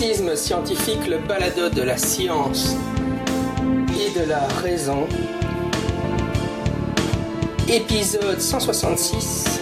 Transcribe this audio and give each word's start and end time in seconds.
Scientifique, 0.00 1.08
le 1.10 1.18
balado 1.18 1.68
de 1.68 1.82
la 1.82 1.98
science 1.98 2.74
et 3.94 4.18
de 4.18 4.26
la 4.26 4.48
raison. 4.62 5.06
Épisode 7.68 8.40
166, 8.40 9.60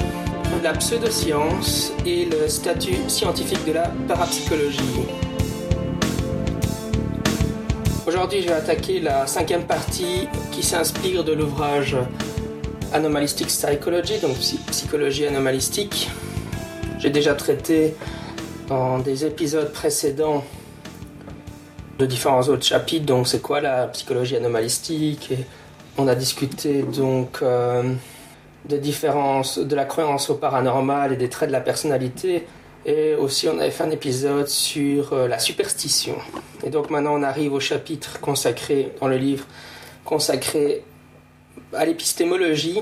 la 0.63 0.75
pseudoscience 0.75 1.93
et 2.07 2.27
le 2.27 2.47
statut 2.47 2.95
scientifique 3.09 3.67
de 3.67 3.73
la 3.73 3.89
parapsychologie. 4.07 4.79
Aujourd'hui, 8.07 8.41
je 8.41 8.47
vais 8.47 8.55
attaquer 8.55 9.01
la 9.01 9.27
cinquième 9.27 9.65
partie 9.65 10.29
qui 10.53 10.63
s'inspire 10.63 11.25
de 11.25 11.33
l'ouvrage 11.33 11.97
Anomalistic 12.93 13.49
Psychology, 13.49 14.21
donc 14.21 14.37
psychologie 14.71 15.27
anomalistique. 15.27 16.09
J'ai 17.01 17.11
déjà 17.11 17.35
traité 17.35 17.97
dans 18.69 18.99
des 18.99 19.25
épisodes 19.25 19.73
précédents 19.73 20.45
de 21.99 22.07
différents 22.07 22.43
autres 22.43 22.65
chapitres, 22.65 23.07
donc 23.07 23.27
c'est 23.27 23.43
quoi 23.43 23.61
la 23.61 23.89
psychologie 23.89 24.37
anomalistique 24.37 25.33
on 25.99 26.07
a 26.07 26.15
discuté 26.15 26.83
donc 26.83 27.41
euh, 27.43 27.83
des 28.65 28.79
différences 28.79 29.59
de 29.59 29.75
la 29.75 29.85
croyance 29.85 30.31
au 30.31 30.37
paranormal 30.37 31.13
et 31.13 31.17
des 31.17 31.29
traits 31.29 31.49
de 31.49 31.53
la 31.53 31.61
personnalité 31.61 32.47
et 32.87 33.15
aussi 33.17 33.49
on 33.49 33.59
avait 33.59 33.73
fait 33.73 33.83
un 33.83 33.91
épisode 33.91 34.47
sur 34.47 35.13
euh, 35.13 35.27
la 35.27 35.41
superstition. 35.41 36.15
Et 36.65 36.71
donc 36.71 36.91
maintenant 36.91 37.15
on 37.19 37.23
arrive 37.25 37.53
au 37.53 37.61
chapitre 37.61 38.21
consacré 38.21 38.93
dans 39.01 39.09
le 39.09 39.17
livre 39.17 39.45
consacré 40.05 40.85
à 41.75 41.85
l'épistémologie. 41.85 42.81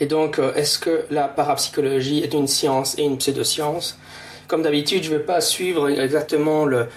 Et 0.00 0.06
donc 0.06 0.40
euh, 0.40 0.52
est-ce 0.54 0.80
que 0.80 1.04
la 1.10 1.28
parapsychologie 1.28 2.24
est 2.24 2.34
une 2.34 2.48
science 2.48 2.98
et 2.98 3.04
une 3.04 3.18
pseudoscience? 3.18 3.98
Comme 4.48 4.62
d'habitude, 4.62 5.02
je 5.04 5.12
ne 5.12 5.18
vais 5.18 5.22
pas 5.22 5.40
suivre 5.40 5.88
exactement 5.88 6.64
le, 6.64 6.88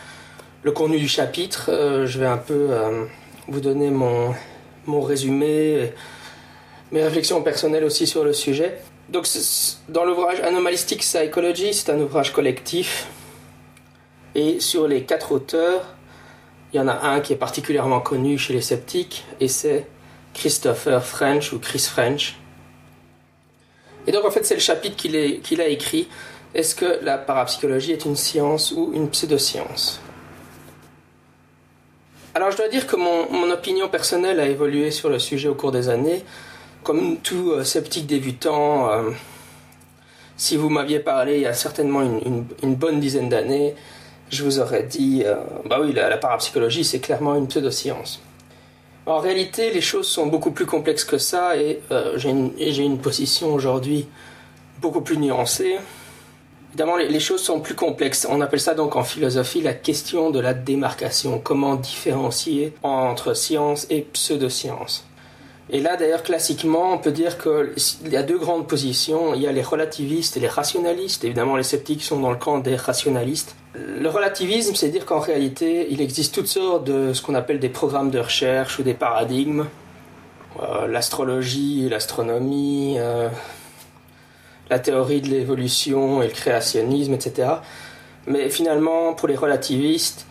contenu 0.74 0.98
du 0.98 1.08
chapitre. 1.08 1.70
Euh, 1.70 2.06
je 2.06 2.20
vais 2.20 2.26
un 2.26 2.38
peu 2.38 2.68
euh, 2.72 3.06
vous 3.48 3.62
donner 3.62 3.92
mon, 3.92 4.34
mon 4.86 5.02
résumé, 5.02 5.94
mes 6.92 7.04
réflexions 7.04 7.42
personnelles 7.42 7.84
aussi 7.84 8.08
sur 8.08 8.24
le 8.24 8.34
sujet. 8.34 8.78
Donc, 9.10 9.28
dans 9.90 10.04
l'ouvrage 10.04 10.40
Anomalistic 10.42 11.00
Psychology, 11.00 11.74
c'est 11.74 11.92
un 11.92 12.00
ouvrage 12.00 12.34
collectif. 12.34 13.08
Et 14.34 14.60
sur 14.60 14.88
les 14.88 15.04
quatre 15.04 15.32
auteurs, 15.32 15.96
il 16.74 16.78
y 16.78 16.80
en 16.80 16.88
a 16.88 17.08
un 17.08 17.22
qui 17.22 17.32
est 17.32 17.38
particulièrement 17.38 18.02
connu 18.02 18.38
chez 18.38 18.54
les 18.54 18.62
sceptiques, 18.62 19.24
et 19.40 19.48
c'est 19.48 19.88
Christopher 20.34 21.06
French 21.06 21.54
ou 21.54 21.60
Chris 21.60 21.88
French. 21.90 22.36
Et 24.08 24.12
donc, 24.12 24.26
en 24.26 24.32
fait, 24.32 24.46
c'est 24.46 24.56
le 24.56 24.60
chapitre 24.60 24.96
qu'il 24.96 25.62
a 25.62 25.68
écrit 25.68 26.08
est-ce 26.56 26.74
que 26.74 27.04
la 27.04 27.18
parapsychologie 27.18 27.92
est 27.92 28.06
une 28.06 28.16
science 28.16 28.72
ou 28.72 28.92
une 28.94 29.10
pseudoscience? 29.10 30.00
Alors 32.34 32.50
je 32.52 32.58
dois 32.58 32.70
dire 32.70 32.88
que 32.88 32.96
mon, 32.96 33.52
opinion 33.52 33.90
personnelle 33.90 34.40
a 34.40 34.48
évolué 34.48 34.90
sur 34.92 35.10
le 35.10 35.20
sujet 35.20 35.50
au 35.50 35.56
cours 35.56 35.74
des 35.74 35.90
années. 35.90 36.24
Comme 36.84 37.18
tout 37.18 37.52
euh, 37.52 37.64
sceptique 37.64 38.08
débutant, 38.08 38.90
euh, 38.90 39.12
si 40.38 40.56
vous 40.56 40.70
m'aviez 40.70 41.00
parlé 41.00 41.36
il 41.36 41.42
y 41.42 41.46
a 41.46 41.54
certainement 41.54 42.02
une, 42.02 42.76
bonne 42.76 43.00
dizaine 43.00 43.28
d'années, 43.30 43.76
je 44.30 44.44
vous 44.44 44.60
aurais 44.60 44.84
dit, 44.84 45.24
euh, 45.26 45.36
bah 45.66 45.80
oui, 45.82 45.92
la, 45.92 46.18
parapsychologie 46.18 46.86
c'est 46.86 47.00
clairement 47.00 47.36
une 47.36 47.48
pseudoscience. 47.48 48.22
En 49.06 49.20
réalité, 49.20 49.72
les 49.72 49.82
choses 49.82 50.08
sont 50.08 50.28
beaucoup 50.28 50.52
plus 50.52 50.66
complexes 50.66 51.04
que 51.04 51.18
ça 51.18 51.58
et 51.58 51.82
j'ai 52.16 52.30
une, 52.30 52.98
position 52.98 53.54
aujourd'hui 53.54 54.08
beaucoup 54.82 55.02
plus 55.02 55.18
nuancée. 55.18 55.78
Évidemment, 56.76 56.98
les, 56.98 57.22
choses 57.22 57.42
sont 57.42 57.62
plus 57.62 57.74
complexes. 57.74 58.28
On 58.30 58.42
appelle 58.42 58.60
ça 58.60 58.74
donc 58.74 58.98
en 58.98 59.04
philosophie 59.06 59.62
la 59.62 59.74
question 59.74 60.30
de 60.30 60.42
la 60.42 60.54
démarcation. 60.54 61.40
Comment 61.40 61.76
différencier 61.76 62.74
entre 62.84 63.34
science 63.34 63.88
et 63.90 64.02
pseudoscience. 64.02 65.08
Et 65.70 65.80
là, 65.80 65.96
d'ailleurs, 65.96 66.22
classiquement, 66.22 66.92
on 66.92 66.98
peut 66.98 67.14
dire 67.14 67.38
qu'il 67.38 68.12
y 68.12 68.18
a 68.18 68.24
deux 68.24 68.38
grandes 68.38 68.68
positions. 68.68 69.34
Il 69.36 69.42
y 69.42 69.48
a 69.48 69.54
les 69.54 69.62
relativistes 69.62 70.36
et 70.36 70.42
les 70.42 70.50
rationalistes. 70.50 71.24
Évidemment, 71.24 71.56
les 71.56 71.64
sceptiques 71.64 72.04
sont 72.04 72.20
dans 72.20 72.32
le 72.32 72.36
camp 72.36 72.58
des 72.58 72.76
rationalistes. 72.76 73.56
Le 73.74 74.10
relativisme, 74.10 74.76
c'est 74.76 74.90
dire 74.90 75.06
qu'en 75.06 75.20
réalité, 75.20 75.88
il 75.92 76.02
existe 76.02 76.36
toutes 76.36 76.48
sortes 76.48 76.84
de 76.84 77.14
ce 77.14 77.22
qu'on 77.22 77.36
appelle 77.36 77.62
des 77.62 77.70
programmes 77.70 78.12
de 78.12 78.20
recherche 78.20 78.80
ou 78.80 78.84
des 78.84 78.94
paradigmes. 78.94 79.68
Euh, 80.62 80.88
l'astrologie, 80.88 81.88
l'astronomie, 81.88 82.98
euh, 83.00 83.30
la 84.70 84.80
théorie 84.80 85.22
de 85.22 85.28
l'évolution 85.28 86.22
et 86.22 86.28
le 86.28 86.34
créationnisme, 86.34 87.14
etc. 87.14 87.50
Mais 88.28 88.50
finalement, 88.50 89.14
pour 89.14 89.28
les 89.28 89.36
relativistes, 89.36 90.26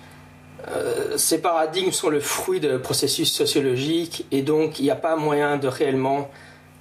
euh, 0.68 1.16
ces 1.16 1.40
paradigmes 1.40 1.92
sont 1.92 2.08
le 2.08 2.20
fruit 2.20 2.60
de 2.60 2.76
processus 2.76 3.32
sociologiques 3.32 4.26
et 4.30 4.42
donc 4.42 4.78
il 4.78 4.84
n'y 4.84 4.90
a 4.90 4.96
pas 4.96 5.14
moyen 5.14 5.58
de 5.58 5.68
réellement 5.68 6.30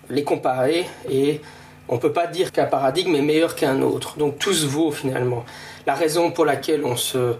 les 0.09 0.23
comparer 0.23 0.85
et 1.09 1.41
on 1.89 1.95
ne 1.95 1.99
peut 1.99 2.13
pas 2.13 2.27
dire 2.27 2.51
qu'un 2.51 2.65
paradigme 2.65 3.13
est 3.15 3.21
meilleur 3.21 3.55
qu'un 3.55 3.81
autre. 3.81 4.17
Donc 4.17 4.39
tout 4.39 4.53
se 4.53 4.65
vaut 4.65 4.91
finalement. 4.91 5.43
La 5.85 5.95
raison 5.95 6.31
pour 6.31 6.45
laquelle 6.45 6.85
on 6.85 6.95
se 6.95 7.35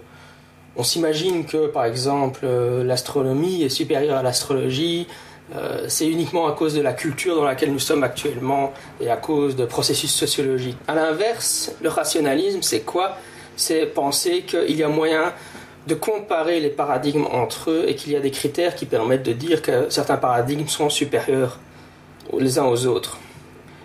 on 0.76 0.82
s'imagine 0.82 1.46
que 1.46 1.68
par 1.68 1.84
exemple 1.84 2.40
euh, 2.44 2.84
l'astronomie 2.84 3.62
est 3.62 3.68
supérieure 3.68 4.18
à 4.18 4.22
l'astrologie, 4.22 5.06
euh, 5.56 5.84
c'est 5.88 6.08
uniquement 6.08 6.48
à 6.48 6.52
cause 6.52 6.74
de 6.74 6.80
la 6.80 6.92
culture 6.92 7.36
dans 7.36 7.44
laquelle 7.44 7.72
nous 7.72 7.78
sommes 7.78 8.02
actuellement 8.02 8.72
et 9.00 9.08
à 9.08 9.16
cause 9.16 9.54
de 9.54 9.64
processus 9.64 10.12
sociologiques. 10.12 10.78
À 10.88 10.94
l'inverse, 10.94 11.72
le 11.80 11.88
rationalisme, 11.88 12.62
c'est 12.62 12.80
quoi? 12.80 13.16
C'est 13.56 13.86
penser 13.86 14.42
qu'il 14.42 14.76
y 14.76 14.82
a 14.82 14.88
moyen 14.88 15.32
de 15.86 15.94
comparer 15.94 16.60
les 16.60 16.70
paradigmes 16.70 17.26
entre 17.30 17.70
eux 17.70 17.84
et 17.86 17.94
qu'il 17.94 18.12
y 18.12 18.16
a 18.16 18.20
des 18.20 18.30
critères 18.32 18.74
qui 18.74 18.86
permettent 18.86 19.22
de 19.22 19.32
dire 19.32 19.62
que 19.62 19.90
certains 19.90 20.16
paradigmes 20.16 20.66
sont 20.66 20.90
supérieurs 20.90 21.58
les 22.38 22.58
uns 22.58 22.64
aux 22.64 22.86
autres. 22.86 23.18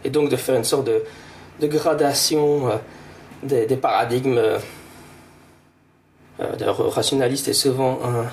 Et 0.04 0.10
donc 0.10 0.30
de 0.30 0.38
faire 0.38 0.56
une 0.56 0.64
sorte 0.64 0.88
de, 0.88 1.68
gradation 1.68 2.70
euh, 2.70 3.66
des, 3.68 3.76
paradigmes. 3.76 4.38
Euh, 4.38 4.58
rationaliste 6.40 7.50
est 7.50 7.54
souvent 7.54 8.00
un 8.04 8.26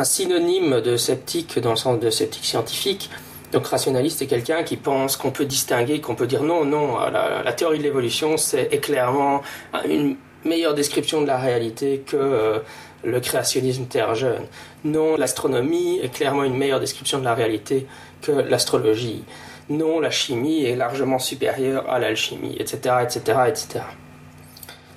un 0.00 0.04
synonyme 0.04 0.80
de 0.80 0.96
sceptique 0.96 1.58
dans 1.58 1.70
le 1.70 1.76
sens 1.76 2.00
de 2.00 2.08
sceptique 2.08 2.46
scientifique. 2.46 3.10
Donc 3.52 3.66
rationaliste, 3.66 4.20
c'est 4.20 4.26
quelqu'un 4.26 4.62
qui 4.62 4.78
pense 4.78 5.16
qu'on 5.16 5.30
peut 5.30 5.44
distinguer, 5.44 6.00
qu'on 6.00 6.14
peut 6.14 6.26
dire 6.26 6.42
non, 6.42 6.64
non, 6.64 6.98
la, 6.98 7.52
théorie 7.52 7.78
de 7.78 7.82
l'évolution, 7.82 8.36
c'est 8.38 8.68
clairement 8.80 9.42
une 9.86 10.16
meilleure 10.44 10.74
description 10.74 11.20
de 11.20 11.26
la 11.26 11.36
réalité 11.36 12.02
que 12.06 12.16
euh, 12.16 12.58
le 13.04 13.20
créationnisme 13.20 13.84
terre 13.86 14.14
jeune. 14.14 14.46
Non, 14.84 15.16
l'astronomie 15.16 15.98
est 16.02 16.14
clairement 16.14 16.44
une 16.44 16.56
meilleure 16.56 16.80
description 16.80 17.18
de 17.18 17.24
la 17.24 17.34
réalité 17.34 17.86
que 18.22 18.32
l'astrologie. 18.32 19.24
Non, 19.68 20.00
la 20.00 20.10
chimie 20.10 20.64
est 20.64 20.76
largement 20.76 21.18
supérieure 21.18 21.90
à 21.90 21.98
l'alchimie, 21.98 22.56
etc., 22.58 22.94
etc., 23.02 23.20
etc. 23.48 23.80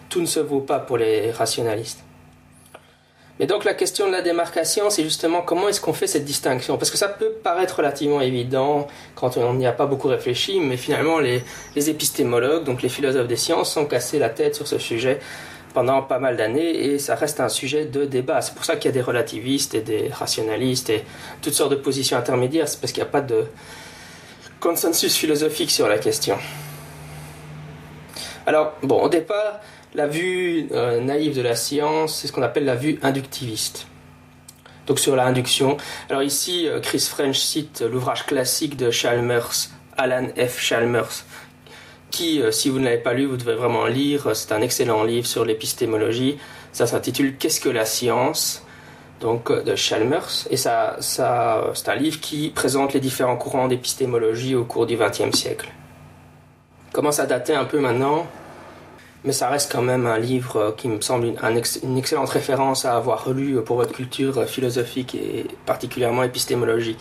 Tout 0.07 0.21
ne 0.21 0.27
se 0.27 0.39
vaut 0.39 0.61
pas 0.61 0.79
pour 0.79 0.97
les 0.97 1.31
rationalistes. 1.31 2.03
Et 3.39 3.47
donc 3.47 3.63
la 3.63 3.73
question 3.73 4.05
de 4.05 4.11
la 4.11 4.21
démarcation, 4.21 4.91
c'est 4.91 5.03
justement 5.03 5.41
comment 5.41 5.67
est-ce 5.67 5.81
qu'on 5.81 5.93
fait 5.93 6.05
cette 6.05 6.23
distinction? 6.23 6.77
Parce 6.77 6.91
que 6.91 6.97
ça 6.97 7.07
peut 7.07 7.31
paraître 7.31 7.77
relativement 7.77 8.21
évident 8.21 8.87
quand 9.15 9.37
on 9.37 9.55
n'y 9.55 9.65
a 9.65 9.71
pas 9.71 9.87
beaucoup 9.87 10.07
réfléchi, 10.07 10.59
mais 10.59 10.77
finalement 10.77 11.17
les, 11.17 11.43
épistémologues, 11.75 12.63
donc 12.63 12.83
les 12.83 12.89
philosophes 12.89 13.27
des 13.27 13.35
sciences, 13.35 13.75
ont 13.75 13.85
cassé 13.85 14.19
la 14.19 14.29
tête 14.29 14.53
sur 14.53 14.67
ce 14.67 14.77
sujet 14.77 15.19
pendant 15.73 16.03
pas 16.03 16.19
mal 16.19 16.37
d'années 16.37 16.85
et 16.85 16.99
ça 16.99 17.15
reste 17.15 17.39
un 17.39 17.49
sujet 17.49 17.85
de 17.85 18.05
débat. 18.05 18.41
C'est 18.41 18.53
pour 18.53 18.65
ça 18.65 18.75
qu'il 18.75 18.85
y 18.85 18.89
a 18.89 18.91
des 18.93 19.01
relativistes 19.01 19.73
et 19.73 19.81
des 19.81 20.09
rationalistes 20.09 20.91
et 20.91 21.03
toutes 21.41 21.55
sortes 21.55 21.71
de 21.71 21.75
positions 21.75 22.17
intermédiaires, 22.17 22.67
c'est 22.67 22.79
parce 22.79 22.93
qu'il 22.93 23.01
n'y 23.01 23.09
a 23.09 23.11
pas 23.11 23.21
de 23.21 23.45
consensus 24.59 25.15
philosophique 25.15 25.71
sur 25.71 25.87
la 25.87 25.97
question. 25.97 26.37
Alors, 28.45 28.73
bon, 28.83 29.01
au 29.01 29.09
départ, 29.09 29.61
la 29.95 30.07
vue 30.07 30.67
euh, 30.71 30.99
naïve 30.99 31.35
de 31.35 31.41
la 31.41 31.55
science, 31.55 32.15
c'est 32.15 32.27
ce 32.27 32.33
qu'on 32.33 32.41
appelle 32.41 32.65
la 32.65 32.75
vue 32.75 32.99
inductiviste. 33.03 33.87
Donc 34.87 34.99
sur 34.99 35.15
la 35.15 35.25
induction. 35.25 35.77
Alors 36.09 36.23
ici, 36.23 36.67
euh, 36.67 36.81
Chris 36.81 37.07
French 37.09 37.37
cite 37.37 37.81
l'ouvrage 37.81 38.25
classique 38.25 38.75
de 38.75 38.91
Chalmers, 38.91 39.69
Alan 39.97 40.27
F. 40.35 40.59
Chalmers, 40.59 41.23
qui, 42.11 42.41
euh, 42.41 42.51
si 42.51 42.69
vous 42.69 42.79
ne 42.79 42.85
l'avez 42.85 42.97
pas 42.97 43.13
lu, 43.13 43.25
vous 43.25 43.37
devez 43.37 43.55
vraiment 43.55 43.85
lire. 43.85 44.35
C'est 44.35 44.51
un 44.51 44.61
excellent 44.61 45.03
livre 45.03 45.27
sur 45.27 45.45
l'épistémologie. 45.45 46.37
Ça 46.73 46.85
s'intitule 46.85 47.37
Qu'est-ce 47.37 47.61
que 47.61 47.69
la 47.69 47.85
science? 47.85 48.65
Donc 49.21 49.53
de 49.53 49.75
Chalmers. 49.75 50.47
Et 50.49 50.57
ça, 50.57 50.97
ça, 50.99 51.71
c'est 51.75 51.87
un 51.87 51.95
livre 51.95 52.19
qui 52.19 52.49
présente 52.49 52.93
les 52.93 52.99
différents 52.99 53.37
courants 53.37 53.69
d'épistémologie 53.69 54.53
au 54.53 54.65
cours 54.65 54.85
du 54.85 54.97
XXe 54.97 55.31
siècle. 55.33 55.71
Commence 56.93 57.19
à 57.19 57.25
dater 57.25 57.53
un 57.53 57.65
peu 57.65 57.79
maintenant 57.79 58.25
mais 59.23 59.31
ça 59.31 59.49
reste 59.49 59.71
quand 59.71 59.81
même 59.81 60.05
un 60.05 60.17
livre 60.17 60.57
euh, 60.57 60.71
qui 60.71 60.87
me 60.87 60.99
semble 61.01 61.27
une, 61.27 61.97
excellente 61.97 62.29
référence 62.29 62.85
à 62.85 62.95
avoir 62.95 63.29
lu 63.29 63.61
pour 63.61 63.77
votre 63.77 63.93
culture 63.93 64.37
euh, 64.37 64.45
philosophique 64.45 65.15
et 65.15 65.47
particulièrement 65.65 66.23
épistémologique. 66.23 66.99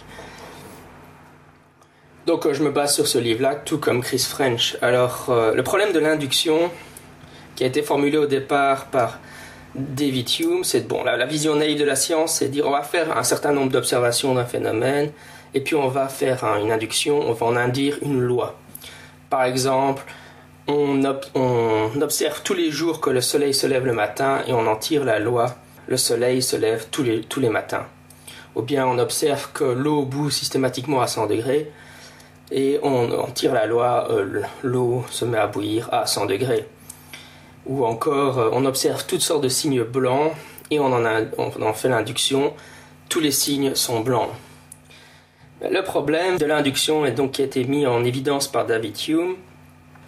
Donc 2.26 2.46
euh, 2.46 2.54
je 2.54 2.62
me 2.62 2.70
base 2.70 2.94
sur 2.94 3.08
ce 3.08 3.18
livre-là, 3.18 3.56
tout 3.56 3.78
comme 3.78 4.02
Chris 4.02 4.24
French. 4.28 4.76
Alors 4.82 5.30
le 5.30 5.62
problème 5.62 5.92
de 5.92 5.98
l'induction, 5.98 6.70
qui 7.56 7.64
a 7.64 7.66
été 7.66 7.82
formulée 7.82 8.18
au 8.18 8.26
départ 8.26 8.86
par 8.86 9.18
David 9.74 10.28
Hume. 10.38 10.64
C'est 10.64 10.86
bon, 10.86 11.02
la, 11.02 11.26
vision 11.26 11.56
naïve 11.56 11.80
de 11.80 11.84
la 11.84 11.96
science, 11.96 12.36
c'est 12.36 12.48
dire 12.48 12.66
on 12.66 12.70
va 12.70 12.82
faire 12.82 13.16
un 13.16 13.24
certain 13.24 13.52
nombre 13.52 13.72
d'observations 13.72 14.34
d'un 14.34 14.44
phénomène, 14.44 15.10
et 15.54 15.60
puis 15.60 15.74
on 15.74 15.88
va 15.88 16.08
faire 16.08 16.44
une 16.62 16.70
induction, 16.70 17.20
on 17.20 17.32
va 17.32 17.46
en 17.46 17.56
induire 17.56 17.98
une 18.02 18.20
loi. 18.20 18.56
Par 19.32 19.44
exemple, 19.44 20.04
on, 20.68 21.02
observe 22.02 22.42
tous 22.42 22.52
les 22.52 22.70
jours 22.70 23.00
que 23.00 23.08
le 23.08 23.22
soleil 23.22 23.54
se 23.54 23.66
lève 23.66 23.86
le 23.86 23.94
matin 23.94 24.42
et 24.46 24.52
on 24.52 24.66
en 24.66 24.76
tire 24.76 25.06
la 25.06 25.18
loi 25.18 25.54
le 25.86 25.96
soleil 25.96 26.42
se 26.42 26.54
lève 26.54 26.88
tous 26.90 27.02
les, 27.02 27.48
matins. 27.48 27.86
Ou 28.54 28.60
bien 28.60 28.86
on 28.86 28.98
observe 28.98 29.48
que 29.54 29.64
l'eau 29.64 30.02
bout 30.02 30.28
systématiquement 30.28 31.00
à 31.00 31.06
100 31.06 31.28
degrés 31.28 31.72
et 32.50 32.78
on, 32.82 33.08
tire 33.32 33.54
la 33.54 33.64
loi, 33.64 34.06
euh, 34.10 34.42
l'eau 34.62 35.02
se 35.10 35.24
met 35.24 35.38
à 35.38 35.46
bouillir 35.46 35.88
à 35.92 36.04
100 36.04 36.26
degrés. 36.26 36.66
Ou 37.64 37.86
encore, 37.86 38.38
euh, 38.38 38.50
on 38.52 38.66
observe 38.66 39.06
toutes 39.06 39.22
sortes 39.22 39.44
de 39.44 39.48
signes 39.48 39.82
blancs 39.82 40.32
et 40.70 40.78
en, 40.78 40.92
on 40.92 41.62
en 41.62 41.72
fait 41.72 41.88
l'induction, 41.88 42.52
tous 43.08 43.20
les 43.20 43.32
signes 43.32 43.74
sont 43.74 44.00
blancs. 44.00 44.28
Le 45.70 45.82
problème 45.82 46.38
de 46.38 46.46
l'induction 46.46 47.06
est 47.06 47.12
donc 47.12 47.32
qui 47.32 47.42
a 47.42 47.44
été 47.44 47.62
mis 47.64 47.86
en 47.86 48.04
évidence 48.04 48.50
par 48.50 48.66
David 48.66 48.96
Hume, 49.06 49.36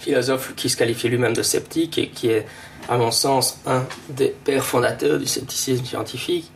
philosophe 0.01 0.55
qui 0.57 0.69
se 0.69 0.77
qualifie 0.77 1.09
lui-même 1.09 1.33
de 1.33 1.43
sceptique 1.43 1.97
et 1.97 2.09
qui 2.09 2.29
est, 2.29 2.45
à 2.89 2.97
mon 2.97 3.13
sens, 3.13 3.61
un 3.65 3.85
des 4.09 4.35
pères 4.45 4.65
fondateurs 4.65 5.19
du 5.19 5.27
scepticisme 5.27 5.85
scientifique. 5.85 6.51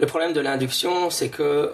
Le 0.00 0.06
problème 0.06 0.32
de 0.32 0.40
l'induction, 0.40 1.10
c'est 1.10 1.28
que 1.28 1.72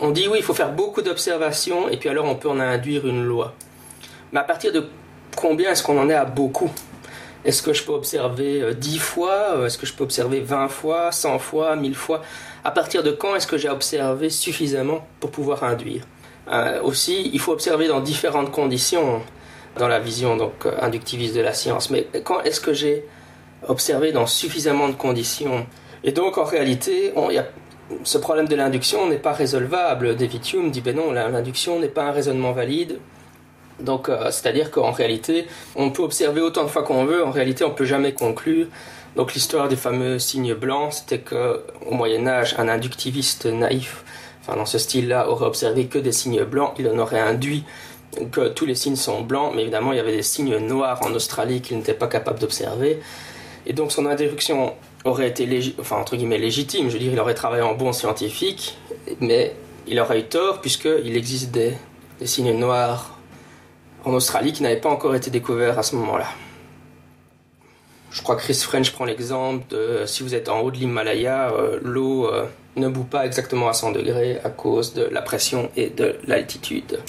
on, 0.00 0.10
dit 0.10 0.28
oui, 0.28 0.38
il 0.38 0.44
faut 0.44 0.54
faire 0.54 0.72
beaucoup 0.72 1.02
d'observations 1.02 1.88
et 1.88 1.96
puis 1.96 2.08
alors 2.08 2.26
on 2.26 2.36
peut 2.36 2.48
en 2.48 2.60
induire 2.60 3.06
une 3.06 3.24
loi. 3.24 3.54
Mais 4.32 4.40
à 4.40 4.44
partir 4.44 4.72
de 4.72 4.86
combien 5.36 5.70
est-ce 5.70 5.82
qu'on 5.82 5.98
en 5.98 6.08
est 6.08 6.14
à 6.14 6.24
beaucoup? 6.24 6.70
Est-ce 7.44 7.62
que 7.62 7.72
je 7.72 7.84
peux 7.84 7.92
observer 7.92 8.74
10 8.74 8.96
euh, 8.96 9.00
fois? 9.00 9.32
Euh, 9.54 9.66
Est-ce 9.66 9.78
que 9.78 9.86
je 9.86 9.94
peux 9.94 10.04
observer 10.04 10.40
20 10.40 10.68
fois, 10.68 11.10
100 11.10 11.38
fois, 11.38 11.74
1000 11.74 11.94
fois? 11.94 12.22
À 12.64 12.70
partir 12.70 13.02
de 13.02 13.10
quand 13.10 13.34
est-ce 13.36 13.46
que 13.46 13.56
j'ai 13.56 13.70
observé 13.70 14.30
suffisamment 14.30 15.06
pour 15.18 15.30
pouvoir 15.30 15.64
induire 15.64 16.02
euh, 16.50 16.82
Aussi, 16.82 17.30
il 17.32 17.40
faut 17.40 17.52
observer 17.52 17.88
dans 17.88 18.00
différentes 18.00 18.50
conditions 18.50 19.22
dans 19.78 19.88
la 19.88 20.00
vision 20.00 20.36
donc 20.36 20.66
inductiviste 20.80 21.34
de 21.36 21.40
la 21.40 21.52
science. 21.52 21.90
Mais 21.90 22.06
quand 22.24 22.42
est-ce 22.42 22.60
que 22.60 22.72
j'ai 22.72 23.04
observé 23.68 24.12
dans 24.12 24.26
suffisamment 24.26 24.88
de 24.88 24.94
conditions? 24.94 25.66
Et 26.04 26.12
donc 26.12 26.38
en 26.38 26.44
réalité, 26.44 27.12
y 27.30 27.38
a 27.38 27.46
ce 28.04 28.18
problème 28.18 28.46
de 28.46 28.54
l'induction 28.54 29.08
n'est 29.08 29.18
pas 29.18 29.32
résolvable. 29.32 30.16
David 30.16 30.42
Hume 30.52 30.70
dit 30.70 30.80
ben 30.80 30.96
non, 30.96 31.12
l'induction 31.12 31.78
n'est 31.78 31.88
pas 31.88 32.04
un 32.04 32.12
raisonnement 32.12 32.52
valide. 32.52 32.98
Donc, 33.80 34.08
euh, 34.08 34.30
c'est-à-dire 34.30 34.70
qu'en 34.70 34.92
réalité, 34.92 35.46
on 35.76 35.90
peut 35.90 36.02
observer 36.02 36.40
autant 36.40 36.64
de 36.64 36.68
fois 36.68 36.82
qu'on 36.82 37.04
veut, 37.04 37.24
en 37.24 37.30
réalité, 37.30 37.64
on 37.64 37.70
ne 37.70 37.74
peut 37.74 37.84
jamais 37.84 38.12
conclure. 38.12 38.66
Donc, 39.16 39.34
l'histoire 39.34 39.68
des 39.68 39.76
fameux 39.76 40.18
signes 40.18 40.54
blancs, 40.54 40.92
c'était 40.92 41.18
qu'au 41.18 41.90
Moyen-Âge, 41.90 42.54
un 42.58 42.68
inductiviste 42.68 43.46
naïf, 43.46 44.04
enfin, 44.42 44.56
dans 44.56 44.66
ce 44.66 44.78
style-là, 44.78 45.28
aurait 45.28 45.46
observé 45.46 45.86
que 45.86 45.98
des 45.98 46.12
signes 46.12 46.44
blancs, 46.44 46.74
il 46.78 46.88
en 46.88 46.98
aurait 46.98 47.20
induit 47.20 47.64
que 48.32 48.48
tous 48.48 48.66
les 48.66 48.74
signes 48.74 48.96
sont 48.96 49.22
blancs, 49.22 49.52
mais 49.54 49.62
évidemment, 49.62 49.92
il 49.92 49.96
y 49.96 50.00
avait 50.00 50.16
des 50.16 50.22
signes 50.22 50.56
noirs 50.58 51.00
en 51.04 51.12
Australie 51.14 51.60
qu'il 51.60 51.76
n'était 51.76 51.94
pas 51.94 52.08
capable 52.08 52.38
d'observer. 52.38 53.00
Et 53.66 53.72
donc, 53.72 53.92
son 53.92 54.06
induction 54.06 54.74
aurait 55.04 55.28
été 55.28 55.46
légitime. 55.46 56.88
Je 56.88 56.92
veux 56.92 56.98
dire, 56.98 57.12
il 57.12 57.20
aurait 57.20 57.34
travaillé 57.34 57.62
en 57.62 57.74
bon 57.74 57.92
scientifique, 57.92 58.76
mais 59.20 59.54
il 59.86 59.98
aurait 60.00 60.20
eu 60.20 60.24
tort 60.24 60.60
puisqu'il 60.60 61.16
existe 61.16 61.50
des, 61.50 61.74
signes 62.24 62.56
noirs 62.58 63.18
en 64.04 64.12
Australie 64.12 64.52
qui 64.52 64.62
n'avaient 64.62 64.80
pas 64.80 64.90
encore 64.90 65.14
été 65.14 65.30
découverts 65.30 65.78
à 65.78 65.82
ce 65.82 65.96
moment-là. 65.96 66.26
Je 68.10 68.22
crois 68.22 68.34
que 68.36 68.42
Chris 68.42 68.54
French 68.54 68.92
prend 68.92 69.04
l'exemple 69.04 69.64
de 69.70 70.04
si 70.06 70.22
vous 70.22 70.34
êtes 70.34 70.48
en 70.48 70.60
haut 70.60 70.70
de 70.70 70.76
l'Himalaya, 70.76 71.50
euh, 71.52 71.78
l'eau 71.82 72.26
euh, 72.26 72.46
ne 72.76 72.88
bout 72.88 73.04
pas 73.04 73.24
exactement 73.24 73.68
à 73.68 73.72
100 73.72 73.92
degrés 73.92 74.40
à 74.42 74.50
cause 74.50 74.94
de 74.94 75.04
la 75.04 75.22
pression 75.22 75.70
et 75.76 75.90
de 75.90 76.16
l'altitude 76.26 77.00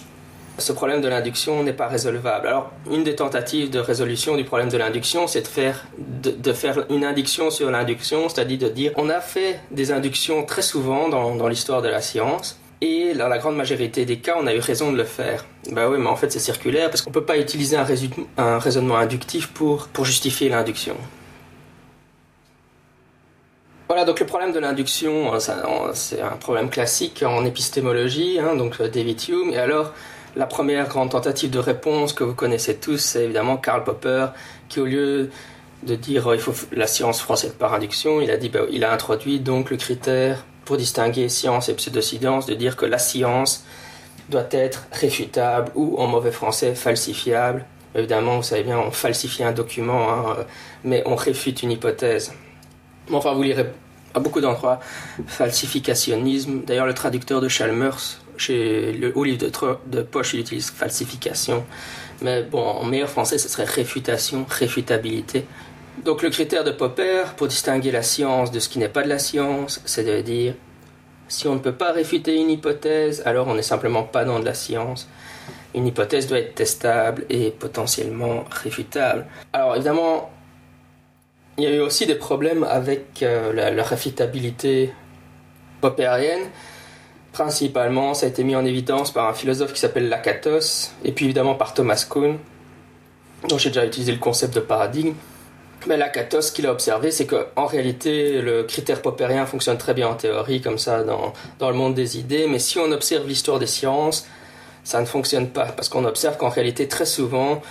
ce 0.61 0.71
problème 0.71 1.01
de 1.01 1.07
l'induction 1.07 1.63
n'est 1.63 1.73
pas 1.73 1.87
résolvable. 1.87 2.47
Alors, 2.47 2.71
une 2.89 3.03
des 3.03 3.15
tentatives 3.15 3.69
de 3.69 3.79
résolution 3.79 4.35
du 4.37 4.43
problème 4.43 4.69
de 4.69 4.77
l'induction, 4.77 5.27
c'est 5.27 5.41
de 5.41 5.47
faire, 5.47 5.85
de, 5.97 6.53
faire 6.53 6.85
une 6.89 7.03
induction 7.03 7.49
sur 7.49 7.71
l'induction, 7.71 8.29
c'est-à-dire 8.29 8.59
de 8.59 8.67
dire 8.69 8.91
on 8.95 9.09
a 9.09 9.19
fait 9.19 9.59
des 9.71 9.91
inductions 9.91 10.45
très 10.45 10.61
souvent 10.61 11.09
dans, 11.09 11.35
dans 11.35 11.47
l'histoire 11.47 11.81
de 11.81 11.89
la 11.89 12.01
science, 12.01 12.59
et 12.81 13.13
dans 13.13 13.27
la 13.27 13.37
grande 13.37 13.55
majorité 13.55 14.05
des 14.05 14.17
cas, 14.17 14.35
on 14.39 14.47
a 14.47 14.53
eu 14.53 14.59
raison 14.59 14.91
de 14.91 14.97
le 14.97 15.03
faire. 15.03 15.45
Ben 15.71 15.87
oui, 15.87 15.97
mais 15.99 16.07
en 16.07 16.15
fait, 16.15 16.31
c'est 16.31 16.39
circulaire 16.39 16.89
parce 16.89 17.01
qu'on 17.03 17.11
ne 17.11 17.13
peut 17.13 17.25
pas 17.25 17.37
utiliser 17.37 17.77
un, 17.77 18.59
raisonnement 18.59 18.97
inductif 18.97 19.47
pour, 19.47 19.87
pour 19.87 20.05
justifier 20.05 20.49
l'induction. 20.49 20.97
Voilà, 23.87 24.05
donc 24.05 24.19
le 24.19 24.25
problème 24.25 24.51
de 24.51 24.59
l'induction, 24.59 25.37
c'est 25.93 26.21
un 26.21 26.37
problème 26.39 26.69
classique 26.69 27.23
en 27.23 27.45
épistémologie, 27.45 28.39
hein, 28.39 28.55
donc 28.55 28.81
David 28.81 29.21
Hume. 29.29 29.51
Et 29.51 29.57
alors, 29.57 29.93
la 30.35 30.45
première 30.45 30.87
grande 30.87 31.11
tentative 31.11 31.49
de 31.49 31.59
réponse 31.59 32.13
que 32.13 32.23
vous 32.23 32.33
connaissez 32.33 32.77
tous, 32.77 32.97
c'est 32.97 33.25
évidemment 33.25 33.57
Karl 33.57 33.83
Popper, 33.83 34.27
qui 34.69 34.79
au 34.79 34.85
lieu 34.85 35.29
de 35.83 35.95
dire 35.95 36.31
euh, 36.31 36.35
il 36.35 36.41
faut 36.41 36.53
la 36.71 36.87
science 36.87 37.19
française 37.21 37.53
par 37.57 37.73
induction, 37.73 38.21
il 38.21 38.31
a 38.31 38.37
dit 38.37 38.49
bah, 38.49 38.61
il 38.71 38.83
a 38.83 38.93
introduit 38.93 39.39
donc 39.39 39.71
le 39.71 39.77
critère 39.77 40.45
pour 40.65 40.77
distinguer 40.77 41.29
science 41.29 41.69
et 41.69 41.73
pseudoscience 41.73 42.45
de 42.45 42.53
dire 42.53 42.75
que 42.75 42.85
la 42.85 42.97
science 42.97 43.63
doit 44.29 44.47
être 44.51 44.87
réfutable 44.91 45.71
ou 45.75 45.97
en 45.97 46.07
mauvais 46.07 46.31
français 46.31 46.75
falsifiable. 46.75 47.65
Évidemment, 47.95 48.37
vous 48.37 48.43
savez 48.43 48.63
bien, 48.63 48.79
on 48.79 48.91
falsifie 48.91 49.43
un 49.43 49.51
document, 49.51 50.09
hein, 50.11 50.37
mais 50.83 51.03
on 51.05 51.15
réfute 51.15 51.61
une 51.63 51.71
hypothèse. 51.71 52.33
Enfin, 53.11 53.33
vous 53.33 53.43
lirez 53.43 53.65
à 54.13 54.19
beaucoup 54.19 54.39
d'endroits 54.39 54.79
falsificationnisme. 55.27 56.61
D'ailleurs, 56.65 56.85
le 56.85 56.93
traducteur 56.93 57.41
de 57.41 57.47
Chalmers 57.47 58.21
chez 58.37 58.91
le 58.93 59.11
haut 59.15 59.23
livre 59.23 59.79
de 59.85 60.01
poche, 60.01 60.33
il 60.33 60.39
utilise 60.39 60.71
falsification. 60.71 61.63
Mais 62.21 62.43
bon, 62.43 62.63
en 62.63 62.85
meilleur 62.85 63.09
français, 63.09 63.37
ce 63.37 63.49
serait 63.49 63.65
réfutation, 63.65 64.45
réfutabilité. 64.49 65.45
Donc 66.03 66.23
le 66.23 66.29
critère 66.29 66.63
de 66.63 66.71
Popper 66.71 67.23
pour 67.37 67.47
distinguer 67.47 67.91
la 67.91 68.01
science 68.01 68.49
de 68.51 68.59
ce 68.59 68.69
qui 68.69 68.79
n'est 68.79 68.89
pas 68.89 69.03
de 69.03 69.09
la 69.09 69.19
science, 69.19 69.81
c'est 69.85 70.03
de 70.03 70.21
dire 70.21 70.55
si 71.27 71.47
on 71.47 71.53
ne 71.53 71.59
peut 71.59 71.73
pas 71.73 71.91
réfuter 71.91 72.41
une 72.41 72.49
hypothèse, 72.49 73.21
alors 73.25 73.47
on 73.47 73.53
n'est 73.53 73.61
simplement 73.61 74.03
pas 74.03 74.25
dans 74.25 74.39
de 74.39 74.45
la 74.45 74.55
science. 74.55 75.07
Une 75.75 75.87
hypothèse 75.87 76.27
doit 76.27 76.39
être 76.39 76.55
testable 76.55 77.25
et 77.29 77.51
potentiellement 77.51 78.45
réfutable. 78.49 79.27
Alors 79.53 79.75
évidemment, 79.75 80.31
il 81.57 81.65
y 81.65 81.67
a 81.67 81.75
eu 81.75 81.79
aussi 81.79 82.07
des 82.07 82.15
problèmes 82.15 82.63
avec 82.63 83.21
euh, 83.21 83.53
la, 83.53 83.69
la, 83.69 83.83
réfutabilité 83.83 84.91
poppérienne. 85.81 86.49
Principalement, 87.31 88.13
ça 88.13 88.25
a 88.25 88.29
été 88.29 88.43
mis 88.43 88.55
en 88.55 88.65
évidence 88.65 89.11
par 89.11 89.29
un 89.29 89.33
philosophe 89.33 89.73
qui 89.73 89.79
s'appelle 89.79 90.09
Lakatos, 90.09 90.91
et 91.05 91.11
puis 91.11 91.25
évidemment 91.25 91.55
par 91.55 91.73
Thomas 91.73 92.05
Kuhn, 92.09 92.37
dont 93.47 93.57
j'ai 93.57 93.69
déjà 93.69 93.85
utilisé 93.85 94.11
le 94.11 94.19
concept 94.19 94.55
de 94.55 94.59
paradigme. 94.59 95.13
Mais 95.87 95.97
Lakatos, 95.97 96.41
ce 96.41 96.51
qu'il 96.51 96.67
a 96.67 96.71
observé, 96.71 97.09
c'est 97.11 97.25
qu'en 97.25 97.65
réalité, 97.65 98.41
le 98.41 98.63
critère 98.63 99.01
poppérien 99.01 99.45
fonctionne 99.45 99.77
très 99.77 99.93
bien 99.93 100.09
en 100.09 100.13
théorie, 100.13 100.61
comme 100.61 100.77
ça, 100.77 101.03
dans, 101.03 101.33
dans 101.57 101.69
le 101.69 101.75
monde 101.75 101.95
des 101.95 102.19
idées, 102.19 102.47
mais 102.47 102.59
si 102.59 102.77
on 102.77 102.91
observe 102.91 103.27
l'histoire 103.27 103.57
des 103.57 103.67
sciences, 103.67 104.27
ça 104.83 105.01
ne 105.01 105.05
fonctionne 105.05 105.49
pas, 105.49 105.65
parce 105.65 105.89
qu'on 105.89 106.05
observe 106.05 106.37
qu'en 106.37 106.49
réalité, 106.49 106.87
très 106.87 107.05
souvent, 107.05 107.61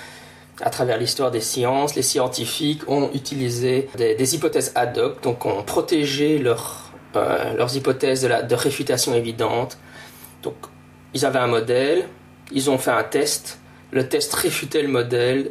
à 0.60 0.70
travers 0.70 0.98
l'histoire 0.98 1.30
des 1.30 1.40
sciences, 1.40 1.94
les 1.94 2.02
scientifiques 2.02 2.88
ont 2.88 3.10
utilisé 3.14 3.88
des, 3.96 4.34
hypothèses 4.34 4.72
ad 4.74 4.98
hoc, 4.98 5.22
donc 5.22 5.46
ont 5.46 5.62
protégé 5.62 6.42
euh, 6.44 7.54
leurs 7.54 7.76
hypothèses 7.76 8.22
de, 8.22 8.54
réfutation 8.54 9.14
évidente. 9.14 9.78
Donc, 10.42 10.54
ils 11.14 11.24
avaient 11.24 11.38
un 11.38 11.46
modèle, 11.46 12.06
ils 12.52 12.70
ont 12.70 12.78
fait 12.78 12.90
un 12.90 13.02
test, 13.02 13.58
le 13.90 14.08
test 14.08 14.34
réfutait 14.34 14.82
le 14.82 14.88
modèle 14.88 15.50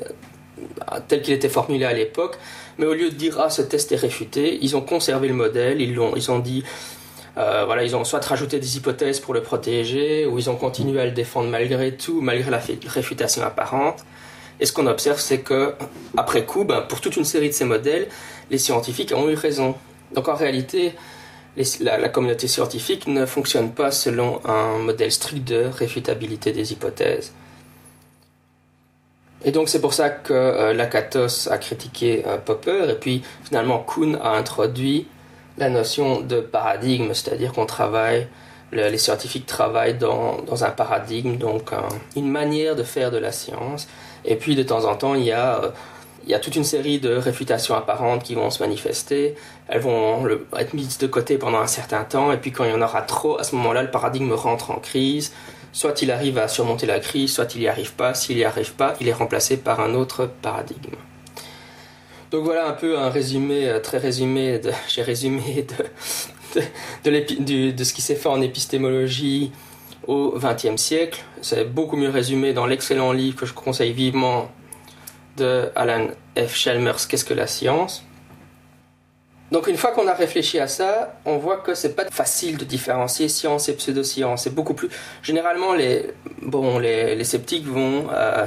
tel 1.07 1.21
qu'il 1.21 1.33
était 1.33 1.49
formulé 1.49 1.85
à 1.85 1.93
l'époque, 1.93 2.37
mais 2.77 2.85
au 2.85 2.93
lieu 2.93 3.09
de 3.09 3.15
dire 3.15 3.39
ah 3.39 3.49
ce 3.49 3.61
test 3.61 3.91
est 3.91 3.97
réfuté, 3.97 4.59
ils 4.61 4.75
ont 4.75 4.81
conservé 4.81 5.27
le 5.27 5.33
modèle, 5.33 5.81
ils, 5.81 5.99
ont, 5.99 6.15
ils 6.15 6.31
ont 6.31 6.39
dit 6.39 6.63
euh, 7.37 7.63
voilà, 7.65 7.83
ils 7.83 7.95
ont 7.95 8.03
soit 8.03 8.23
rajouté 8.23 8.59
des 8.59 8.77
hypothèses 8.77 9.19
pour 9.19 9.33
le 9.33 9.41
protéger, 9.41 10.25
ou 10.25 10.37
ils 10.39 10.49
ont 10.49 10.55
continué 10.55 10.99
à 10.99 11.05
le 11.05 11.11
défendre 11.11 11.49
malgré 11.49 11.95
tout, 11.95 12.21
malgré 12.21 12.51
la 12.51 12.61
réfutation 12.87 13.43
apparente. 13.43 14.03
Et 14.59 14.65
ce 14.65 14.73
qu'on 14.73 14.87
observe, 14.87 15.19
c'est 15.19 15.39
que 15.39 15.73
après 16.17 16.45
coup, 16.45 16.65
ben, 16.65 16.81
pour 16.81 16.99
toute 16.99 17.15
une 17.15 17.23
série 17.23 17.47
de 17.47 17.53
ces 17.53 17.65
modèles, 17.65 18.07
les 18.51 18.57
scientifiques 18.57 19.13
ont 19.15 19.29
eu 19.29 19.35
raison. 19.35 19.75
Donc 20.13 20.27
en 20.27 20.35
réalité, 20.35 20.93
la, 21.79 22.09
communauté 22.09 22.47
scientifique 22.47 23.07
ne 23.07 23.25
fonctionne 23.25 23.71
pas 23.71 23.91
selon 23.91 24.41
un 24.45 24.77
modèle 24.79 25.11
strict 25.11 25.47
de 25.47 25.65
réfutabilité 25.65 26.51
des 26.51 26.73
hypothèses. 26.73 27.33
Et 29.45 29.51
donc 29.51 29.69
c'est 29.69 29.81
pour 29.81 29.93
ça 29.93 30.09
que 30.09 30.33
euh, 30.33 30.73
Lakatos 30.73 31.47
a 31.49 31.57
critiqué 31.57 32.23
euh, 32.27 32.37
Popper 32.37 32.89
et 32.89 32.95
puis 32.95 33.23
finalement 33.43 33.79
Kuhn 33.79 34.17
a 34.21 34.31
introduit 34.31 35.07
la 35.57 35.69
notion 35.69 36.21
de 36.21 36.39
paradigme, 36.39 37.13
c'est-à-dire 37.13 37.51
qu'on 37.51 37.65
travaille, 37.65 38.27
les 38.71 38.97
scientifiques 38.97 39.45
travaillent 39.45 39.97
dans, 39.97 40.63
un 40.63 40.69
paradigme, 40.69 41.35
donc 41.35 41.71
une 42.15 42.29
manière 42.29 42.77
de 42.77 42.83
faire 42.83 43.11
de 43.11 43.17
la 43.17 43.33
science. 43.33 43.87
Et 44.23 44.35
puis 44.35 44.55
de 44.55 44.63
temps 44.63 44.85
en 44.85 44.95
temps 44.95 45.15
il 45.15 45.23
y 45.23 45.31
a 45.31 45.63
euh, 45.63 45.69
il 46.25 46.31
y 46.31 46.35
a 46.35 46.39
toute 46.39 46.55
une 46.55 46.65
série 46.65 46.99
de 46.99 47.15
réfutations 47.15 47.75
apparentes 47.75 48.23
qui 48.23 48.35
vont 48.35 48.49
se 48.49 48.61
manifester. 48.61 49.35
Elles 49.67 49.79
vont 49.79 50.27
être 50.57 50.73
mises 50.73 50.97
de 50.97 51.07
côté 51.07 51.37
pendant 51.37 51.59
un 51.59 51.67
certain 51.67 52.03
temps, 52.03 52.31
et 52.31 52.37
puis 52.37 52.51
quand 52.51 52.65
il 52.65 52.71
y 52.71 52.73
en 52.73 52.81
aura 52.81 53.01
trop, 53.01 53.39
à 53.39 53.43
ce 53.43 53.55
moment-là, 53.55 53.81
le 53.83 53.89
paradigme 53.89 54.33
rentre 54.33 54.69
en 54.69 54.75
crise. 54.75 55.31
Soit 55.71 56.01
il 56.01 56.11
arrive 56.11 56.37
à 56.37 56.47
surmonter 56.47 56.85
la 56.85 56.99
crise, 56.99 57.33
soit 57.33 57.53
il 57.55 57.61
n'y 57.61 57.67
arrive 57.67 57.93
pas. 57.93 58.13
S'il 58.13 58.37
n'y 58.37 58.43
arrive 58.43 58.73
pas, 58.73 58.95
il 58.99 59.07
est 59.07 59.13
remplacé 59.13 59.57
par 59.57 59.79
un 59.79 59.93
autre 59.93 60.29
paradigme. 60.41 60.95
Donc 62.31 62.43
voilà 62.43 62.67
un 62.67 62.73
peu 62.73 62.97
un 62.97 63.09
résumé, 63.09 63.67
euh, 63.67 63.79
très 63.79 63.97
résumé, 63.97 64.61
j'ai 64.87 65.01
résumé 65.01 65.65
de, 67.03 67.83
ce 67.83 67.93
qui 67.93 68.01
s'est 68.01 68.15
fait 68.15 68.29
en 68.29 68.41
épistémologie 68.41 69.51
au 70.07 70.35
XXe 70.37 70.79
siècle. 70.79 71.23
C'est 71.41 71.65
beaucoup 71.65 71.95
mieux 71.95 72.09
résumé 72.09 72.53
dans 72.53 72.65
l'excellent 72.65 73.11
livre 73.11 73.37
que 73.37 73.45
je 73.45 73.53
conseille 73.53 73.93
vivement 73.93 74.51
de 75.37 75.69
Alan 75.75 76.07
F. 76.37 76.55
Chalmers, 76.55 77.07
Qu'est-ce 77.07 77.25
que 77.25 77.33
la 77.33 77.47
science? 77.47 78.03
Donc 79.51 79.67
une 79.67 79.77
fois 79.77 79.91
qu'on 79.91 80.07
a 80.07 80.13
réfléchi 80.13 80.59
à 80.59 80.67
ça, 80.67 81.15
on 81.25 81.37
voit 81.37 81.57
que 81.57 81.73
c'est 81.73 81.95
pas 81.95 82.05
facile 82.11 82.57
de 82.57 82.65
différencier 82.65 83.27
science 83.27 83.67
et 83.67 83.73
pseudoscience. 83.73 84.43
C'est 84.43 84.53
beaucoup 84.53 84.75
plus. 84.75 84.89
Généralement, 85.23 85.73
les 85.73 86.11
bon, 86.41 86.77
les, 86.77 87.23
sceptiques 87.23 87.65
vont 87.65 88.07
euh, 88.13 88.45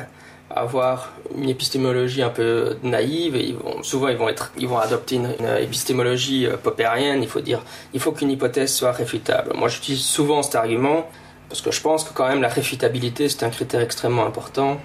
avoir 0.51 1.13
une 1.37 1.49
épistémologie 1.49 2.23
un 2.23 2.29
peu 2.29 2.77
naïve 2.85 3.35
et 3.35 3.45
ils 3.45 3.57
vont, 3.57 3.83
souvent 3.83 4.09
ils 4.09 4.17
vont 4.17 4.29
être, 4.29 4.53
ils 4.59 4.69
vont 4.69 4.79
adopter 4.79 5.17
une, 5.17 5.35
épistémologie 5.61 6.47
euh, 6.47 6.57
popérienne. 6.57 7.23
Il 7.23 7.29
faut 7.29 7.41
dire, 7.41 7.65
il 7.95 8.01
faut 8.01 8.13
qu'une 8.13 8.31
hypothèse 8.31 8.73
soit 8.73 8.93
réfutable. 8.93 9.53
Moi, 9.57 9.69
j'utilise 9.69 10.05
souvent 10.05 10.43
cet 10.43 10.55
argument 10.55 11.09
parce 11.49 11.61
que 11.61 11.73
je 11.73 11.81
pense 11.81 12.05
que 12.05 12.15
quand 12.15 12.29
même 12.29 12.41
la 12.41 12.49
réfutabilité 12.49 13.29
c'est 13.29 13.45
un 13.45 13.51
critère 13.51 13.81
extrêmement 13.81 14.25
important. 14.25 14.81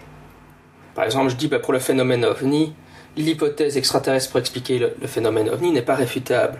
Par 0.95 1.05
exemple, 1.05 1.29
je 1.29 1.35
dis 1.35 1.47
bah, 1.47 1.59
pour 1.59 1.73
le 1.73 1.79
phénomène 1.79 2.25
ovni, 2.25 2.73
l'hypothèse 3.17 3.77
extraterrestre 3.77 4.31
pour 4.31 4.39
expliquer 4.39 4.79
le, 4.79 5.07
phénomène 5.07 5.49
ovni 5.49 5.71
n'est 5.71 5.81
pas 5.81 5.95
réfutable. 5.95 6.59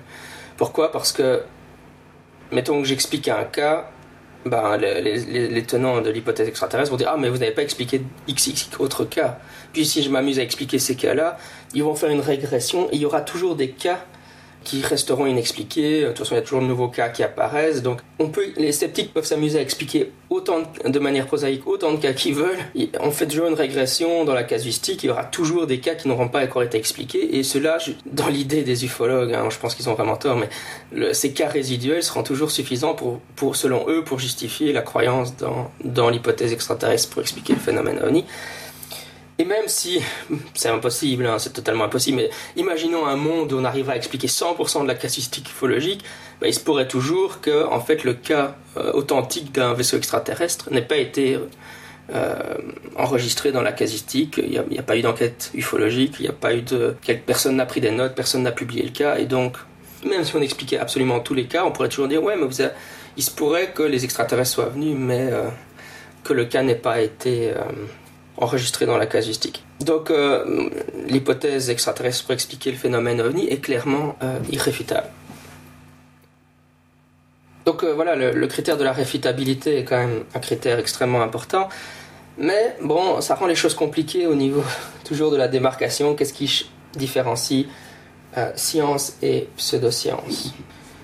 Pourquoi? 0.58 0.92
Parce 0.92 1.12
que, 1.12 1.44
mettons 2.52 2.82
que 2.82 2.88
j'explique 2.88 3.28
un 3.28 3.44
cas, 3.44 3.90
ben, 4.46 4.78
les, 4.78 5.64
tenants 5.64 6.02
de 6.02 6.10
l'hypothèse 6.10 6.48
extraterrestre 6.48 6.92
vont 6.92 6.98
dire 6.98 7.10
Ah, 7.14 7.18
mais 7.18 7.30
vous 7.30 7.38
n'avez 7.38 7.52
pas 7.52 7.64
expliqué 7.64 8.02
XX 8.28 8.70
autres 8.80 9.06
cas. 9.06 9.40
Puis 9.74 9.86
si 9.86 10.04
je 10.04 10.10
m'amuse 10.10 10.40
à 10.40 10.44
expliquer 10.44 10.80
ces 10.80 10.96
cas-là, 10.96 11.38
ils 11.74 11.84
vont 11.84 11.96
faire 11.96 12.10
une 12.10 12.22
régression 12.22 12.90
il 12.92 13.00
y 13.00 13.06
aura 13.06 13.22
toujours 13.22 13.56
des 13.56 13.70
cas 13.70 14.00
qui 14.64 14.82
resteront 14.82 15.26
inexpliqués. 15.26 16.02
De 16.02 16.08
toute 16.08 16.20
façon, 16.20 16.36
il 16.36 16.38
y 16.38 16.42
a 16.42 16.44
toujours 16.44 16.62
de 16.62 16.68
nouveaux 16.68 16.90
cas 16.90 17.10
qui 17.10 17.24
apparaissent. 17.24 17.82
Donc, 17.82 18.02
on 18.20 18.30
peut, 18.30 18.48
les 18.58 18.72
sceptiques 18.72 19.14
peuvent 19.14 19.26
s'amuser 19.26 19.60
à 19.60 19.62
expliquer 19.62 20.12
autant 20.30 20.64
de, 20.84 21.00
manière 21.00 21.26
prosaïque 21.26 21.66
autant 21.68 21.94
de 21.94 21.98
cas 21.98 22.14
qu'ils 22.14 22.36
veulent. 22.36 22.60
On 23.00 23.12
fait 23.12 23.28
toujours 23.28 23.48
une 23.48 23.54
régression 23.54 24.26
dans 24.26 24.34
la 24.34 24.44
casuistique. 24.44 25.04
Il 25.04 25.08
y 25.08 25.10
aura 25.10 25.24
toujours 25.24 25.68
des 25.68 25.80
cas 25.80 25.96
qui 25.96 26.08
n'auront 26.08 26.28
pas 26.28 26.44
encore 26.44 26.64
été 26.64 26.78
expliqués. 26.78 27.38
Et 27.38 27.44
cela, 27.44 27.78
dans 28.06 28.28
l'idée 28.28 28.64
des 28.64 28.86
ufologues, 28.86 29.34
hein, 29.34 29.48
je 29.50 29.58
pense 29.58 29.76
qu'ils 29.76 29.90
ont 29.90 29.94
vraiment 29.94 30.18
tort, 30.18 30.38
mais 30.38 31.14
ces 31.14 31.32
cas 31.32 31.48
résiduels 31.48 32.04
seront 32.04 32.24
toujours 32.24 32.52
suffisants 32.52 32.94
pour, 32.94 33.20
pour, 33.36 33.56
selon 33.56 33.88
eux, 33.88 34.04
pour 34.04 34.20
justifier 34.20 34.74
la 34.74 34.82
croyance 34.82 35.36
dans, 35.38 35.72
dans 35.84 36.10
l'hypothèse 36.10 36.54
extraterrestre 36.54 37.10
pour 37.10 37.22
expliquer 37.22 37.54
le 37.54 37.60
phénomène 37.60 38.00
OVNI. 38.04 38.26
Et 39.40 39.46
même 39.46 39.68
si 39.68 40.02
c'est 40.56 40.70
impossible, 40.70 41.28
hein, 41.28 41.38
c'est 41.38 41.54
totalement 41.54 41.84
impossible, 41.84 42.18
mais 42.18 42.30
imaginons 42.56 43.06
un 43.06 43.16
monde 43.16 43.54
où 43.54 43.60
on 43.60 43.66
arrive 43.66 43.90
à 43.90 43.96
expliquer 43.96 44.28
100% 44.28 44.82
de 44.82 44.88
la 44.88 44.96
casuistique 44.96 45.50
ufologique, 45.50 46.04
bah, 46.42 46.48
il 46.48 46.54
se 46.54 46.60
pourrait 46.60 46.88
toujours 46.88 47.40
que 47.40 47.66
fait, 47.86 48.04
le 48.04 48.16
cas 48.16 48.56
euh, 48.78 48.92
authentique 48.94 49.52
d'un 49.52 49.74
vaisseau 49.74 49.98
extraterrestre 49.98 50.72
n'ait 50.72 50.82
pas 50.82 50.98
été 50.98 51.38
euh, 52.10 52.34
enregistré 52.96 53.52
dans 53.52 53.62
la 53.62 53.74
casuistique. 53.74 54.40
Il 54.44 54.64
n'y 54.70 54.80
a, 54.80 54.84
pas 54.84 54.98
eu 54.98 55.02
d'enquête 55.02 55.52
ufologique, 55.54 56.16
il 56.20 56.24
n'y 56.24 56.30
a 56.30 56.34
pas 56.34 56.56
eu 56.56 56.64
de. 56.64 56.96
Personne 57.26 57.58
n'a 57.58 57.66
pris 57.68 57.82
des 57.82 57.92
notes, 57.92 58.16
personne 58.16 58.42
n'a 58.42 58.52
publié 58.52 58.84
le 58.84 58.92
cas, 58.92 59.18
et 59.18 59.26
donc, 59.26 59.58
même 60.04 60.24
si 60.24 60.36
on 60.36 60.42
expliquait 60.42 60.80
absolument 60.80 61.20
tous 61.20 61.36
les 61.36 61.46
cas, 61.46 61.64
on 61.64 61.72
pourrait 61.72 61.90
toujours 61.90 62.08
dire 62.08 62.24
ouais, 62.24 62.36
mais 62.36 62.48
il 63.18 63.24
se 63.24 63.32
pourrait 63.32 63.72
que 63.72 63.84
les 63.84 64.04
extraterrestres 64.04 64.54
soient 64.54 64.70
venus, 64.70 64.96
mais 64.98 65.28
euh, 65.32 65.50
que 66.24 66.34
le 66.34 66.46
cas 66.46 66.64
n'ait 66.64 66.76
pas 66.76 67.02
été 67.02 67.54
enregistré 68.38 68.86
dans 68.86 68.98
la 68.98 69.06
casuistique. 69.06 69.64
Donc 69.82 70.12
euh, 70.12 70.70
l'hypothèse 71.08 71.70
extraterrestre 71.70 72.26
pour 72.26 72.34
expliquer 72.34 72.72
le 72.72 72.78
phénomène 72.78 73.22
ovni 73.22 73.48
est 73.48 73.60
clairement 73.60 74.16
euh, 74.22 74.40
irréfutable. 74.52 75.08
Donc 77.66 77.84
euh, 77.84 77.94
voilà, 77.94 78.16
le, 78.16 78.48
critère 78.48 78.78
de 78.78 78.84
la 78.84 78.94
réfutabilité 78.94 79.80
est 79.80 79.84
quand 79.84 79.98
même 79.98 80.24
un 80.34 80.40
critère 80.40 80.80
extrêmement 80.80 81.22
important. 81.22 81.68
Mais 82.38 82.78
bon, 82.82 83.20
ça 83.20 83.36
rend 83.36 83.48
les 83.48 83.56
choses 83.56 83.74
compliquées 83.74 84.28
au 84.28 84.36
niveau 84.36 84.64
toujours 85.04 85.32
de 85.32 85.38
la 85.38 85.48
démarcation. 85.48 86.16
Qu'est-ce 86.16 86.34
qui 86.34 86.70
différencie 86.96 87.66
science 88.56 89.18
et 89.24 89.50
pseudoscience? 89.58 90.54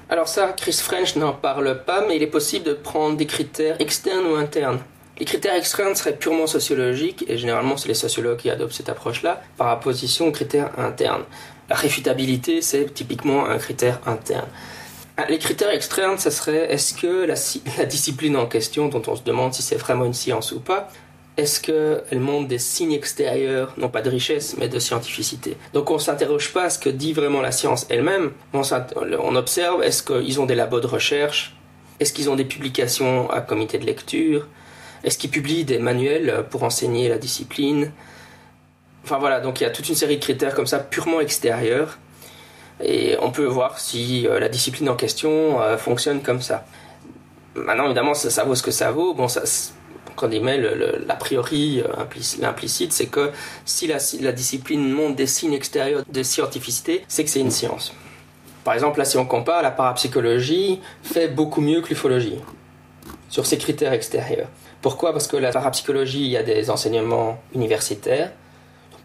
Alors 0.07 0.27
ça, 0.27 0.53
Chris 0.55 0.73
French 0.73 1.15
n'en 1.15 1.33
parle 1.33 1.83
pas, 1.83 2.05
mais 2.07 2.17
il 2.17 2.21
est 2.21 2.27
possible 2.27 2.65
de 2.65 2.73
prendre 2.73 3.17
des 3.17 3.25
critères 3.25 3.75
externes 3.81 4.27
ou 4.27 4.35
internes 4.35 4.77
les 5.19 5.25
critères 5.25 5.55
externes 5.55 5.95
seraient 5.95 6.15
purement 6.15 6.47
sociologiques, 6.47 7.23
et 7.27 7.37
généralement 7.37 7.77
c'est 7.77 7.87
les 7.87 7.93
sociologues 7.93 8.37
qui 8.37 8.49
adoptent 8.49 8.73
cette 8.73 8.89
approche-là, 8.89 9.41
par 9.57 9.75
opposition 9.77 10.27
aux 10.27 10.31
critères 10.31 10.71
internes. 10.79 11.23
La 11.69 11.75
réfutabilité, 11.75 12.61
c'est 12.61 12.93
typiquement 12.93 13.45
un 13.45 13.57
critère 13.57 13.99
interne. 14.05 14.47
Ah, 15.15 15.25
les 15.29 15.37
critères 15.37 15.69
externes, 15.69 16.17
ça 16.17 16.31
serait 16.31 16.71
est-ce 16.73 16.95
que 16.95 17.25
la, 17.77 17.85
discipline 17.85 18.35
en 18.35 18.47
question, 18.47 18.87
dont 18.87 19.03
on 19.07 19.15
se 19.15 19.23
demande 19.23 19.53
si 19.53 19.61
c'est 19.61 19.75
vraiment 19.75 20.05
une 20.05 20.13
science 20.13 20.51
ou 20.51 20.59
pas, 20.59 20.89
est-ce 21.37 21.61
qu'elle 21.61 22.19
montre 22.19 22.47
des 22.47 22.59
signes 22.59 22.91
extérieurs, 22.93 23.73
non 23.77 23.89
pas 23.89 24.01
de 24.01 24.09
richesse, 24.09 24.55
mais 24.57 24.67
de 24.67 24.79
scientificité? 24.79 25.57
Donc 25.73 25.89
on 25.89 25.95
ne 25.95 25.99
s'interroge 25.99 26.53
pas 26.53 26.63
à 26.63 26.69
ce 26.69 26.79
que 26.79 26.89
dit 26.89 27.13
vraiment 27.13 27.41
la 27.41 27.51
science 27.51 27.85
elle-même, 27.89 28.31
on, 28.53 28.61
on 29.19 29.35
observe 29.35 29.83
est-ce 29.83 30.03
qu'ils 30.03 30.39
ont 30.39 30.45
des 30.45 30.55
labos 30.55 30.79
de 30.79 30.87
recherche, 30.87 31.55
est-ce 31.99 32.13
qu'ils 32.13 32.29
ont 32.29 32.35
des 32.35 32.45
publications 32.45 33.29
à 33.31 33.41
comité 33.41 33.77
de 33.79 33.85
lecture, 33.85 34.47
est-ce 35.03 35.17
qu'ils 35.17 35.29
publient 35.29 35.65
des 35.65 35.79
manuels 35.79 36.45
pour 36.49 36.63
enseigner 36.63 37.09
la 37.09 37.17
discipline? 37.17 37.91
Enfin 39.03 39.17
voilà, 39.17 39.41
donc 39.41 39.59
il 39.59 39.63
y 39.63 39.67
a 39.67 39.69
toute 39.69 39.89
une 39.89 39.95
série 39.95 40.17
de 40.17 40.23
critères 40.23 40.55
comme 40.55 40.67
ça 40.67 40.79
purement 40.79 41.19
extérieurs. 41.19 41.97
Et 42.81 43.15
on 43.21 43.31
peut 43.31 43.45
voir 43.45 43.79
si 43.79 44.27
euh, 44.27 44.39
la 44.39 44.49
discipline 44.49 44.89
en 44.89 44.95
question 44.95 45.61
euh, 45.61 45.77
fonctionne 45.77 46.21
comme 46.21 46.41
ça. 46.41 46.65
Maintenant, 47.55 47.85
évidemment, 47.85 48.13
ça, 48.13 48.43
vaut 48.43 48.55
ce 48.55 48.63
que 48.63 48.71
ça 48.71 48.91
vaut. 48.91 49.13
Bon, 49.13 49.27
ça, 49.27 49.43
quand 50.15 50.33
on 50.33 50.41
met 50.41 50.57
l'a 50.57 51.15
priori, 51.15 51.81
euh, 51.81 51.87
l'implicite, 52.39 52.93
c'est 52.93 53.05
que 53.05 53.31
si 53.65 53.87
la, 53.87 53.97
la, 54.21 54.31
discipline 54.31 54.89
montre 54.89 55.15
des 55.15 55.27
signes 55.27 55.53
extérieurs 55.53 56.03
de 56.09 56.23
scientificité, 56.23 57.05
c'est 57.07 57.23
que 57.23 57.29
c'est 57.29 57.41
une 57.41 57.51
science. 57.51 57.93
Par 58.63 58.73
exemple, 58.73 58.99
là, 58.99 59.05
si 59.05 59.17
on 59.17 59.25
compare, 59.25 59.61
la 59.61 59.71
parapsychologie 59.71 60.79
fait 61.03 61.27
beaucoup 61.27 61.61
mieux 61.61 61.81
que 61.81 61.89
l'ufologie 61.89 62.39
sur 63.29 63.45
ces 63.45 63.57
critères 63.57 63.93
extérieurs. 63.93 64.47
Pourquoi? 64.83 65.13
Parce 65.13 65.27
que 65.27 65.37
la 65.37 65.51
parapsychologie, 65.51 66.25
il 66.25 66.31
y 66.31 66.37
a 66.37 66.43
des 66.43 66.69
enseignements 66.69 67.41
universitaires. 67.55 68.33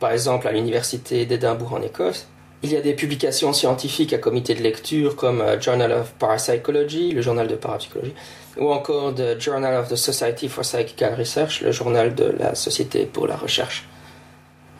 Par 0.01 0.11
exemple, 0.11 0.49
à 0.49 0.53
l'université 0.53 1.25
d'Édimbourg 1.25 1.73
en 1.73 1.83
Écosse, 1.83 2.27
il 2.65 2.73
y 2.73 2.77
a 2.77 2.81
des 2.81 2.95
publications 2.95 3.53
scientifiques 3.53 4.13
à 4.13 4.19
comité 4.19 4.57
de 4.57 4.61
lecture 4.61 5.15
comme 5.15 5.41
euh, 5.41 5.61
Journal 5.61 5.93
of 5.93 6.13
Parapsychology, 6.19 7.13
le 7.13 7.23
journal 7.23 7.47
de 7.47 7.55
parapsychologie, 7.55 8.15
ou 8.59 8.73
encore 8.73 9.15
The 9.15 9.41
Journal 9.41 9.81
of 9.81 9.89
the 9.89 9.95
Society 9.95 10.49
for 10.49 10.65
Psychical 10.65 11.15
Research, 11.15 11.61
le 11.61 11.71
journal 11.71 12.13
de 12.17 12.25
la 12.25 12.57
Société 12.57 13.07
pour 13.07 13.29
la 13.29 13.37
recherche 13.37 13.89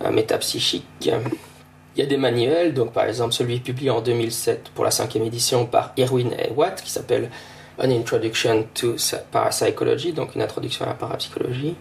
euh, 0.05 0.11
métapsychique. 0.11 0.85
Il 1.01 1.13
y 1.97 2.03
a 2.03 2.07
des 2.07 2.17
manuels, 2.17 2.75
donc 2.75 2.93
par 2.93 3.05
exemple 3.05 3.35
celui 3.35 3.61
publié 3.61 3.91
en 3.91 4.01
2007 4.01 4.71
pour 4.75 4.85
la 4.85 4.91
cinquième 4.91 5.23
édition 5.23 5.65
par 5.65 5.93
Irwin 5.97 6.33
et 6.33 6.51
Watt, 6.51 6.83
qui 6.83 6.91
s'appelle 6.91 7.31
An 7.79 7.91
Introduction 7.91 8.67
to 8.75 8.97
Parapsychology, 9.31 10.13
donc 10.13 10.35
une 10.35 10.43
introduction 10.43 10.85
à 10.85 10.89
la 10.89 10.95
parapsychologie. 10.95 11.77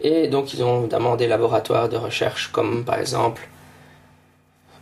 Et 0.00 0.28
donc 0.28 0.54
ils 0.54 0.62
ont 0.62 0.80
évidemment 0.80 1.16
des 1.16 1.26
laboratoires 1.26 1.88
de 1.88 1.96
recherche 1.96 2.52
comme 2.52 2.84
par 2.84 2.98
exemple 2.98 3.48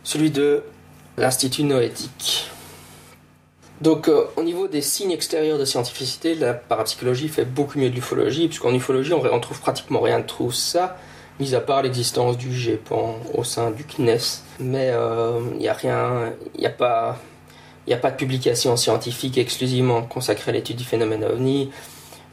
celui 0.03 0.29
de 0.29 0.63
l'Institut 1.17 1.63
noétique. 1.63 2.51
Donc 3.81 4.07
euh, 4.07 4.25
au 4.37 4.43
niveau 4.43 4.67
des 4.67 4.81
signes 4.81 5.11
extérieurs 5.11 5.57
de 5.57 5.65
scientificité, 5.65 6.35
la 6.35 6.53
parapsychologie 6.53 7.27
fait 7.27 7.45
beaucoup 7.45 7.79
mieux 7.79 7.89
de 7.89 7.95
l'ufologie, 7.95 8.47
puisqu'en 8.47 8.73
ufologie 8.73 9.13
on, 9.13 9.23
on 9.25 9.39
trouve 9.39 9.59
pratiquement 9.59 9.99
rien 9.99 10.19
de 10.19 10.25
tout 10.25 10.51
ça, 10.51 10.97
mis 11.39 11.55
à 11.55 11.59
part 11.59 11.81
l'existence 11.81 12.37
du 12.37 12.53
GEPAN 12.53 13.17
au 13.33 13.43
sein 13.43 13.71
du 13.71 13.83
CNES. 13.83 14.43
Mais 14.59 14.87
il 14.87 14.93
euh, 14.93 15.39
n'y 15.57 15.67
a 15.67 15.73
rien, 15.73 16.33
il 16.53 16.61
n'y 16.61 16.67
a 16.67 16.71
pas 16.71 17.17
il 17.85 17.89
n'y 17.89 17.93
a 17.93 17.97
pas 17.97 18.11
de 18.11 18.15
publication 18.15 18.75
scientifique 18.77 19.37
exclusivement 19.37 20.01
consacrée 20.01 20.51
à 20.51 20.53
l'étude 20.53 20.77
du 20.77 20.83
phénomène 20.83 21.23
ovni. 21.23 21.71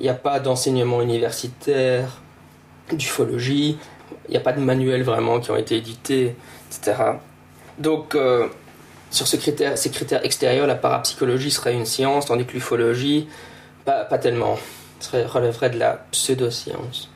Il 0.00 0.04
n'y 0.04 0.08
a 0.08 0.14
pas 0.14 0.40
d'enseignement 0.40 1.02
universitaire 1.02 2.22
d'ufologie. 2.90 3.78
Il 4.28 4.30
n'y 4.30 4.36
a 4.36 4.40
pas 4.40 4.52
de 4.52 4.60
manuels 4.60 5.02
vraiment 5.02 5.40
qui 5.40 5.50
ont 5.50 5.56
été 5.56 5.76
édités, 5.76 6.34
etc. 6.70 7.02
Donc, 7.78 8.14
euh, 8.14 8.48
sur 9.10 9.26
ces 9.26 9.38
critères 9.38 10.24
extérieurs, 10.24 10.66
la 10.66 10.74
parapsychologie 10.74 11.50
serait 11.50 11.74
une 11.74 11.86
science, 11.86 12.26
tandis 12.26 12.46
que 12.46 12.52
l'ufologie, 12.52 13.28
pas, 13.84 14.04
pas 14.04 14.18
tellement. 14.18 14.58
Ça 15.00 15.26
relèverait 15.26 15.70
de 15.70 15.78
la 15.78 16.04
pseudoscience. 16.12 17.10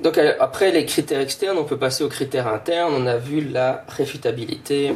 Donc 0.00 0.18
après 0.18 0.72
les 0.72 0.84
critères 0.84 1.20
externes, 1.20 1.56
on 1.56 1.64
peut 1.64 1.78
passer 1.78 2.04
aux 2.04 2.08
critères 2.08 2.48
internes. 2.48 2.92
On 2.94 3.06
a 3.06 3.16
vu 3.16 3.40
la 3.40 3.84
réfutabilité. 3.88 4.94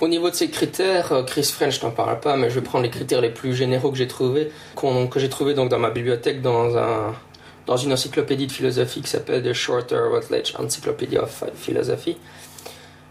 Au 0.00 0.08
niveau 0.08 0.28
de 0.28 0.34
ces 0.34 0.50
critères, 0.50 1.12
euh, 1.12 1.22
Chris 1.22 1.44
French 1.44 1.82
n'en 1.82 1.90
parle 1.90 2.20
pas, 2.20 2.36
mais 2.36 2.50
je 2.50 2.56
vais 2.56 2.60
prendre 2.60 2.84
les 2.84 2.90
critères 2.90 3.22
les 3.22 3.30
plus 3.30 3.54
généraux 3.54 3.90
que 3.90 3.96
j'ai 3.96 4.06
trouvés, 4.06 4.52
que 4.76 5.18
j'ai 5.18 5.30
trouvés 5.30 5.54
donc 5.54 5.70
dans 5.70 5.78
ma 5.78 5.90
bibliothèque 5.90 6.42
dans 6.42 6.76
un 6.76 7.14
dans 7.66 7.76
une 7.76 7.92
encyclopédie 7.92 8.46
de 8.46 8.52
philosophie 8.52 9.00
qui 9.00 9.10
s'appelle 9.10 9.42
The 9.42 9.52
Shorter 9.52 9.98
Routledge 10.12 10.54
Encyclopedia 10.56 11.22
of 11.22 11.44
Philosophy. 11.56 12.16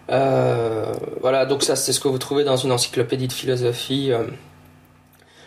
Euh, 0.10 0.94
voilà, 1.20 1.46
donc 1.46 1.64
ça 1.64 1.76
c'est 1.76 1.92
ce 1.92 2.00
que 2.00 2.08
vous 2.08 2.20
trouvez 2.20 2.44
dans 2.46 2.56
une 2.56 2.72
encyclopédie 2.72 3.28
de 3.28 3.34
philosophie 3.34 4.14
euh, 4.14 4.24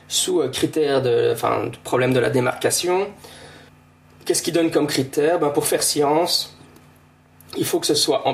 sous 0.09 0.43
critères 0.51 1.01
de, 1.01 1.31
enfin, 1.33 1.71
problème 1.85 2.13
de 2.13 2.21
la 2.21 2.29
démarcation. 2.29 3.07
Qu'est-ce 4.27 4.43
qu'il 4.43 4.53
donne 4.53 4.71
comme 4.71 4.89
critère 4.89 5.39
ben, 5.39 5.51
Pour 5.51 5.67
faire 5.67 5.83
science, 5.83 6.58
il 7.57 7.65
faut 7.65 7.81
que 7.81 7.87
ce 7.87 7.95
soit. 7.95 8.25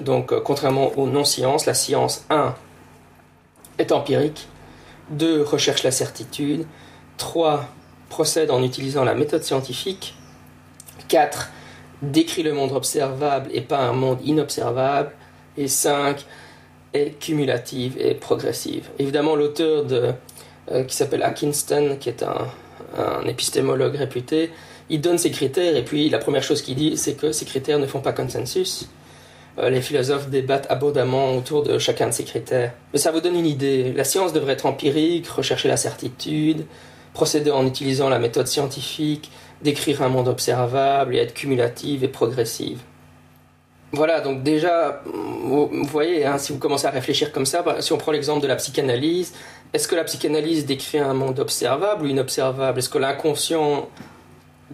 Donc, 0.00 0.32
euh, 0.32 0.40
contrairement 0.40 0.92
aux 0.96 1.06
non-sciences, 1.06 1.66
la 1.66 1.74
science 1.74 2.24
1 2.30 2.54
est 3.78 3.92
empirique, 3.92 4.48
2 5.10 5.42
recherche 5.42 5.82
la 5.82 5.90
certitude, 5.90 6.66
3 7.16 7.66
procède 8.08 8.50
en 8.50 8.62
utilisant 8.62 9.04
la 9.04 9.14
méthode 9.14 9.42
scientifique, 9.42 10.14
4 11.08 11.50
décrit 12.02 12.42
le 12.42 12.52
monde 12.52 12.72
observable 12.72 13.50
et 13.52 13.60
pas 13.60 13.78
un 13.78 13.92
monde 13.92 14.18
inobservable, 14.24 15.10
et 15.56 15.68
5 15.68 16.24
est 16.92 17.18
cumulative 17.18 17.96
et 17.98 18.14
progressive. 18.14 18.88
Évidemment, 18.98 19.34
l'auteur 19.34 19.84
euh, 19.90 20.84
qui 20.84 20.94
s'appelle 20.94 21.22
Atkinson, 21.22 21.96
qui 21.98 22.08
est 22.08 22.22
un 22.22 23.26
épistémologue 23.26 23.96
réputé, 23.96 24.50
il 24.90 25.00
donne 25.00 25.18
ses 25.18 25.30
critères 25.30 25.76
et 25.76 25.84
puis 25.84 26.08
la 26.10 26.18
première 26.18 26.42
chose 26.42 26.62
qu'il 26.62 26.76
dit, 26.76 26.96
c'est 26.96 27.14
que 27.14 27.32
ces 27.32 27.44
critères 27.44 27.78
ne 27.78 27.86
font 27.86 28.00
pas 28.00 28.12
consensus. 28.12 28.88
Euh, 29.58 29.70
les 29.70 29.80
philosophes 29.80 30.28
débattent 30.28 30.66
abondamment 30.68 31.36
autour 31.36 31.62
de 31.62 31.78
chacun 31.78 32.08
de 32.08 32.12
ces 32.12 32.24
critères. 32.24 32.72
Mais 32.92 32.98
ça 32.98 33.12
vous 33.12 33.20
donne 33.20 33.36
une 33.36 33.46
idée. 33.46 33.92
La 33.92 34.04
science 34.04 34.32
devrait 34.32 34.54
être 34.54 34.66
empirique, 34.66 35.28
rechercher 35.28 35.68
la 35.68 35.76
certitude, 35.76 36.66
procéder 37.12 37.50
en 37.50 37.64
utilisant 37.66 38.08
la 38.08 38.18
méthode 38.18 38.48
scientifique, 38.48 39.30
décrire 39.62 40.02
un 40.02 40.08
monde 40.08 40.28
observable 40.28 41.14
et 41.14 41.18
être 41.18 41.34
cumulative 41.34 42.02
et 42.02 42.08
progressive. 42.08 42.80
Voilà, 43.92 44.20
donc 44.20 44.42
déjà, 44.42 45.02
vous, 45.06 45.70
voyez, 45.84 46.26
hein, 46.26 46.36
si 46.36 46.52
vous 46.52 46.58
commencez 46.58 46.86
à 46.86 46.90
réfléchir 46.90 47.30
comme 47.30 47.46
ça, 47.46 47.62
bah, 47.62 47.76
si 47.78 47.92
on 47.92 47.96
prend 47.96 48.10
l'exemple 48.10 48.42
de 48.42 48.48
la 48.48 48.56
psychanalyse, 48.56 49.34
est-ce 49.72 49.86
que 49.86 49.94
la 49.94 50.02
psychanalyse 50.02 50.66
décrit 50.66 50.98
un 50.98 51.14
monde 51.14 51.38
observable 51.38 52.04
ou 52.04 52.08
inobservable? 52.08 52.80
Est-ce 52.80 52.88
que 52.88 52.98
l'inconscient 52.98 53.88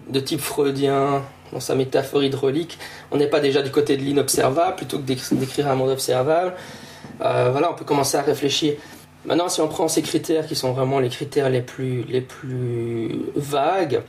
de 0.09 0.21
type 0.21 0.41
freudien, 0.41 1.23
dans 1.53 1.61
sa 1.61 1.75
métaphore 1.75 2.23
hydraulique, 2.23 2.79
on 3.11 3.17
n'est 3.17 3.27
pas 3.27 3.41
déjà 3.41 3.63
du 3.63 3.71
côté 3.71 3.97
de 3.97 4.03
l'inobservable 4.03 4.77
plutôt 4.77 4.99
que 4.99 5.35
d'écrire 5.35 5.69
un 5.69 5.75
monde 5.75 5.91
observable 5.91 6.55
euh, 7.21 7.51
Voilà, 7.51 7.71
on 7.71 7.75
peut 7.75 7.85
commencer 7.85 8.17
à 8.17 8.23
réfléchir. 8.23 8.75
Maintenant, 9.25 9.49
si 9.49 9.61
on 9.61 9.69
prend 9.69 9.89
ces 9.89 10.03
critères 10.03 10.47
qui 10.47 10.55
sont 10.55 10.73
vraiment 10.73 10.99
les 10.99 11.09
critères 11.09 11.51
les 11.51 11.61
plus, 11.61 12.05
les 12.05 12.21
plus 12.21 13.21
vagues, 13.37 14.03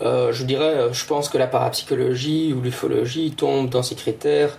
euh, 0.00 0.32
je 0.32 0.44
dirais, 0.44 0.64
euh, 0.64 0.92
je 0.92 1.06
pense 1.06 1.28
que 1.28 1.38
la 1.38 1.46
parapsychologie 1.46 2.52
ou 2.52 2.60
l'ufologie 2.60 3.32
tombe 3.32 3.68
dans 3.68 3.82
ces 3.82 3.94
critères. 3.94 4.58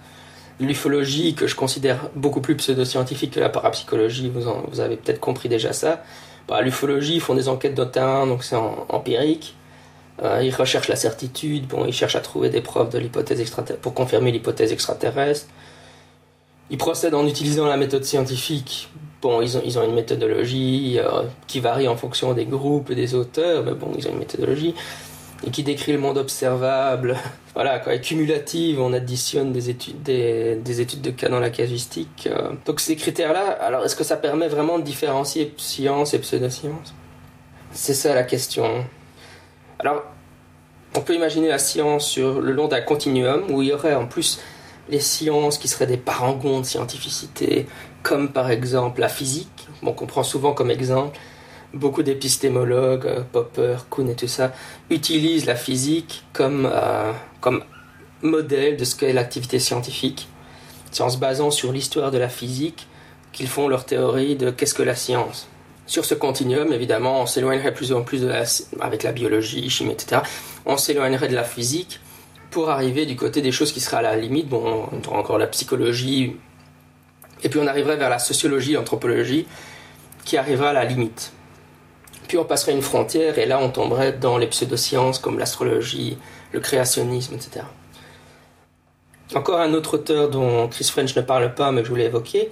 L'ufologie, 0.60 1.34
que 1.34 1.48
je 1.48 1.56
considère 1.56 2.10
beaucoup 2.16 2.40
plus 2.42 2.56
pseudo-scientifique 2.56 3.32
que 3.32 3.40
la 3.40 3.50
parapsychologie, 3.50 4.32
vous, 4.34 4.80
avez 4.80 4.98
peut-être 4.98 5.20
compris 5.20 5.50
déjà 5.50 5.74
ça. 5.74 6.04
Bah, 6.48 6.62
l'ufologie, 6.62 7.16
ils 7.16 7.22
font 7.22 7.34
des 7.34 7.50
enquêtes 7.50 7.76
de 7.76 7.84
donc 8.26 8.44
c'est 8.44 8.56
empirique. 8.56 9.56
Euh, 10.22 10.42
ils 10.44 10.54
recherchent 10.54 10.90
la 10.90 10.96
certitude, 10.96 11.68
bon, 11.68 11.86
ils 11.86 11.94
cherchent 11.94 12.16
à 12.16 12.22
trouver 12.22 12.50
des 12.50 12.62
preuves 12.62 12.90
de 12.90 13.00
l'hypothèse 13.00 13.44
pour 13.82 13.94
confirmer 13.94 14.32
l'hypothèse 14.32 14.72
extraterrestre. 14.72 15.48
Ils 16.70 16.78
procèdent 16.78 17.16
en 17.16 17.28
utilisant 17.28 17.66
la 17.66 17.78
méthode 17.78 18.04
scientifique. 18.04 18.90
Bon, 19.22 19.42
ils 19.42 19.58
ont, 19.58 19.62
ils 19.66 19.80
ont 19.80 19.84
une 19.84 19.96
méthodologie 19.96 21.00
euh, 21.00 21.24
qui 21.48 21.60
varie 21.60 21.88
en 21.88 21.96
fonction 21.96 22.34
des 22.34 22.46
groupes 22.46 22.92
et 22.92 22.96
des 22.96 23.16
auteurs, 23.16 23.64
mais 23.64 23.74
bon, 23.74 23.92
ils 23.98 24.08
ont 24.08 24.12
une 24.12 24.20
méthodologie 24.20 24.76
et 25.46 25.52
qui 25.52 25.64
décrit 25.64 25.92
le 25.92 25.98
monde 25.98 26.18
observable. 26.18 27.18
voilà, 27.54 27.80
quoi, 27.80 27.98
cumulative, 27.98 28.80
on 28.80 28.94
additionne 28.94 29.52
des 29.52 29.70
études, 29.70 30.02
des, 30.04 30.56
des, 30.56 30.82
études 30.82 31.02
de 31.02 31.12
cas 31.12 31.30
dans 31.30 31.40
la 31.40 31.50
casuistique. 31.50 32.30
Euh. 32.32 32.52
Donc 32.66 32.80
ces 32.80 32.96
critères-là, 32.96 33.52
alors 33.62 33.84
est-ce 33.84 33.96
que 33.96 34.04
ça 34.04 34.18
permet 34.18 34.48
vraiment 34.48 34.80
de 34.80 34.84
différencier 34.84 35.54
science 35.58 36.14
et 36.14 36.20
pseudoscience? 36.20 36.94
C'est 37.72 37.94
ça 37.94 38.14
la 38.14 38.24
question. 38.24 38.86
Alors, 39.84 40.04
on 40.96 41.02
peut 41.02 41.14
imaginer 41.14 41.50
la 41.50 41.60
science 41.60 42.08
sur 42.08 42.40
le 42.40 42.54
long 42.54 42.70
d'un 42.70 42.80
continuum 42.80 43.44
où 43.50 43.62
il 43.62 43.68
y 43.68 43.74
aurait 43.74 43.96
en 43.96 44.08
plus 44.08 44.40
les 44.88 45.02
sciences 45.02 45.58
qui 45.58 45.68
seraient 45.68 45.88
des 45.88 45.98
parangons 45.98 46.62
de 46.62 46.66
scientificité, 46.66 47.68
comme 48.02 48.32
par 48.32 48.50
exemple 48.50 49.02
la 49.02 49.10
physique, 49.10 49.68
bon, 49.82 49.92
qu'on 49.92 50.06
prend 50.06 50.24
souvent 50.24 50.54
comme 50.54 50.72
exemple. 50.72 51.20
Beaucoup 51.74 52.02
d'épistémologues, 52.02 53.08
euh, 53.08 53.22
Popper, 53.30 53.76
Kuhn 53.92 54.08
et 54.08 54.16
tout 54.16 54.30
ça, 54.30 54.54
utilisent 54.90 55.48
la 55.48 55.56
physique 55.56 56.24
comme, 56.32 56.66
euh, 56.72 57.12
comme 57.42 57.62
modèle 58.22 58.78
de 58.78 58.86
ce 58.86 58.96
qu'est 58.96 59.12
l'activité 59.12 59.60
scientifique. 59.60 60.30
C'est 60.92 61.04
en 61.04 61.10
se 61.10 61.18
basant 61.18 61.52
sur 61.52 61.74
l'histoire 61.74 62.10
de 62.10 62.20
la 62.20 62.30
physique 62.30 62.88
qu'ils 63.34 63.50
font 63.50 63.68
leur 63.68 63.84
théorie 63.84 64.38
de 64.38 64.50
qu'est-ce 64.50 64.76
que 64.76 64.84
la 64.84 64.96
science 64.96 65.50
sur 65.86 66.06
ce 66.06 66.14
continuum, 66.14 66.72
évidemment, 66.72 67.22
on 67.22 67.26
s'éloignerait 67.26 67.74
plus 67.74 67.92
en 67.92 68.04
plus 68.04 68.22
de 68.22 68.28
la, 68.28 68.44
avec 68.80 69.04
la 69.04 69.12
biologie, 69.12 69.70
chimie, 69.70 69.92
etc. 69.92 70.22
On 70.66 70.78
s'éloignerait 70.78 71.28
de 71.28 71.36
la 71.36 71.44
physique 71.44 72.00
pour 72.52 72.70
arriver 72.70 73.06
du 73.06 73.16
côté 73.16 73.42
des 73.42 73.52
choses 73.52 73.72
qui 73.72 73.82
seraient 73.82 73.98
à 73.98 74.02
la 74.02 74.16
limite. 74.16 74.48
Bon, 74.48 74.88
on 74.92 75.08
aura 75.08 75.20
encore 75.20 75.38
la 75.38 75.48
psychologie, 75.48 76.38
et 77.44 77.50
puis 77.50 77.60
on 77.60 77.68
arriverait 77.68 77.98
vers 77.98 78.10
la 78.10 78.20
sociologie, 78.20 78.74
l'anthropologie, 78.74 79.46
qui 80.24 80.38
arrivera 80.38 80.70
à 80.70 80.74
la 80.74 80.86
limite. 80.86 81.34
Puis 82.28 82.38
on 82.38 82.46
passerait 82.46 82.72
une 82.72 82.82
frontière, 82.82 83.38
et 83.38 83.46
là 83.46 83.60
on 83.60 83.70
tomberait 83.70 84.14
dans 84.14 84.38
les 84.38 84.48
pseudosciences 84.48 85.20
comme 85.20 85.38
l'astrologie, 85.38 86.18
le 86.54 86.62
créationnisme, 86.62 87.36
etc. 87.36 87.66
Encore 89.36 89.60
un 89.60 89.74
autre 89.74 89.96
auteur 89.96 90.30
dont 90.30 90.68
Chris 90.70 90.86
French 90.86 91.16
ne 91.16 91.22
parle 91.22 91.54
pas, 91.54 91.72
mais 91.72 91.82
que 91.82 91.88
je 91.88 91.92
voulais 91.92 92.06
évoquer, 92.06 92.50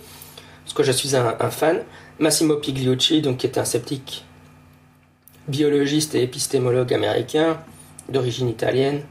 parce 0.65 0.73
que 0.73 0.83
je 0.83 0.91
suis 0.91 1.15
un 1.15 1.49
fan, 1.49 1.83
Massimo 2.21 2.57
Pigliucci, 2.57 3.23
donc, 3.23 3.37
qui 3.37 3.47
est 3.47 3.57
un 3.57 3.65
sceptique 3.65 4.23
biologiste 5.47 6.13
et 6.13 6.21
épistémologue 6.21 6.93
américain 6.93 7.57
d'origine 8.09 8.47
italienne. 8.47 9.01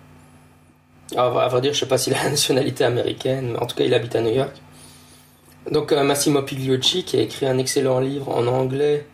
À 1.17 1.29
vrai 1.29 1.61
dire, 1.61 1.73
je 1.73 1.79
ne 1.79 1.81
sais 1.81 1.87
pas 1.87 1.99
s'il 1.99 2.15
a 2.15 2.23
la 2.23 2.31
nationalité 2.31 2.85
américaine, 2.85 3.51
mais 3.53 3.59
en 3.59 3.67
tout 3.67 3.75
cas, 3.75 3.83
il 3.83 3.93
habite 3.95 4.15
à 4.15 4.21
New 4.21 4.33
York. 4.33 4.55
Donc, 5.73 5.91
euh, 5.91 6.05
Massimo 6.05 6.43
Pigliucci, 6.43 7.03
qui 7.03 7.17
a 7.17 7.23
écrit 7.23 7.47
un 7.47 7.59
excellent 7.59 7.99
livre 7.99 8.29
en 8.29 8.47
anglais. 8.47 9.05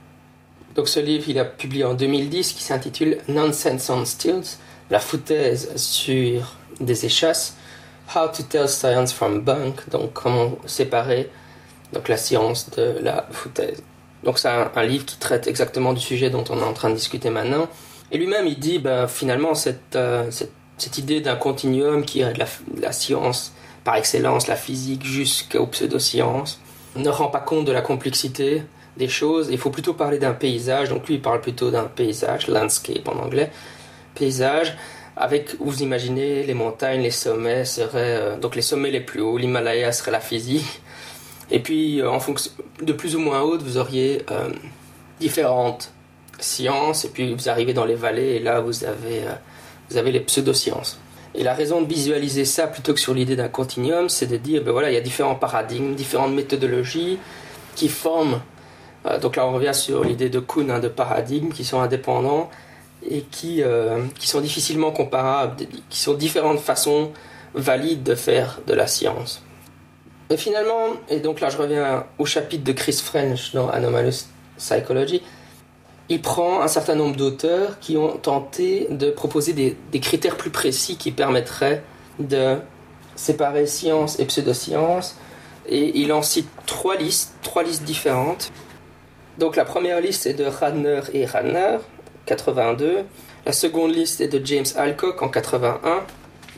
Donc, 0.74 0.88
ce 0.88 1.00
livre, 1.00 1.24
il 1.30 1.38
a 1.38 1.46
publié 1.46 1.84
en 1.84 1.94
2010, 1.94 2.52
qui 2.52 2.62
s'intitule 2.62 3.16
Nonsense 3.28 3.88
on 3.88 4.04
Stilts, 4.04 4.58
la 4.90 5.00
foutaise 5.00 5.74
sur 5.76 6.54
des 6.80 7.06
échasses. 7.06 7.56
How 8.14 8.28
to 8.28 8.42
tell 8.42 8.68
science 8.68 9.14
from 9.14 9.40
bunk, 9.40 9.88
donc 9.88 10.12
comment 10.12 10.58
séparer 10.66 11.30
donc 11.92 12.08
la 12.08 12.16
science 12.16 12.70
de 12.70 12.98
la 13.00 13.26
foutaise. 13.30 13.82
Donc 14.24 14.38
c'est 14.38 14.48
un, 14.48 14.82
livre 14.82 15.04
qui 15.04 15.18
traite 15.18 15.46
exactement 15.46 15.92
du 15.92 16.00
sujet 16.00 16.30
dont 16.30 16.44
on 16.50 16.58
est 16.58 16.64
en 16.64 16.72
train 16.72 16.90
de 16.90 16.94
discuter 16.94 17.30
maintenant. 17.30 17.68
Et 18.10 18.18
lui-même, 18.18 18.46
il 18.46 18.58
dit, 18.58 18.78
ben, 18.78 19.06
finalement, 19.06 19.54
cette, 19.54 19.94
euh, 19.96 20.30
cette, 20.30 20.52
cette, 20.78 20.98
idée 20.98 21.20
d'un 21.20 21.36
continuum 21.36 22.04
qui 22.04 22.20
est 22.20 22.32
de 22.32 22.80
la, 22.80 22.92
science 22.92 23.52
par 23.84 23.96
excellence, 23.96 24.48
la 24.48 24.56
physique, 24.56 25.04
jusqu'aux 25.04 25.66
pseudosciences, 25.66 26.60
ne 26.96 27.08
rend 27.08 27.28
pas 27.28 27.40
compte 27.40 27.66
de 27.66 27.72
la 27.72 27.82
complexité 27.82 28.62
des 28.96 29.08
choses. 29.08 29.48
Il 29.50 29.58
faut 29.58 29.70
plutôt 29.70 29.94
parler 29.94 30.18
d'un 30.18 30.32
paysage. 30.32 30.88
Donc 30.88 31.06
lui, 31.06 31.14
il 31.14 31.22
parle 31.22 31.40
plutôt 31.40 31.70
d'un 31.70 31.84
paysage, 31.84 32.48
landscape 32.48 33.06
en 33.08 33.18
anglais, 33.18 33.50
paysage, 34.14 34.76
avec, 35.16 35.56
vous 35.60 35.82
imaginez, 35.82 36.42
les 36.42 36.54
montagnes, 36.54 37.00
les 37.00 37.10
sommets 37.10 37.64
seraient... 37.64 38.18
Euh, 38.20 38.36
donc 38.36 38.54
les 38.54 38.62
sommets 38.62 38.90
les 38.90 39.00
plus 39.00 39.20
hauts, 39.20 39.38
l'Himalaya 39.38 39.90
serait 39.92 40.10
la 40.10 40.20
physique, 40.20 40.82
et 41.50 41.60
puis, 41.60 42.00
euh, 42.00 42.10
en 42.10 42.20
fonction 42.20 42.50
de 42.82 42.92
plus 42.92 43.16
ou 43.16 43.20
moins 43.20 43.42
haute, 43.42 43.62
vous 43.62 43.76
auriez 43.76 44.22
euh, 44.30 44.48
différentes 45.20 45.92
sciences, 46.38 47.04
et 47.04 47.08
puis 47.08 47.34
vous 47.34 47.48
arrivez 47.48 47.72
dans 47.72 47.84
les 47.84 47.94
vallées, 47.94 48.36
et 48.36 48.38
là, 48.40 48.60
vous 48.60 48.84
avez, 48.84 49.20
euh, 49.20 49.34
vous 49.90 49.96
avez 49.96 50.12
les 50.12 50.20
pseudosciences. 50.20 50.98
Et 51.34 51.42
la 51.42 51.54
raison 51.54 51.82
de 51.82 51.86
visualiser 51.86 52.44
ça 52.44 52.66
plutôt 52.66 52.94
que 52.94 53.00
sur 53.00 53.14
l'idée 53.14 53.36
d'un 53.36 53.48
continuum, 53.48 54.08
c'est 54.08 54.26
de 54.26 54.36
dire, 54.36 54.62
ben 54.64 54.72
voilà, 54.72 54.90
il 54.90 54.94
y 54.94 54.98
a 54.98 55.02
différents 55.02 55.34
paradigmes, 55.34 55.94
différentes 55.94 56.32
méthodologies 56.32 57.18
qui 57.74 57.88
forment. 57.88 58.40
donc 59.20 59.36
là, 59.36 59.46
on 59.46 59.52
revient 59.52 59.74
sur 59.74 60.02
l'idée 60.02 60.30
de 60.30 60.40
Kuhn, 60.40 60.70
hein, 60.70 60.80
de 60.80 60.88
paradigmes 60.88 61.50
qui 61.50 61.62
sont 61.62 61.80
indépendants 61.80 62.48
et 63.08 63.20
qui, 63.20 63.62
qui 64.18 64.28
sont 64.28 64.40
difficilement 64.40 64.92
comparables, 64.92 65.66
qui 65.90 66.00
sont 66.00 66.14
différentes 66.14 66.58
façons 66.58 67.12
valides 67.54 68.02
de 68.02 68.14
faire 68.14 68.60
de 68.66 68.72
la 68.72 68.86
science. 68.86 69.45
Et 70.28 70.36
finalement, 70.36 70.94
et 71.08 71.20
donc 71.20 71.40
là 71.40 71.50
je 71.50 71.56
reviens 71.56 72.04
au 72.18 72.24
chapitre 72.26 72.64
de 72.64 72.72
Chris 72.72 73.00
French 73.02 73.52
dans 73.52 73.68
Anomalous 73.68 74.26
Psychology, 74.58 75.22
il 76.08 76.22
prend 76.22 76.62
un 76.62 76.68
certain 76.68 76.94
nombre 76.94 77.16
d'auteurs 77.16 77.78
qui 77.80 77.96
ont 77.96 78.16
tenté 78.16 78.86
de 78.90 79.10
proposer 79.10 79.52
des, 79.52 80.00
critères 80.00 80.36
plus 80.36 80.50
précis 80.50 80.96
qui 80.96 81.10
permettraient 81.10 81.82
de 82.18 82.58
séparer 83.16 83.66
science 83.66 84.20
et 84.20 84.24
pseudoscience. 84.24 85.16
Et 85.68 85.98
il 85.98 86.12
en 86.12 86.22
cite 86.22 86.48
trois 86.66 86.96
listes, 86.96 87.34
trois 87.42 87.64
listes 87.64 87.82
différentes. 87.82 88.52
Donc 89.38 89.56
la 89.56 89.64
première 89.64 90.00
liste 90.00 90.26
est 90.26 90.34
de 90.34 90.44
Radner 90.44 91.00
et 91.12 91.26
Radner, 91.26 91.78
82. 92.26 93.04
La 93.44 93.52
seconde 93.52 93.92
liste 93.92 94.20
est 94.20 94.28
de 94.28 94.44
James 94.44 94.66
Alcock 94.76 95.22
en 95.22 95.28
81. 95.28 96.04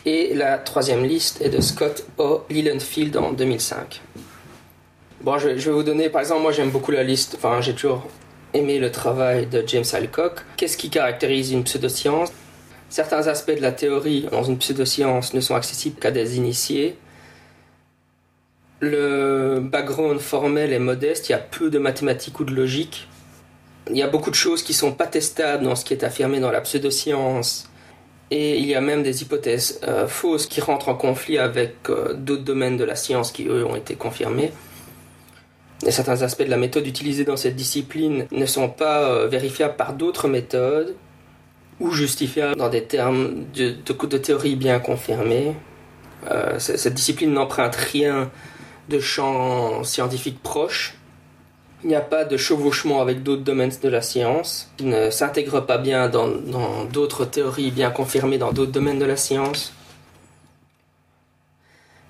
Et 0.07 0.35
la 0.35 0.59
troisième 0.59 1.05
liste 1.05 1.41
est 1.41 1.49
de 1.49 1.61
Scott 1.61 2.07
O. 2.19 2.45
Lillenfield 2.51 3.17
en 3.17 3.33
2005. 3.33 4.01
Bon, 5.21 5.39
je, 5.39 5.49
vais 5.49 5.73
vous 5.73 5.83
donner, 5.83 6.09
par 6.09 6.21
exemple, 6.21 6.43
moi 6.43 6.53
j'aime 6.53 6.71
beaucoup 6.71 6.93
la 6.93 7.03
liste, 7.03 7.35
enfin 7.37 7.61
j'ai 7.61 7.75
toujours 7.75 8.07
aimé 8.55 8.79
le 8.79 8.93
travail 8.93 9.47
de 9.47 9.65
James 9.67 9.85
Alcock. 9.93 10.41
Qu'est-ce 10.57 10.77
qui 10.77 10.91
caractérise 10.91 11.53
une 11.53 11.65
pseudoscience? 11.65 12.31
Certains 12.89 13.27
aspects 13.27 13.55
de 13.55 13.61
la 13.61 13.73
théorie 13.73 14.27
dans 14.31 14.45
une 14.45 14.59
pseudoscience 14.59 15.35
ne 15.35 15.41
sont 15.41 15.55
accessibles 15.55 15.99
qu'à 15.99 16.11
des 16.11 16.37
initiés. 16.37 16.97
Le 18.81 19.59
background 19.61 20.21
formel 20.21 20.73
est 20.73 20.79
modeste, 20.79 21.29
il 21.29 21.33
y 21.33 21.35
a 21.35 21.39
peu 21.39 21.69
de 21.69 21.79
mathématiques 21.79 22.39
ou 22.39 22.45
de 22.45 22.55
logique. 22.55 23.09
Il 23.91 23.97
y 23.97 24.03
a 24.03 24.09
beaucoup 24.09 24.31
de 24.31 24.37
choses 24.37 24.63
qui 24.63 24.73
sont 24.73 24.93
pas 24.93 25.07
testables 25.07 25.65
dans 25.65 25.75
ce 25.75 25.85
qui 25.85 25.95
est 25.95 26.05
affirmé 26.05 26.39
dans 26.39 26.53
la 26.53 26.61
pseudoscience. 26.61 27.69
Et 28.31 28.59
il 28.59 28.67
y 28.67 28.75
a 28.75 28.81
même 28.81 29.03
des 29.03 29.23
hypothèses 29.23 29.81
euh, 29.85 30.07
fausses 30.07 30.47
qui 30.47 30.61
rentrent 30.61 30.91
en 30.91 30.95
conflit 30.95 31.39
avec 31.39 31.75
euh, 31.89 32.13
d'autres 32.13 32.45
domaines 32.45 32.77
de 32.77 32.85
la 32.85 32.95
science 32.95 33.33
qui, 33.33 33.47
eux, 33.47 33.65
ont 33.65 33.77
été 33.77 33.95
confirmés. 33.95 34.53
Et 35.87 35.91
certains 35.91 36.23
aspects 36.23 36.43
de 36.43 36.51
la 36.51 36.57
méthode 36.57 36.87
utilisée 36.87 37.25
dans 37.25 37.37
cette 37.37 37.55
discipline 37.55 38.27
ne 38.33 38.47
sont 38.47 38.69
pas 38.69 39.05
euh, 39.05 39.29
vérifiables 39.29 39.77
par 39.77 39.93
d'autres 39.93 40.29
méthodes 40.29 40.97
ou 41.79 41.93
justifiables 41.93 42.57
dans 42.57 42.69
des 42.69 42.83
termes 42.83 43.45
de, 43.55 43.71
de, 43.71 44.19
théorie 44.19 44.57
bien 44.57 44.81
confirmés. 44.81 45.55
Euh, 46.31 46.59
cette 46.59 46.95
discipline 46.95 47.33
n'emprunte 47.33 47.77
rien 47.77 48.31
de 48.89 48.99
champs 48.99 49.85
scientifiques 49.85 50.43
proches. 50.43 50.95
Il 51.85 51.89
n'y 51.89 51.95
a 51.95 52.01
pas 52.01 52.25
de 52.25 52.37
chevauchement 52.37 53.01
avec 53.01 53.23
d'autres 53.23 53.43
domaines 53.43 53.73
de 53.83 53.89
la 53.89 54.03
science. 54.03 54.69
Il 54.81 54.89
ne 54.89 55.11
s'intègre 55.11 55.61
pas 55.61 55.79
bien 55.79 56.09
dans 56.09 56.29
d'autres 56.93 57.25
théories 57.25 57.71
bien 57.71 57.91
confirmées 57.91 58.39
dans 58.39 58.53
d'autres 58.53 58.73
domaines 58.73 58.99
de 58.99 59.05
la 59.05 59.17
science 59.17 59.73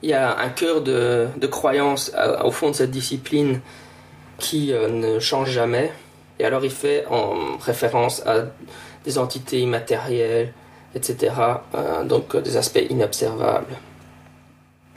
il 0.02 0.10
y 0.10 0.14
a 0.14 0.38
un 0.38 0.48
cœur 0.48 0.80
de, 0.82 1.28
de 1.36 1.46
croyance 1.46 2.12
au 2.44 2.50
fond 2.50 2.70
de 2.70 2.74
cette 2.74 2.90
discipline 2.90 3.60
qui 4.38 4.72
euh, 4.72 4.88
ne 4.88 5.18
change 5.18 5.50
jamais. 5.50 5.92
Et 6.38 6.44
alors 6.44 6.64
il 6.64 6.70
fait 6.70 7.04
en 7.06 7.56
référence 7.58 8.24
à 8.24 8.46
des 9.04 9.18
entités 9.18 9.60
immatérielles, 9.60 10.52
etc. 10.94 11.34
Euh, 11.74 12.04
donc 12.04 12.34
euh, 12.34 12.40
des 12.40 12.56
aspects 12.56 12.84
inobservables. 12.88 13.74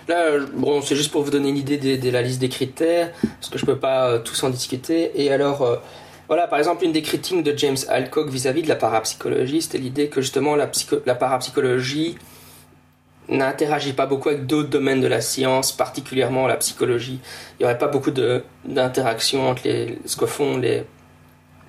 Là, 0.07 0.39
bon, 0.53 0.81
c'est 0.81 0.95
juste 0.95 1.11
pour 1.11 1.23
vous 1.23 1.31
donner 1.31 1.49
une 1.49 1.57
idée 1.57 1.77
de, 1.77 2.09
la 2.09 2.21
liste 2.21 2.39
des 2.39 2.49
critères, 2.49 3.11
parce 3.21 3.49
que 3.49 3.57
je 3.57 3.65
peux 3.65 3.77
pas 3.77 4.19
tous 4.19 4.43
en 4.43 4.49
discuter. 4.49 5.11
Et 5.15 5.31
alors, 5.31 5.81
voilà, 6.27 6.47
par 6.47 6.59
exemple, 6.59 6.85
une 6.85 6.91
des 6.91 7.01
critiques 7.01 7.43
de 7.43 7.57
James 7.57 7.77
Alcock 7.89 8.29
vis-à-vis 8.29 8.61
-vis 8.61 8.63
de 8.63 8.69
la 8.69 8.75
parapsychologie, 8.75 9.61
c'était 9.61 9.77
l'idée 9.77 10.07
que 10.07 10.21
justement 10.21 10.55
la, 10.55 11.15
parapsychologie 11.15 12.17
n'interagit 13.27 13.93
pas 13.93 14.05
beaucoup 14.05 14.29
avec 14.29 14.45
d'autres 14.45 14.69
domaines 14.69 15.01
de 15.01 15.07
la 15.07 15.21
science, 15.21 15.71
particulièrement 15.71 16.47
la 16.47 16.57
psychologie. 16.57 17.19
Il 17.53 17.63
n'y 17.63 17.65
aurait 17.65 17.77
pas 17.77 17.87
beaucoup 17.87 18.11
d'interaction 18.65 19.49
entre 19.49 19.63
ce 20.05 20.15
que 20.15 20.25
font 20.25 20.57
les, 20.57 20.83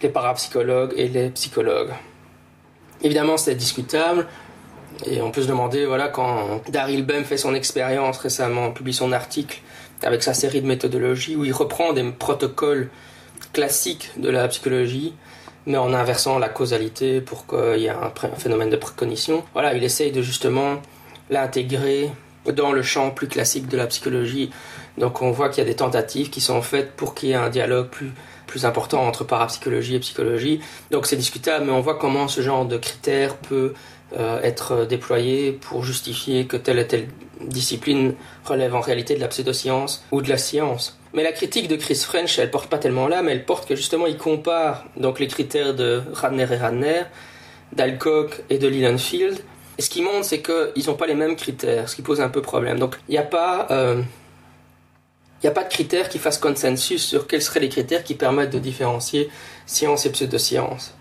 les 0.02 0.08
parapsychologues 0.08 0.92
et 0.96 1.08
les 1.08 1.30
psychologues. 1.30 1.92
Évidemment, 3.02 3.36
c'est 3.36 3.54
discutable. 3.54 4.26
Et 5.06 5.20
on 5.20 5.30
peut 5.30 5.42
se 5.42 5.48
demander, 5.48 5.84
voilà, 5.86 6.08
quand 6.08 6.62
Daryl 6.68 7.04
Bem 7.04 7.24
fait 7.24 7.36
son 7.36 7.54
expérience 7.54 8.18
récemment, 8.18 8.70
publie 8.70 8.94
son 8.94 9.12
article 9.12 9.60
avec 10.02 10.22
sa 10.22 10.34
série 10.34 10.60
de 10.60 10.66
méthodologies 10.66 11.36
où 11.36 11.44
il 11.44 11.52
reprend 11.52 11.92
des 11.92 12.04
protocoles 12.10 12.90
classiques 13.52 14.10
de 14.16 14.30
la 14.30 14.48
psychologie, 14.48 15.14
mais 15.66 15.78
en 15.78 15.92
inversant 15.92 16.38
la 16.38 16.48
causalité 16.48 17.20
pour 17.20 17.46
qu'il 17.46 17.80
y 17.80 17.86
ait 17.86 17.90
un, 17.90 18.12
phénomène 18.36 18.70
de 18.70 18.76
précognition. 18.76 19.44
Voilà, 19.52 19.74
il 19.74 19.84
essaye 19.84 20.12
de 20.12 20.22
justement 20.22 20.80
l'intégrer 21.30 22.10
dans 22.46 22.72
le 22.72 22.82
champ 22.82 23.10
plus 23.10 23.28
classique 23.28 23.68
de 23.68 23.76
la 23.76 23.86
psychologie. 23.86 24.50
Donc 24.98 25.22
on 25.22 25.30
voit 25.30 25.48
qu'il 25.48 25.62
y 25.62 25.66
a 25.66 25.70
des 25.70 25.76
tentatives 25.76 26.30
qui 26.30 26.40
sont 26.40 26.62
faites 26.62 26.92
pour 26.92 27.14
qu'il 27.14 27.30
y 27.30 27.32
ait 27.32 27.36
un 27.36 27.50
dialogue 27.50 27.88
plus, 27.88 28.10
plus 28.46 28.64
important 28.64 29.06
entre 29.06 29.24
parapsychologie 29.24 29.94
et 29.94 30.00
psychologie. 30.00 30.60
Donc 30.90 31.06
c'est 31.06 31.16
discutable, 31.16 31.66
mais 31.66 31.72
on 31.72 31.80
voit 31.80 31.96
comment 31.96 32.26
ce 32.26 32.40
genre 32.40 32.66
de 32.66 32.76
critères 32.76 33.36
peut 33.36 33.74
être 34.14 34.84
déployé 34.84 35.52
pour 35.52 35.84
justifier 35.84 36.46
que 36.46 36.56
telle 36.56 36.78
et 36.78 36.86
telle 36.86 37.08
discipline 37.40 38.14
relève 38.44 38.74
en 38.74 38.80
réalité 38.80 39.14
de 39.14 39.20
la 39.20 39.28
pseudoscience 39.28 40.04
ou 40.12 40.22
de 40.22 40.28
la 40.28 40.38
science. 40.38 40.98
Mais 41.14 41.22
la 41.22 41.32
critique 41.32 41.68
de 41.68 41.76
Chris 41.76 41.96
French, 41.96 42.38
elle 42.38 42.50
porte 42.50 42.68
pas 42.68 42.78
tellement 42.78 43.08
là, 43.08 43.22
mais 43.22 43.32
elle 43.32 43.44
porte 43.44 43.68
que 43.68 43.74
justement 43.74 44.06
il 44.06 44.16
compare 44.16 44.84
donc 44.96 45.18
les 45.18 45.26
critères 45.26 45.74
de 45.74 46.02
Radner 46.12 46.46
et 46.50 46.56
Radner, 46.56 47.02
d'Alcock 47.72 48.42
et 48.50 48.58
de 48.58 48.68
Lillenfield, 48.68 49.42
et 49.78 49.82
ce 49.82 49.90
qui 49.90 50.02
montre, 50.02 50.24
c'est 50.24 50.42
qu'ils 50.42 50.86
n'ont 50.86 50.94
pas 50.94 51.06
les 51.06 51.14
mêmes 51.14 51.36
critères, 51.36 51.88
ce 51.88 51.96
qui 51.96 52.02
pose 52.02 52.20
un 52.20 52.28
peu 52.28 52.42
problème. 52.42 52.78
Donc, 52.78 52.96
il 53.08 53.12
n'y 53.12 53.18
a 53.18 53.22
pas. 53.22 53.66
Euh, 53.70 54.02
il 55.42 55.46
n'y 55.46 55.50
a 55.50 55.54
pas 55.54 55.64
de 55.64 55.70
critères 55.70 56.08
qui 56.08 56.18
fassent 56.18 56.38
consensus 56.38 57.02
sur 57.02 57.26
quels 57.26 57.42
seraient 57.42 57.58
les 57.58 57.68
critères 57.68 58.04
qui 58.04 58.14
permettent 58.14 58.52
de 58.52 58.60
différencier 58.60 59.28
science 59.66 60.06
et 60.06 60.12
pseudoscience. 60.12 60.94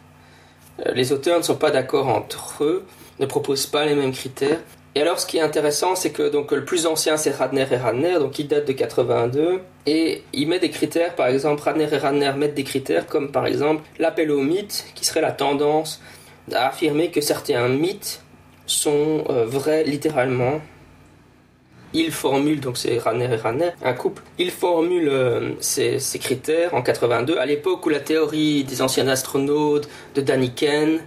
Euh, 0.84 0.94
les 0.94 1.12
auteurs 1.12 1.38
ne 1.38 1.44
sont 1.44 1.58
pas 1.58 1.70
d'accord 1.70 2.08
entre 2.08 2.64
eux, 2.64 2.86
ne 3.22 3.26
proposent 3.26 3.68
pas 3.68 3.86
les 3.86 3.96
mêmes 3.96 4.12
critères. 4.12 4.60
Et 4.94 5.02
alors, 5.02 5.20
ce 5.20 5.26
qui 5.26 5.38
est 5.38 5.42
intéressant, 5.42 5.96
c'est 5.96 6.10
que 6.10 6.30
donc, 6.30 6.52
le 6.52 6.66
plus 6.66 6.86
ancien, 6.86 7.16
c'est 7.16 7.32
Radner 7.32 7.66
et 7.72 7.78
Radner, 7.78 8.20
donc 8.20 8.38
il 8.40 8.48
date 8.48 8.68
de 8.68 8.74
82, 8.74 9.62
et 9.86 10.24
il 10.34 10.50
met 10.50 10.60
des 10.60 10.70
critères, 10.70 11.16
par 11.16 11.28
exemple, 11.28 11.62
Radner 11.64 11.88
et 11.90 11.98
Radner 11.98 12.34
mettent 12.36 12.56
des 12.56 12.66
critères 12.66 13.08
comme 13.08 13.32
par 13.32 13.48
exemple 13.48 13.84
l'appel 14.00 14.32
au 14.32 14.42
mythe, 14.42 14.86
qui 14.96 15.06
serait 15.06 15.22
la 15.22 15.32
tendance 15.32 16.02
à 16.52 16.68
affirmer 16.68 17.10
que 17.10 17.22
certains 17.22 17.70
mythes 17.70 18.22
sont 18.66 19.24
euh, 19.30 19.46
vrais 19.46 19.84
littéralement. 19.86 20.60
Il 21.94 22.12
formule, 22.12 22.60
donc 22.60 22.78
c'est 22.78 22.98
Ranner 22.98 23.30
et 23.32 23.36
Ranner, 23.36 23.72
un 23.84 23.94
couple, 23.94 24.24
il 24.38 24.52
formule 24.52 25.10
euh, 25.10 25.52
ces, 25.60 26.00
ces, 26.00 26.20
critères 26.20 26.74
en 26.74 26.82
82, 26.82 27.38
à 27.38 27.46
l'époque 27.46 27.86
où 27.86 27.90
la 27.90 28.00
théorie 28.00 28.64
des 28.64 28.82
anciens 28.82 29.08
astronautes 29.08 29.90
de 30.16 30.22
Daniken 30.22 31.00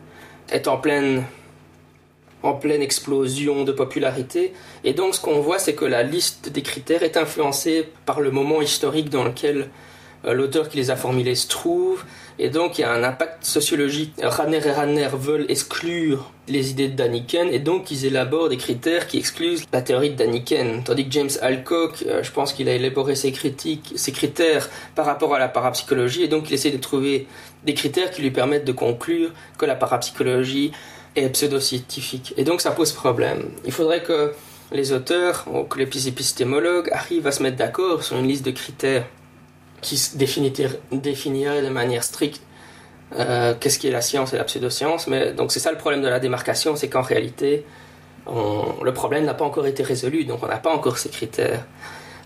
est 0.51 0.69
en 0.69 0.77
pleine, 0.77 1.25
en 2.45 2.53
pleine 2.53 2.83
explosion 2.83 3.65
de 3.65 3.73
popularité. 3.73 4.53
Et 4.85 4.93
donc 4.93 5.15
ce 5.15 5.21
qu'on 5.21 5.41
voit, 5.41 5.59
c'est 5.59 5.75
que 5.75 5.87
la 5.87 6.03
liste 6.03 6.51
des 6.51 6.63
critères 6.63 7.03
est 7.03 7.17
influencée 7.17 7.89
par 8.07 8.21
le 8.21 8.31
moment 8.31 8.61
historique 8.61 9.09
dans 9.09 9.25
lequel 9.25 9.71
euh, 10.27 10.35
l'auteur 10.35 10.69
qui 10.69 10.77
les 10.77 10.91
a 10.91 10.97
formulés 10.97 11.35
se 11.35 11.49
trouve, 11.49 12.05
et 12.39 12.49
donc 12.51 12.79
il 12.79 12.83
y 12.83 12.85
a 12.85 12.93
un 12.93 13.03
impact 13.03 13.45
sociologique. 13.45 14.13
Ranner 14.23 14.61
et 14.65 14.73
Ranner 14.73 15.09
veulent 15.13 15.47
exclure 15.49 16.31
les 16.49 16.71
idées 16.71 16.89
de 16.89 16.97
Daniken 16.97 17.49
et 17.49 17.59
donc 17.59 17.91
ils 17.91 18.05
élaborent 18.05 18.49
des 18.49 18.57
critères 18.57 19.07
qui 19.07 19.19
excluent 19.19 19.61
la 19.73 19.83
théorie 19.83 20.11
de 20.11 20.17
Daniken. 20.17 20.83
Tandis 20.85 21.07
que 21.07 21.13
James 21.13 21.31
Alcock, 21.41 22.05
euh, 22.07 22.23
je 22.23 22.31
pense 22.31 22.53
qu'il 22.53 22.69
a 22.69 22.75
élaboré 22.75 23.15
ses 23.15 23.33
ses 23.97 24.13
critères 24.13 24.69
par 24.95 25.07
rapport 25.07 25.35
à 25.35 25.39
la 25.39 25.49
parapsychologie 25.49 26.23
et 26.23 26.29
donc 26.29 26.51
il 26.51 26.55
essaie 26.55 26.71
de 26.71 26.79
trouver 26.79 27.27
des 27.65 27.75
critères 27.75 28.11
qui 28.11 28.21
lui 28.21 28.31
permettent 28.31 28.67
de 28.67 28.73
conclure 28.73 29.31
que 29.57 29.65
la 29.65 29.75
parapsychologie 29.75 30.73
est 31.17 31.29
pseudo-scientifique. 31.29 32.35
Et 32.37 32.45
donc 32.45 32.61
ça 32.61 32.71
pose 32.71 32.93
problème. 32.93 33.51
Il 33.65 33.73
faudrait 33.73 34.03
que 34.03 34.33
les 34.73 34.93
auteurs, 34.93 35.45
ou 35.53 35.65
que 35.65 35.79
les 35.79 36.09
épistémologues 36.09 36.91
arrivent 36.93 37.27
à 37.27 37.33
se 37.33 37.43
mettre 37.43 37.57
d'accord 37.57 38.03
sur 38.03 38.17
une 38.17 38.27
liste 38.27 38.45
de 38.45 38.51
critères 38.51 39.07
qui 39.81 40.01
définirait 40.15 41.63
de 41.63 41.69
manière 41.69 42.03
stricte 42.03 42.43
euh, 43.17 43.55
qu'est-ce 43.59 43.79
qui 43.79 43.87
est 43.87 43.93
la 43.93 44.01
science 44.01 44.33
et 44.33 44.37
la 44.37 44.45
pseudoscience. 44.45 45.07
Mais 45.07 45.33
donc 45.33 45.53
c'est 45.53 45.61
ça 45.61 45.71
le 45.71 45.79
problème 45.79 46.03
de 46.03 46.09
la 46.09 46.19
démarcation, 46.19 46.75
c'est 46.75 46.89
qu'en 46.89 47.03
réalité, 47.03 47.65
le 48.27 48.93
problème 48.93 49.25
n'a 49.25 49.35
pas 49.35 49.45
encore 49.45 49.67
été 49.67 49.83
résolu, 49.83 50.25
donc 50.25 50.43
on 50.43 50.47
n'a 50.49 50.57
pas 50.57 50.75
encore 50.75 50.97
ces 50.99 51.11
critères. 51.11 51.65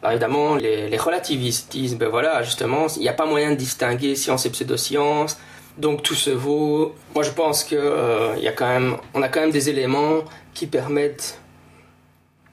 Alors 0.01 0.13
évidemment, 0.13 0.55
les, 0.55 0.89
les 0.89 0.97
relativistes 0.97 1.73
disent, 1.73 1.97
ben 1.97 2.09
voilà, 2.09 2.43
justement, 2.45 2.87
il 2.97 3.03
n'y 3.03 3.09
a 3.09 3.13
pas 3.13 3.27
moyen 3.27 3.51
de 3.51 3.57
distinguer 3.57 4.15
science 4.15 4.47
et 4.47 4.51
pseudoscience, 4.51 5.39
donc 5.79 6.03
tout 6.03 6.15
se 6.15 6.31
vaut. 6.31 6.95
Moi 7.15 7.25
je 7.25 7.31
pense 7.31 7.65
que 7.65 7.77
euh, 7.77 8.37
y 8.39 8.49
a 8.49 8.53
quand 8.53 8.69
même, 8.69 8.97
on 9.15 9.23
a 9.23 9.29
quand 9.29 9.41
même 9.41 9.51
des 9.51 9.71
éléments 9.71 10.25
qui 10.53 10.67
permettent 10.67 11.41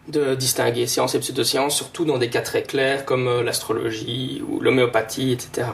de 0.08 0.36
distinguer 0.36 0.86
science 0.86 1.16
et 1.16 1.20
pseudoscience, 1.20 1.76
surtout 1.76 2.06
dans 2.06 2.20
des 2.20 2.30
cas 2.30 2.42
très 2.42 2.64
clairs 2.64 3.06
comme 3.06 3.28
euh, 3.28 3.44
l'astrologie 3.44 4.44
ou 4.48 4.60
l'homéopathie, 4.60 5.32
etc. 5.32 5.70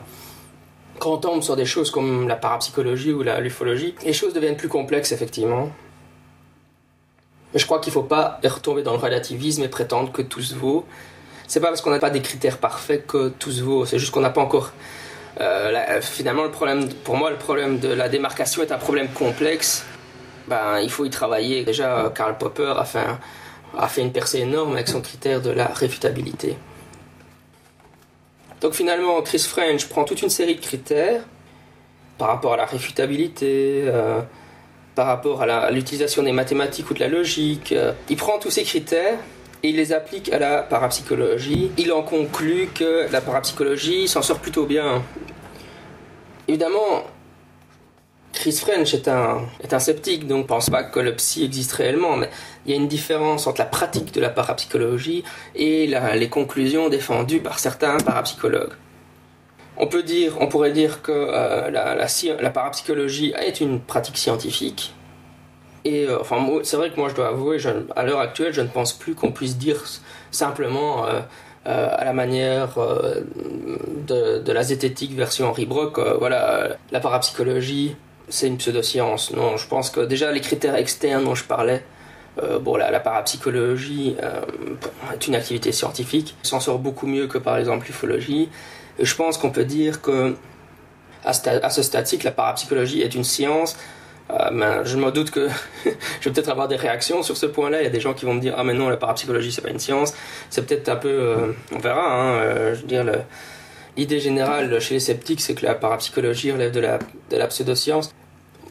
Quand 0.99 1.13
on 1.13 1.17
tombe 1.17 1.43
sur 1.43 1.55
des 1.55 1.65
choses 1.65 1.91
comme 1.91 2.27
la 2.27 2.35
parapsychologie 2.35 3.11
ou 3.11 3.23
la 3.23 3.39
l'ufologie, 3.39 3.95
les 4.05 4.13
choses 4.13 4.33
deviennent 4.33 4.55
plus 4.55 4.69
complexes, 4.69 5.11
effectivement. 5.11 5.69
Mais 7.53 7.59
je 7.59 7.65
crois 7.65 7.79
qu'il 7.79 7.89
ne 7.89 7.95
faut 7.95 8.03
pas 8.03 8.39
retomber 8.43 8.83
dans 8.83 8.93
le 8.93 8.99
relativisme 8.99 9.63
et 9.63 9.67
prétendre 9.67 10.11
que 10.11 10.21
tout 10.21 10.41
se 10.41 10.55
vaut. 10.55 10.85
C'est 11.47 11.59
pas 11.59 11.67
parce 11.67 11.81
qu'on 11.81 11.89
n'a 11.89 11.99
pas 11.99 12.11
des 12.11 12.21
critères 12.21 12.59
parfaits 12.59 13.05
que 13.05 13.29
tout 13.29 13.51
se 13.51 13.61
vaut, 13.61 13.85
c'est 13.85 13.99
juste 13.99 14.11
qu'on 14.13 14.21
n'a 14.21 14.29
pas 14.29 14.41
encore 14.41 14.71
finalement, 16.01 16.43
le 16.43 16.51
problème, 16.51 16.89
pour 17.03 17.17
moi, 17.17 17.29
le 17.29 17.37
problème 17.37 17.79
de 17.79 17.89
la 17.89 18.09
démarcation 18.09 18.61
est 18.61 18.71
un 18.71 18.77
problème 18.77 19.07
complexe. 19.09 19.85
Ben, 20.47 20.79
il 20.79 20.89
faut 20.89 21.05
y 21.05 21.09
travailler. 21.09 21.63
Déjà, 21.63 22.11
Karl 22.13 22.37
Popper 22.37 22.73
a 22.77 22.85
fait, 22.85 23.05
a 23.77 23.87
fait 23.87 24.01
une 24.01 24.11
percée 24.11 24.39
énorme 24.39 24.73
avec 24.73 24.87
son 24.87 25.01
critère 25.01 25.41
de 25.41 25.51
la 25.51 25.67
réfutabilité. 25.67 26.57
Donc 28.61 28.73
finalement, 28.73 29.21
Chris 29.21 29.39
French 29.39 29.87
prend 29.87 30.03
toute 30.03 30.21
une 30.21 30.29
série 30.29 30.55
de 30.55 30.61
critères 30.61 31.23
par 32.17 32.27
rapport 32.27 32.53
à 32.53 32.57
la 32.57 32.65
réfutabilité, 32.65 33.83
euh, 33.87 34.21
par 34.93 35.07
rapport 35.07 35.41
à 35.41 35.71
l'utilisation 35.71 36.21
des 36.21 36.31
mathématiques 36.31 36.91
ou 36.91 36.93
de 36.93 36.99
la 36.99 37.07
logique. 37.07 37.71
Euh, 37.71 37.93
il 38.09 38.17
prend 38.17 38.37
tous 38.37 38.51
ces 38.51 38.63
critères 38.63 39.17
il 39.63 39.75
les 39.75 39.93
applique 39.93 40.31
à 40.33 40.39
la 40.39 40.63
parapsychologie. 40.63 41.71
Il 41.77 41.91
en 41.91 42.03
conclut 42.03 42.69
que 42.73 43.11
la 43.11 43.21
parapsychologie 43.21 44.07
s'en 44.07 44.21
sort 44.21 44.39
plutôt 44.39 44.65
bien. 44.65 45.03
Évidemment, 46.47 47.03
Chris 48.33 48.53
French 48.53 48.93
est 48.93 49.07
un, 49.07 49.41
est 49.61 49.73
un 49.73 49.79
sceptique, 49.79 50.25
donc 50.25 50.47
pense 50.47 50.69
pas 50.69 50.83
que 50.83 50.99
le 50.99 51.15
psy 51.15 51.43
existe 51.43 51.73
réellement, 51.73 52.17
mais 52.17 52.29
il 52.65 52.71
y 52.71 52.73
a 52.73 52.77
une 52.77 52.87
différence 52.87 53.45
entre 53.45 53.59
la 53.59 53.65
pratique 53.65 54.13
de 54.13 54.21
la 54.21 54.29
parapsychologie 54.29 55.23
et 55.55 55.87
les 55.87 56.29
conclusions 56.29 56.89
défendues 56.89 57.41
par 57.41 57.59
certains 57.59 57.97
parapsychologues. 57.97 58.73
On 59.77 59.87
peut 59.87 60.03
dire, 60.03 60.37
on 60.39 60.47
pourrait 60.47 60.71
dire 60.71 61.01
que 61.01 61.11
euh, 61.11 61.69
la, 61.71 62.49
parapsychologie 62.49 63.33
est 63.39 63.61
une 63.61 63.79
pratique 63.79 64.17
scientifique. 64.17 64.93
Et 65.83 66.05
euh, 66.07 66.19
c'est 66.63 66.77
vrai 66.77 66.91
que 66.91 66.99
moi, 66.99 67.09
je 67.09 67.15
dois 67.15 67.29
avouer, 67.29 67.57
à 67.95 68.03
l'heure 68.03 68.19
actuelle, 68.19 68.53
je 68.53 68.61
ne 68.61 68.67
pense 68.67 68.93
plus 68.93 69.15
qu'on 69.15 69.31
puisse 69.31 69.57
dire 69.57 69.83
simplement 70.31 71.05
euh, 71.05 71.21
à 71.65 72.05
la 72.05 72.13
manière 72.13 72.75
de, 74.07 74.51
la 74.51 74.63
zététique 74.63 75.15
version 75.15 75.47
Henri 75.47 75.65
Brock, 75.65 75.99
voilà, 76.19 76.77
la 76.91 76.99
parapsychologie, 76.99 77.95
c'est 78.29 78.47
une 78.47 78.57
pseudoscience. 78.57 79.31
Non, 79.31 79.57
je 79.57 79.67
pense 79.67 79.89
que 79.89 80.01
déjà 80.01 80.31
les 80.31 80.41
critères 80.41 80.75
externes 80.75 81.23
dont 81.23 81.35
je 81.35 81.43
parlais, 81.43 81.83
bon, 82.61 82.77
la, 82.77 82.99
parapsychologie 82.99 84.15
est 85.13 85.27
une 85.27 85.35
activité 85.35 85.71
scientifique, 85.71 86.35
s'en 86.41 86.59
sort 86.59 86.79
beaucoup 86.79 87.05
mieux 87.05 87.27
que 87.27 87.37
par 87.37 87.57
exemple 87.57 87.85
l'ufologie. 87.87 88.49
Et 88.97 89.05
je 89.05 89.15
pense 89.15 89.37
qu'on 89.37 89.51
peut 89.51 89.65
dire 89.65 90.01
que 90.01 90.35
à, 91.23 91.69
ce 91.69 91.83
stade-ci, 91.83 92.17
la 92.23 92.31
parapsychologie 92.31 93.01
est 93.01 93.13
une 93.13 93.23
science. 93.23 93.77
Euh, 94.31 94.85
je 94.85 94.97
me 94.97 95.11
doute 95.11 95.31
que 95.31 95.47
je 95.85 96.29
vais 96.29 96.33
peut-être 96.33 96.49
avoir 96.49 96.67
des 96.67 96.75
réactions 96.75 97.23
sur 97.23 97.37
ce 97.37 97.45
point-là. 97.45 97.81
Il 97.81 97.83
y 97.83 97.87
a 97.87 97.91
des 97.91 97.99
gens 97.99 98.13
qui 98.13 98.25
vont 98.25 98.33
me 98.33 98.41
dire 98.41 98.55
ah 98.57 98.63
mais 98.63 98.73
non 98.73 98.89
la 98.89 98.97
parapsychologie 98.97 99.51
c'est 99.51 99.61
pas 99.61 99.69
une 99.69 99.79
science. 99.79 100.13
C'est 100.49 100.65
peut-être 100.65 100.89
un 100.89 100.95
peu, 100.95 101.09
euh, 101.09 101.47
on 101.73 101.79
verra. 101.79 102.13
Hein, 102.13 102.39
euh, 102.39 102.75
je 102.75 102.85
dire 102.85 103.05
l'idée 103.97 104.19
générale 104.19 104.79
chez 104.79 104.95
les 104.95 104.99
sceptiques 104.99 105.41
c'est 105.41 105.53
que 105.53 105.65
la 105.65 105.75
parapsychologie 105.75 106.51
relève 106.51 106.71
de 106.71 106.79
la, 106.79 106.99
de 107.29 107.37
la 107.37 107.47
pseudoscience 107.47 108.13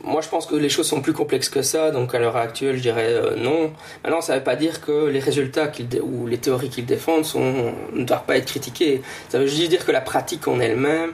moi, 0.02 0.22
je 0.22 0.30
pense 0.30 0.46
que 0.46 0.54
les 0.54 0.70
choses 0.70 0.88
sont 0.88 1.02
plus 1.02 1.12
complexes 1.12 1.50
que 1.50 1.60
ça, 1.60 1.90
donc 1.90 2.14
à 2.14 2.18
l'heure 2.18 2.38
actuelle, 2.38 2.74
je 2.76 2.80
dirais 2.80 3.20
non. 3.36 3.70
Maintenant, 4.02 4.22
ça 4.22 4.32
ne 4.32 4.38
veut 4.38 4.44
pas 4.44 4.56
dire 4.56 4.80
que 4.80 5.08
les 5.08 5.20
résultats 5.20 5.70
ou 6.02 6.26
les 6.26 6.38
théories 6.38 6.70
qu'ils 6.70 6.86
défendent 6.86 7.26
ne 7.34 8.04
doivent 8.04 8.24
pas 8.24 8.38
être 8.38 8.46
critiqués. 8.46 9.02
Ça 9.28 9.38
veut 9.38 9.46
juste 9.46 9.68
dire 9.68 9.84
que 9.84 9.92
la 9.92 10.00
pratique 10.00 10.48
en 10.48 10.58
elle-même, 10.58 11.12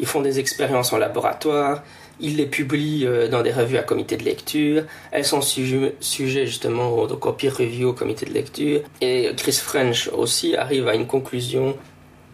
ils 0.00 0.06
font 0.06 0.22
des 0.22 0.38
expériences 0.38 0.94
en 0.94 0.96
laboratoire, 0.96 1.82
ils 2.22 2.36
les 2.36 2.46
publient 2.46 3.06
euh, 3.06 3.28
dans 3.28 3.42
des 3.42 3.52
revues 3.52 3.76
à 3.76 3.82
comité 3.82 4.16
de 4.16 4.24
lecture, 4.24 4.84
elles 5.10 5.24
sont 5.24 5.42
sujets 5.42 6.46
justement 6.46 6.90
au, 6.90 7.32
peer 7.32 7.54
review 7.54 7.90
au 7.90 7.92
comité 7.92 8.24
de 8.24 8.32
lecture, 8.32 8.80
et 9.00 9.30
Chris 9.36 9.52
French 9.52 10.08
aussi 10.08 10.56
arrive 10.56 10.88
à 10.88 10.94
une 10.94 11.06
conclusion 11.06 11.76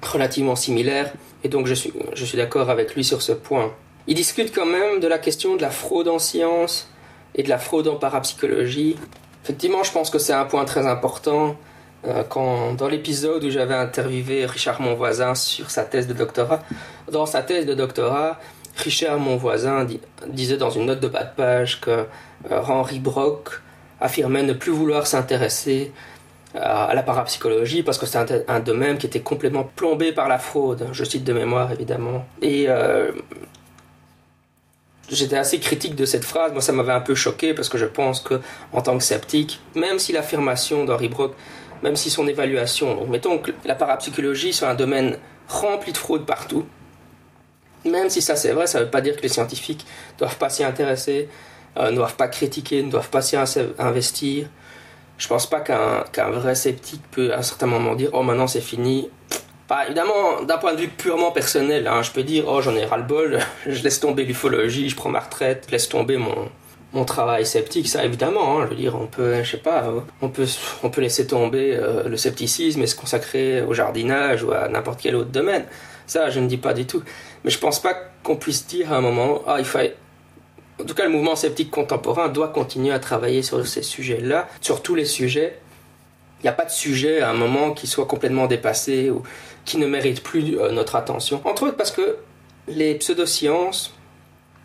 relativement 0.03 0.55
similaire, 0.55 1.13
et 1.43 1.49
donc 1.49 1.67
je 1.67 1.75
suis, 1.75 1.93
je 2.15 2.25
suis 2.25 2.37
d'accord 2.37 2.71
avec 2.71 2.95
lui 2.95 3.03
sur 3.03 3.23
ce 3.23 3.33
point. 3.33 3.73
Il 4.07 4.15
discute 4.15 4.55
quand 4.55 4.67
même 4.67 5.01
de 5.01 5.09
la 5.09 5.19
question 5.19 5.57
de 5.57 5.63
la 5.63 5.71
fraude 5.71 6.09
en 6.09 6.19
sciences 6.19 6.89
et 7.35 7.43
de 7.43 7.49
la 7.49 7.59
fraude 7.59 7.89
en 7.89 7.97
parapsychologie. 7.97 8.97
Effectivement, 9.45 9.83
je 9.83 9.93
pense 9.93 10.11
que 10.11 10.19
c'est 10.19 10.33
un 10.33 10.45
point 10.45 10.65
très 10.65 10.87
important. 10.87 11.57
Euh, 12.07 12.23
quand, 12.23 12.75
dans 12.75 12.89
l'épisode 12.89 13.43
où 13.45 13.51
j'avais 13.51 13.75
interviewé 13.75 14.47
Richard 14.47 14.81
Monvoisin 14.81 15.35
sur 15.35 15.71
sa 15.71 15.83
thèse 15.83 16.07
de 16.07 16.13
doctorat, 16.13 16.63
dans 17.11 17.27
sa 17.27 17.43
thèse 17.43 17.67
de 17.67 17.75
doctorat, 17.75 18.39
Richard 18.79 19.19
Monvoisin 19.19 19.87
disait 20.27 20.57
dans 20.57 20.71
une 20.71 20.87
note 20.87 21.01
de 21.01 21.09
bas 21.09 21.25
de 21.25 21.35
page 21.35 21.81
que 21.81 21.91
euh, 22.51 22.63
Henri 22.67 23.01
Brock 23.01 23.61
affirmait 24.01 24.45
ne 24.45 24.53
plus 24.53 24.73
vouloir 24.73 25.07
s'intéresser 25.07 25.93
à 26.55 26.95
la 26.95 27.03
parapsychologie 27.03 27.83
parce 27.83 27.99
que 27.99 28.07
c'est 28.07 28.49
un, 28.49 28.61
domaine 28.61 28.97
qui 28.97 29.07
était 29.07 29.21
complètement 29.21 29.65
plombé 29.65 30.13
par 30.13 30.29
la 30.29 30.39
fraude. 30.39 30.89
Je 30.93 31.05
cite 31.05 31.25
de 31.25 31.33
mémoire 31.33 31.73
évidemment. 31.73 32.25
Et 32.41 32.67
euh, 32.69 33.13
j'étais 35.11 35.37
assez 35.37 35.59
critique 35.61 35.95
de 35.95 36.05
cette 36.05 36.25
phrase. 36.25 36.53
Moi, 36.53 36.63
ça 36.63 36.73
m'avait 36.73 36.93
un 36.93 37.01
peu 37.01 37.15
choqué 37.15 37.55
parce 37.55 37.69
que 37.69 37.79
je 37.79 37.85
pense 37.85 38.21
que, 38.21 38.41
en 38.73 38.81
tant 38.81 38.97
que 38.97 39.05
sceptique, 39.05 39.61
même 39.75 39.99
si 39.99 40.13
l'affirmation 40.13 40.85
d'Henri 40.85 41.09
Brock, 41.09 41.35
même 41.83 41.97
si 41.97 42.11
son 42.11 42.27
évaluation, 42.27 42.97
donc 42.97 43.09
mettons 43.09 43.39
que 43.39 43.53
la 43.65 43.75
parapsychologie 43.75 44.53
soit 44.53 44.69
un 44.69 44.75
domaine 44.75 45.17
rempli 45.49 45.93
de 45.93 45.99
fraude 45.99 46.27
partout, 46.27 46.67
même 47.85 48.11
si 48.11 48.23
ça 48.23 48.37
c'est 48.37 48.53
vrai, 48.53 48.67
ça 48.67 48.81
ne 48.81 48.85
veut 48.85 48.91
pas 48.91 49.01
dire 49.01 49.17
que 49.17 49.23
les 49.23 49.29
scientifiques 49.29 49.87
ne 50.15 50.19
doivent 50.21 50.39
pas 50.39 50.51
s'y 50.51 50.65
intéresser, 50.65 51.29
euh, 51.77 51.91
ne 51.91 51.97
doivent 51.97 52.17
pas 52.17 52.29
critiquer, 52.29 52.83
ne 52.83 52.91
doivent 52.91 53.11
pas 53.11 53.23
s'y 53.23 53.37
investir. 53.37 54.49
Je 55.17 55.27
pense 55.27 55.49
pas 55.51 55.61
qu'un 55.61 56.31
vrai 56.31 56.55
sceptique 56.55 57.03
peut 57.11 57.33
à 57.33 57.39
un 57.39 57.43
certain 57.43 57.67
moment 57.67 57.95
dire 57.95 58.11
oh 58.13 58.23
maintenant 58.23 58.47
c'est 58.47 58.61
fini, 58.61 59.09
bah, 59.69 59.85
évidemment, 59.85 60.43
d'un 60.43 60.57
point 60.57 60.73
de 60.73 60.81
vue 60.81 60.89
purement 60.89 61.31
personnel, 61.31 61.87
hein, 61.87 62.03
je 62.03 62.11
peux 62.11 62.23
dire, 62.23 62.45
oh, 62.49 62.63
j'en 62.63 62.75
ai 62.75 62.87
ras-le-bol, 62.87 63.39
je 63.67 63.83
laisse 63.83 64.01
tomber 64.01 64.25
l'ufologie, 64.25 64.89
je 64.89 64.97
prends 64.97 65.11
ma 65.11 65.21
retraite, 65.21 65.65
je 65.67 65.73
laisse 65.73 65.91
tomber 65.91 66.17
mon, 66.17 66.49
mon 66.95 67.05
travail 67.05 67.45
sceptique, 67.45 67.87
ça 67.87 68.03
évidemment, 68.03 68.61
hein, 68.61 68.65
je 68.65 68.71
veux 68.71 68.81
dire, 68.81 68.97
on 68.99 69.07
peut, 69.07 69.43
je 69.43 69.51
sais 69.51 69.59
pas, 69.59 69.93
on 70.23 70.31
peut, 70.31 70.47
on 70.83 70.89
peut 70.89 71.03
laisser 71.03 71.27
tomber 71.27 71.77
euh, 71.77 72.09
le 72.09 72.17
scepticisme 72.17 72.81
et 72.81 72.87
se 72.87 72.97
consacrer 72.97 73.61
au 73.61 73.75
jardinage 73.75 74.43
ou 74.43 74.53
à 74.53 74.69
n'importe 74.69 75.01
quel 75.03 75.15
autre 75.17 75.31
domaine. 75.31 75.67
Ça, 76.07 76.31
je 76.31 76.41
ne 76.41 76.47
dis 76.47 76.57
pas 76.57 76.73
du 76.73 76.87
tout. 76.87 77.03
Mais 77.45 77.51
je 77.51 77.59
pense 77.59 77.81
pas 77.81 77.95
qu'on 78.23 78.37
puisse 78.37 78.67
dire 78.67 78.93
à 78.93 78.97
un 78.97 79.01
moment, 79.01 79.43
ah, 79.47 79.57
il 79.59 79.65
faut. 79.65 79.79
En 80.81 80.85
tout 80.85 80.95
cas, 80.95 81.05
le 81.05 81.11
mouvement 81.11 81.35
sceptique 81.35 81.71
contemporain 81.71 82.29
doit 82.29 82.49
continuer 82.49 82.93
à 82.93 83.01
travailler 83.01 83.43
sur 83.43 83.67
ces 83.67 83.83
sujets-là, 83.83 84.49
sur 84.61 84.83
tous 84.83 84.95
les 84.95 85.05
sujets. 85.05 85.59
Il 86.41 86.45
n'y 86.45 86.49
a 86.49 86.53
pas 86.53 86.65
de 86.65 86.71
sujet 86.71 87.21
à 87.21 87.31
un 87.31 87.35
moment 87.35 87.73
qui 87.73 87.89
soit 87.89 88.07
complètement 88.07 88.47
dépassé 88.47 89.11
ou 89.11 89.25
qui 89.65 89.77
ne 89.79 89.87
méritent 89.87 90.23
plus 90.23 90.57
euh, 90.57 90.71
notre 90.71 90.95
attention. 90.95 91.41
Entre 91.45 91.65
autres 91.65 91.77
parce 91.77 91.91
que 91.91 92.17
les 92.69 92.95
pseudosciences, 92.95 93.93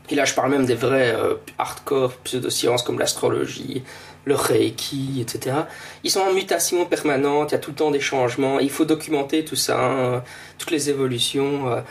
et 0.09 0.15
là 0.15 0.23
je 0.25 0.35
parle 0.35 0.51
même 0.51 0.65
des 0.65 0.75
vrais 0.75 1.15
euh, 1.15 1.35
hardcore 1.57 2.13
pseudosciences 2.17 2.83
comme 2.83 2.99
l'astrologie, 2.99 3.83
le 4.25 4.35
reiki, 4.35 5.19
etc. 5.19 5.55
Ils 6.03 6.11
sont 6.11 6.21
en 6.21 6.33
mutation 6.33 6.85
permanente, 6.85 7.51
il 7.51 7.55
y 7.55 7.57
a 7.57 7.59
tout 7.59 7.71
le 7.71 7.75
temps 7.75 7.91
des 7.91 7.99
changements, 7.99 8.59
il 8.59 8.69
faut 8.69 8.85
documenter 8.85 9.43
tout 9.43 9.55
ça, 9.55 9.79
hein, 9.79 10.23
toutes 10.57 10.71
les 10.71 10.89
évolutions. 10.89 11.69
Euh, 11.69 11.81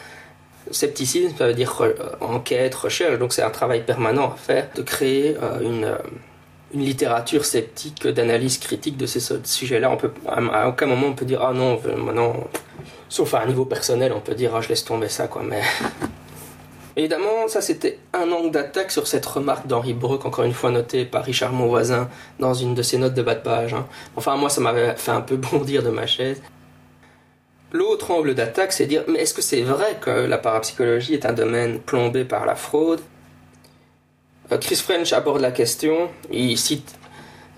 scepticisme, 0.70 1.34
ça 1.36 1.46
veut 1.46 1.54
dire 1.54 1.82
enquête, 2.20 2.74
recherche, 2.74 3.18
donc 3.18 3.32
c'est 3.32 3.42
un 3.42 3.50
travail 3.50 3.84
permanent 3.84 4.32
à 4.32 4.36
faire, 4.36 4.68
de 4.74 4.82
créer 4.82 5.36
une, 5.60 5.96
une 6.72 6.80
littérature 6.80 7.44
sceptique, 7.44 8.06
d'analyse 8.06 8.58
critique 8.58 8.96
de 8.96 9.06
ces 9.06 9.20
sujets-là. 9.44 9.90
On 9.90 9.96
peut, 9.96 10.12
à 10.26 10.68
aucun 10.68 10.86
moment 10.86 11.08
on 11.08 11.14
peut 11.14 11.24
dire 11.24 11.42
ah 11.42 11.52
non, 11.52 11.80
maintenant 11.96 12.34
Sauf 13.12 13.34
à 13.34 13.42
un 13.42 13.46
niveau 13.46 13.66
personnel, 13.66 14.10
on 14.16 14.20
peut 14.20 14.34
dire, 14.34 14.52
ah, 14.56 14.62
je 14.62 14.70
laisse 14.70 14.86
tomber 14.86 15.10
ça, 15.10 15.28
quoi, 15.28 15.42
mais. 15.42 15.60
Évidemment, 16.96 17.46
ça 17.46 17.60
c'était 17.60 17.98
un 18.14 18.30
angle 18.32 18.50
d'attaque 18.50 18.90
sur 18.90 19.06
cette 19.06 19.26
remarque 19.26 19.66
d'Henri 19.66 19.92
Brock, 19.92 20.24
encore 20.24 20.44
une 20.44 20.54
fois 20.54 20.70
notée 20.70 21.04
par 21.04 21.24
Richard 21.24 21.52
Monvoisin 21.52 22.08
dans 22.38 22.54
une 22.54 22.74
de 22.74 22.80
ses 22.80 22.96
notes 22.96 23.12
de 23.12 23.20
bas 23.22 23.34
de 23.34 23.40
page. 23.40 23.74
Hein. 23.74 23.86
Enfin, 24.16 24.36
moi 24.36 24.48
ça 24.48 24.62
m'avait 24.62 24.94
fait 24.96 25.10
un 25.10 25.20
peu 25.20 25.36
bondir 25.52 25.82
de 25.82 25.90
ma 25.90 26.06
chaise. 26.06 26.40
L'autre 27.72 28.10
angle 28.10 28.34
d'attaque, 28.34 28.72
c'est 28.72 28.86
dire, 28.86 29.02
mais 29.08 29.20
est-ce 29.20 29.32
que 29.32 29.40
c'est 29.40 29.62
vrai 29.62 29.96
que 30.00 30.10
la 30.10 30.36
parapsychologie 30.36 31.14
est 31.14 31.24
un 31.24 31.32
domaine 31.32 31.80
plombé 31.80 32.24
par 32.24 32.44
la 32.44 32.54
fraude? 32.54 33.00
Euh, 34.52 34.58
Chris 34.58 34.76
French 34.76 35.12
aborde 35.14 35.40
la 35.40 35.52
question, 35.52 36.10
il 36.30 36.58
cite 36.58 36.98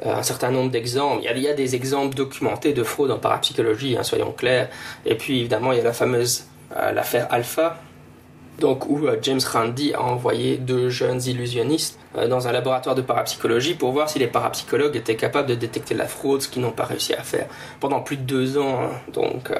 euh, 0.06 0.14
un 0.14 0.22
certain 0.22 0.50
nombre 0.50 0.70
d'exemples. 0.70 1.24
Il, 1.24 1.38
y 1.40 1.48
a 1.48 1.54
des 1.54 1.74
exemples 1.76 2.16
documentés 2.16 2.72
de 2.72 2.82
fraude 2.82 3.10
en 3.12 3.18
parapsychologie, 3.18 3.96
hein, 3.96 4.02
soyons 4.02 4.32
clairs. 4.32 4.68
Et 5.06 5.14
puis 5.14 5.40
évidemment, 5.40 5.72
il 5.72 5.78
y 5.78 5.80
a 5.80 5.84
la 5.84 5.92
fameuse 5.92 6.46
euh, 6.76 6.90
l'affaire 6.90 7.28
Alpha, 7.30 7.78
donc 8.58 8.88
où 8.88 9.06
euh, 9.06 9.16
James 9.22 9.40
Randi 9.52 9.94
a 9.94 10.02
envoyé 10.02 10.58
deux 10.58 10.90
jeunes 10.90 11.22
illusionnistes 11.22 11.98
dans 12.28 12.46
un 12.46 12.52
laboratoire 12.52 12.94
de 12.94 13.02
parapsychologie 13.02 13.74
pour 13.74 13.92
voir 13.92 14.08
si 14.08 14.18
les 14.18 14.28
parapsychologues 14.28 14.94
étaient 14.94 15.16
capables 15.16 15.48
de 15.48 15.56
détecter 15.56 15.94
la 15.94 16.06
fraude, 16.06 16.42
ce 16.42 16.48
qu'ils 16.48 16.62
n'ont 16.62 16.70
pas 16.70 16.84
réussi 16.84 17.14
à 17.14 17.22
faire 17.22 17.46
pendant 17.80 18.00
plus 18.00 18.16
de 18.16 18.22
deux 18.22 18.58
ans. 18.58 18.82
Hein. 18.82 18.90
donc 19.12 19.50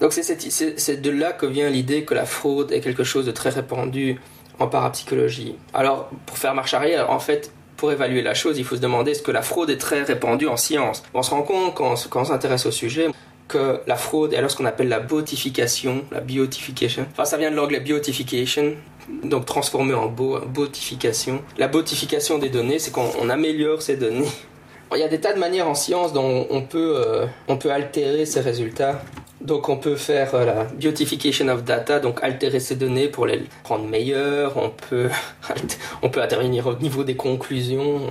donc 0.00 0.12
c'est 0.12 1.02
de 1.02 1.10
là 1.10 1.32
que 1.32 1.46
vient 1.46 1.70
l'idée 1.70 2.04
que 2.04 2.14
la 2.14 2.24
fraude 2.24 2.72
est 2.72 2.80
quelque 2.80 3.04
chose 3.04 3.26
de 3.26 3.32
très 3.32 3.50
répandu 3.50 4.20
en 4.58 4.66
parapsychologie. 4.66 5.56
Alors, 5.74 6.10
pour 6.26 6.38
faire 6.38 6.54
marche 6.54 6.74
arrière, 6.74 7.10
en 7.10 7.18
fait, 7.18 7.52
pour 7.76 7.92
évaluer 7.92 8.22
la 8.22 8.34
chose, 8.34 8.58
il 8.58 8.64
faut 8.64 8.76
se 8.76 8.80
demander 8.80 9.12
est-ce 9.12 9.22
que 9.22 9.30
la 9.30 9.42
fraude 9.42 9.70
est 9.70 9.78
très 9.78 10.02
répandue 10.02 10.48
en 10.48 10.56
science? 10.56 11.02
On 11.14 11.22
se 11.22 11.30
rend 11.30 11.42
compte 11.42 11.74
quand, 11.74 11.94
on 12.14 12.24
s'intéresse 12.24 12.66
au 12.66 12.70
sujet, 12.70 13.08
que 13.46 13.80
la 13.86 13.96
fraude 13.96 14.34
est 14.34 14.36
alors 14.36 14.50
ce 14.50 14.56
qu'on 14.56 14.66
appelle 14.66 14.88
la 14.88 15.00
botification, 15.00 16.04
la 16.10 16.20
biotification. 16.20 17.06
Enfin, 17.12 17.24
ça 17.24 17.36
vient 17.36 17.50
de 17.50 17.56
l'anglais 17.56 17.80
biotification, 17.80 18.74
donc 19.22 19.46
transformé 19.46 19.94
en 19.94 20.08
botification. 20.08 21.42
La 21.56 21.68
botification 21.68 22.38
des 22.38 22.50
données, 22.50 22.78
c'est 22.78 22.90
qu'on 22.90 23.28
améliore 23.30 23.80
ces 23.80 23.96
données. 23.96 24.28
Il 24.94 24.98
y 24.98 25.02
a 25.02 25.08
des 25.08 25.20
tas 25.20 25.34
de 25.34 25.38
manières 25.38 25.68
en 25.68 25.74
science 25.74 26.12
dont 26.12 26.46
on 26.50 26.62
peut, 26.62 26.94
euh, 26.96 27.26
on 27.46 27.58
peut 27.58 27.70
altérer 27.70 28.24
ces 28.24 28.40
résultats. 28.40 29.02
Donc 29.40 29.68
on 29.68 29.76
peut 29.76 29.94
faire 29.94 30.34
euh, 30.34 30.44
la 30.44 30.64
beautification 30.64 31.48
of 31.48 31.62
data, 31.62 32.00
donc 32.00 32.18
altérer 32.22 32.58
ces 32.58 32.74
données 32.74 33.08
pour 33.08 33.26
les 33.26 33.44
rendre 33.64 33.86
meilleures. 33.86 34.56
On 34.56 34.70
peut, 34.70 35.08
on 36.02 36.10
peut 36.10 36.20
intervenir 36.20 36.66
au 36.66 36.74
niveau 36.74 37.04
des 37.04 37.14
conclusions. 37.14 38.08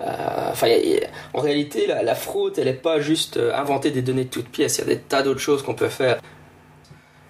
Euh, 0.00 0.50
enfin, 0.50 0.68
en 1.32 1.40
réalité, 1.40 1.86
la, 1.86 2.14
fraude, 2.14 2.54
elle 2.58 2.64
n'est 2.64 2.72
pas 2.72 3.00
juste 3.00 3.36
euh, 3.36 3.54
inventer 3.54 3.90
des 3.90 4.02
données 4.02 4.24
de 4.24 4.30
toutes 4.30 4.48
pièces. 4.48 4.78
Il 4.78 4.80
y 4.80 4.84
a 4.84 4.94
des 4.94 5.00
tas 5.00 5.22
d'autres 5.22 5.40
choses 5.40 5.62
qu'on 5.62 5.74
peut 5.74 5.88
faire. 5.88 6.20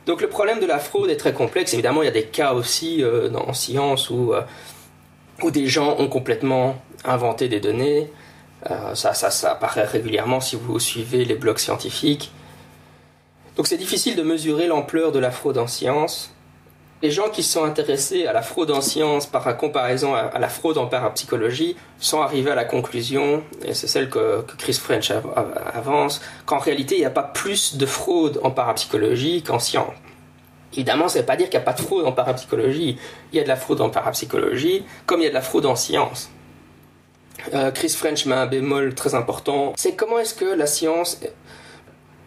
Donc 0.07 0.23
le 0.23 0.29
problème 0.29 0.61
de 0.61 0.67
la 0.67 0.79
fraude 0.79 1.11
est 1.11 1.19
très 1.19 1.35
complexe. 1.35 1.75
Évidemment, 1.75 2.03
il 2.03 2.07
y 2.07 2.09
a 2.09 2.13
des 2.13 2.25
cas 2.25 2.55
aussi 2.55 3.05
en 3.35 3.53
science 3.53 4.09
où, 4.09 4.33
des 5.51 5.67
gens 5.67 5.97
ont 5.99 6.09
complètement 6.09 6.81
inventé 7.05 7.49
des 7.49 7.61
données. 7.61 8.11
ça, 8.95 9.13
ça 9.13 9.51
apparaît 9.51 9.85
régulièrement 9.85 10.41
si 10.41 10.57
vous 10.57 10.79
suivez 10.79 11.27
les 11.27 11.35
blogs 11.35 11.59
scientifiques. 11.59 12.33
Donc 13.59 13.67
c'est 13.67 13.77
difficile 13.77 14.15
de 14.15 14.23
mesurer 14.23 14.69
l'ampleur 14.69 15.11
de 15.11 15.19
la 15.19 15.33
fraude 15.33 15.59
en 15.59 15.67
science. 15.67 16.33
Les 17.03 17.11
gens 17.11 17.29
qui 17.29 17.43
sont 17.43 17.65
intéressés 17.65 18.25
à 18.27 18.33
la 18.33 18.43
fraude 18.43 18.71
en 18.71 18.81
sciences 18.81 19.27
par 19.27 19.57
comparaison 19.57 20.15
à, 20.15 20.39
la 20.39 20.49
fraude 20.49 20.79
en 20.79 20.87
parapsychologie 20.87 21.77
sont 21.99 22.21
arrivés 22.21 22.53
à 22.53 22.55
la 22.55 22.65
conclusion, 22.65 23.43
et 23.65 23.75
c'est 23.75 23.89
celle 23.89 24.11
que, 24.11 24.45
Chris 24.59 24.75
French 24.75 25.13
avance, 25.75 26.21
qu'en 26.47 26.59
réalité 26.59 26.95
il 26.95 27.01
n'y 27.01 27.05
a 27.05 27.11
pas 27.11 27.25
plus 27.25 27.77
de 27.77 27.87
fraude 27.87 28.41
en 28.45 28.53
parapsychologie 28.53 29.43
qu'en 29.43 29.59
science. 29.59 29.93
Évidemment, 30.73 31.09
ça 31.09 31.19
ne 31.19 31.23
veut 31.23 31.27
pas 31.27 31.37
dire 31.37 31.49
qu'il 31.51 31.59
n'y 31.59 31.63
a 31.63 31.67
pas 31.67 31.73
de 31.73 31.81
fraude 31.81 32.07
en 32.07 32.13
parapsychologie. 32.13 32.99
Il 33.33 33.37
y 33.37 33.41
a 33.41 33.43
de 33.43 33.49
la 33.49 33.57
fraude 33.57 33.81
en 33.81 33.91
parapsychologie, 33.91 34.85
comme 35.07 35.21
il 35.21 35.25
y 35.25 35.27
a 35.27 35.31
de 35.31 35.35
la 35.35 35.41
fraude 35.41 35.67
en 35.67 35.75
science. 35.75 36.31
Euh, 37.55 37.71
Chris 37.73 37.91
French 37.91 38.27
met 38.27 38.35
un 38.35 38.47
bémol 38.47 38.95
très 38.95 39.15
important. 39.15 39.73
C'est 39.77 39.97
comment 39.97 40.19
est-ce 40.19 40.35
que 40.35 40.45
la 40.45 40.67
science 40.67 41.21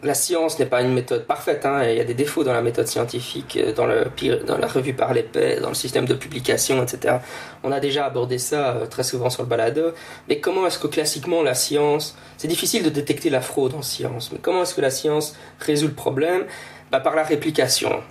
la 0.02 0.14
science 0.14 0.58
n'est 0.58 0.66
pas 0.66 0.82
une 0.82 0.92
méthode 0.92 1.26
parfaite. 1.26 1.64
Hein, 1.64 1.84
il 1.84 1.96
y 1.96 2.00
a 2.00 2.04
des 2.04 2.14
défauts 2.14 2.42
dans 2.42 2.52
la 2.52 2.62
méthode 2.62 2.88
scientifique, 2.88 3.56
euh, 3.56 3.72
dans, 3.72 3.86
le, 3.86 4.06
dans 4.44 4.58
la 4.58 4.66
revue 4.66 4.94
par 4.94 5.14
les 5.14 5.22
pairs, 5.22 5.60
dans 5.60 5.68
le 5.68 5.74
système 5.74 6.06
de 6.06 6.14
publication, 6.14 6.82
etc. 6.82 7.18
On 7.62 7.70
a 7.70 7.78
déjà 7.78 8.06
abordé 8.06 8.38
ça 8.38 8.70
euh, 8.70 8.86
très 8.86 9.04
souvent 9.04 9.30
sur 9.30 9.42
le 9.42 9.48
balado. 9.48 9.92
Mais 10.28 10.40
comment 10.40 10.66
est-ce 10.66 10.78
que 10.78 10.88
classiquement 10.88 11.42
la 11.42 11.54
science, 11.54 12.16
c'est 12.36 12.48
difficile 12.48 12.82
de 12.82 12.90
détecter 12.90 13.30
la 13.30 13.40
fraude 13.40 13.74
en 13.74 13.82
science, 13.82 14.30
mais 14.32 14.38
comment 14.42 14.62
est-ce 14.62 14.74
que 14.74 14.80
la 14.80 14.90
science 14.90 15.36
résout 15.60 15.88
le 15.88 15.94
problème? 15.94 16.44
Bah, 16.90 17.00
Par 17.00 17.14
la 17.14 17.22
réplication. 17.22 18.02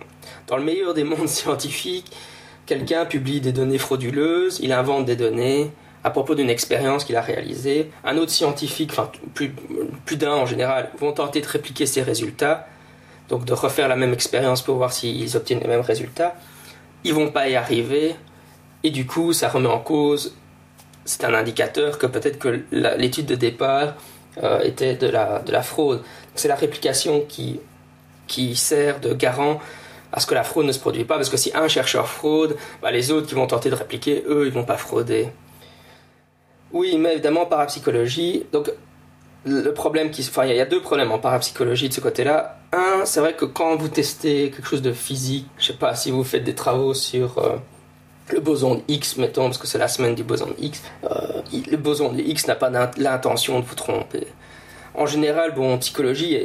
Dans 0.48 0.58
le 0.58 0.64
meilleur 0.64 0.94
des 0.94 1.04
mondes 1.04 1.28
scientifiques, 1.28 2.12
quelqu'un 2.66 3.06
publie 3.06 3.42
des 3.42 3.52
données 3.52 3.78
frauduleuses, 3.78 4.60
il 4.64 4.72
invente 4.72 5.06
des 5.06 5.18
données, 5.18 5.72
à 6.04 6.10
propos 6.10 6.36
d'une 6.36 6.50
expérience 6.50 7.04
qu'il 7.06 7.16
a 7.16 7.22
réalisée. 7.22 7.92
Un 8.04 8.18
autre 8.18 8.32
scientifique, 8.32 8.92
enfin 8.92 9.12
plus, 9.34 9.54
plus 10.06 10.18
d'un 10.18 10.34
en 10.34 10.46
général, 10.46 10.90
vont 11.00 11.12
tenter 11.12 11.42
de 11.42 11.48
répliquer 11.48 11.86
ces 11.86 12.02
résultats, 12.02 12.68
donc 13.30 13.46
de 13.46 13.54
refaire 13.54 13.88
la 13.88 13.96
même 13.96 14.14
expérience 14.14 14.62
pour 14.62 14.78
voir 14.78 14.92
s'ils 14.92 15.38
obtiennent 15.38 15.60
les 15.60 15.68
mêmes 15.68 15.82
résultats. 15.82 16.36
Ils 17.04 17.14
vont 17.14 17.30
pas 17.30 17.50
y 17.50 17.56
arriver, 17.56 18.16
et 18.84 18.90
du 18.90 19.06
coup, 19.06 19.34
ça 19.34 19.50
remet 19.50 19.68
en 19.68 19.80
cause. 19.80 20.36
C'est 21.06 21.24
un 21.24 21.34
indicateur 21.34 21.98
que 21.98 22.08
peut-être 22.08 22.40
que 22.40 22.64
l'étude 22.72 23.26
de 23.26 23.36
départ 23.36 23.96
euh, 24.44 24.62
était 24.62 24.96
de 24.96 25.08
la, 25.08 25.40
de 25.40 25.52
la 25.52 25.62
fraude. 25.62 26.02
C'est 26.36 26.48
la 26.48 26.56
réplication 26.56 27.26
qui, 27.28 27.60
qui 28.28 28.56
sert 28.56 29.00
de 29.00 29.14
garant 29.14 29.60
à 30.14 30.20
ce 30.20 30.28
que 30.28 30.36
la 30.36 30.44
fraude 30.44 30.66
ne 30.66 30.72
se 30.72 30.80
produit 30.80 31.06
pas, 31.06 31.16
parce 31.16 31.30
que 31.30 31.38
si 31.38 31.52
un 31.54 31.68
chercheur 31.68 32.08
fraude, 32.08 32.58
bah 32.82 32.92
les 32.92 33.12
autres 33.12 33.28
qui 33.28 33.36
vont 33.36 33.48
tenter 33.48 33.70
de 33.70 33.76
répliquer, 33.76 34.24
eux, 34.28 34.46
ils 34.46 34.52
vont 34.52 34.66
pas 34.66 34.78
frauder. 34.78 35.30
Oui, 36.74 36.98
mais 36.98 37.14
évidemment, 37.14 37.46
parapsychologie. 37.46 38.46
Donc, 38.52 38.72
le 39.46 39.74
problème 39.74 40.12
qui. 40.12 40.22
Enfin, 40.22 40.46
il 40.46 40.56
y 40.56 40.60
a 40.60 40.66
deux 40.66 40.82
problèmes 40.82 41.12
en 41.12 41.20
parapsychologie 41.20 41.90
de 41.90 41.94
ce 41.94 42.02
côté-là. 42.02 42.58
Un, 42.72 43.06
c'est 43.06 43.20
vrai 43.20 43.34
que 43.34 43.46
quand 43.46 43.76
vous 43.76 43.90
testez 43.90 44.52
quelque 44.52 44.68
chose 44.68 44.82
de 44.82 44.94
physique, 44.94 45.48
je 45.58 45.68
sais 45.68 45.74
pas, 45.74 45.96
si 45.96 46.12
vous 46.12 46.24
faites 46.24 46.44
des 46.44 46.56
travaux 46.56 46.94
sur. 46.94 47.38
Euh, 47.40 47.58
le 48.32 48.40
boson 48.40 48.76
de 48.76 48.82
X, 48.88 49.18
mettons, 49.18 49.46
parce 49.46 49.58
que 49.58 49.68
c'est 49.68 49.78
la 49.78 49.88
semaine 49.88 50.16
du 50.16 50.24
boson 50.24 50.48
de 50.48 50.56
X, 50.64 50.82
euh, 51.04 51.42
le 51.52 51.76
boson 51.78 52.14
de 52.14 52.20
X 52.20 52.48
n'a 52.48 52.56
pas 52.56 52.70
l'intention 52.98 53.60
de 53.60 53.66
vous 53.66 53.76
tromper. 53.76 54.28
En 54.94 55.06
général, 55.06 55.54
bon, 55.54 55.74
en 55.74 55.78
psychologie, 55.80 56.38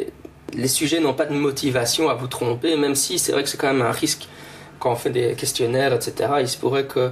les 0.54 0.68
sujets 0.68 1.00
n'ont 1.00 1.14
pas 1.14 1.26
de 1.26 1.34
motivation 1.34 2.08
à 2.08 2.14
vous 2.14 2.28
tromper, 2.28 2.76
même 2.76 2.94
si 2.94 3.18
c'est 3.18 3.32
vrai 3.32 3.42
que 3.42 3.48
c'est 3.48 3.58
quand 3.58 3.72
même 3.72 3.82
un 3.82 3.92
risque 3.92 4.28
quand 4.78 4.92
on 4.92 4.96
fait 4.96 5.10
des 5.10 5.34
questionnaires, 5.34 5.92
etc. 5.92 6.30
Il 6.40 6.48
se 6.48 6.56
pourrait 6.56 6.86
que 6.86 7.10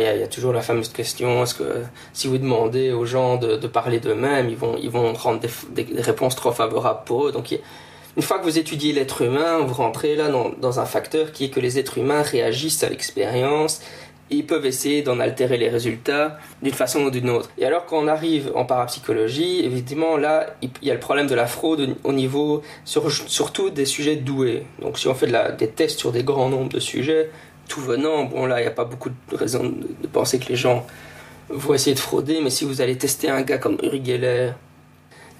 il 0.00 0.20
y, 0.20 0.22
a 0.22 0.26
toujours 0.26 0.52
la 0.52 0.62
fameuse 0.62 0.88
question 0.88 1.42
est-ce 1.42 1.54
que 1.54 1.82
si 2.12 2.26
vous 2.26 2.38
demandez 2.38 2.92
aux 2.92 3.04
gens 3.04 3.36
de, 3.36 3.66
parler 3.66 4.00
d'eux-mêmes, 4.00 4.48
ils 4.48 4.56
vont, 4.56 4.76
ils 4.80 4.90
vont 4.90 5.12
rendre 5.12 5.40
des, 5.40 5.86
réponses 6.00 6.36
trop 6.36 6.52
favorables 6.52 7.04
pour 7.04 7.26
eux. 7.26 7.32
Donc, 7.32 7.56
une 8.16 8.22
fois 8.22 8.38
que 8.38 8.44
vous 8.44 8.58
étudiez 8.58 8.92
l'être 8.92 9.22
humain, 9.22 9.58
vous 9.58 9.74
rentrez 9.74 10.16
là 10.16 10.28
dans, 10.28 10.80
un 10.80 10.84
facteur 10.84 11.32
qui 11.32 11.46
est 11.46 11.50
que 11.50 11.60
les 11.60 11.78
êtres 11.78 11.98
humains 11.98 12.22
réagissent 12.22 12.82
à 12.84 12.88
l'expérience 12.88 13.80
ils 14.30 14.46
peuvent 14.46 14.64
essayer 14.66 15.02
d'en 15.02 15.20
altérer 15.20 15.58
les 15.58 15.68
résultats 15.68 16.38
d'une 16.62 16.72
façon 16.72 17.02
ou 17.02 17.10
d'une 17.10 17.28
autre. 17.30 17.50
Et 17.58 17.66
alors 17.66 17.84
quand 17.84 17.98
on 17.98 18.08
arrive 18.08 18.52
en 18.54 18.64
parapsychologie, 18.64 19.60
évidemment 19.64 20.16
là, 20.16 20.54
il 20.62 20.70
y 20.82 20.90
a 20.90 20.94
le 20.94 21.00
problème 21.00 21.26
de 21.26 21.34
la 21.34 21.46
fraude 21.46 21.94
au 22.04 22.12
niveau 22.12 22.62
surtout 22.84 23.70
des 23.70 23.84
sujets 23.84 24.16
doués. 24.16 24.64
Donc 24.80 24.98
si 24.98 25.08
on 25.08 25.14
fait 25.14 25.30
des 25.58 25.68
tests 25.68 25.98
sur 25.98 26.10
des 26.10 26.24
grands 26.24 26.48
nombres 26.48 26.70
de 26.70 26.80
sujets, 26.80 27.30
tout 27.68 27.80
venant, 27.80 28.24
bon 28.24 28.46
là, 28.46 28.60
il 28.60 28.62
n'y 28.62 28.68
a 28.68 28.72
pas 28.72 28.84
beaucoup 28.84 29.10
de 29.10 29.36
raisons 29.36 29.64
de, 29.64 30.06
penser 30.06 30.38
que 30.38 30.48
les 30.48 30.56
gens 30.56 30.86
vont 31.48 31.74
essayer 31.74 31.94
de 31.94 32.00
frauder, 32.00 32.40
mais 32.42 32.50
si 32.50 32.64
vous 32.64 32.80
allez 32.80 32.96
tester 32.96 33.28
un 33.28 33.42
gars 33.42 33.58
comme 33.58 33.78
Uri 33.82 34.04
Geller, 34.04 34.52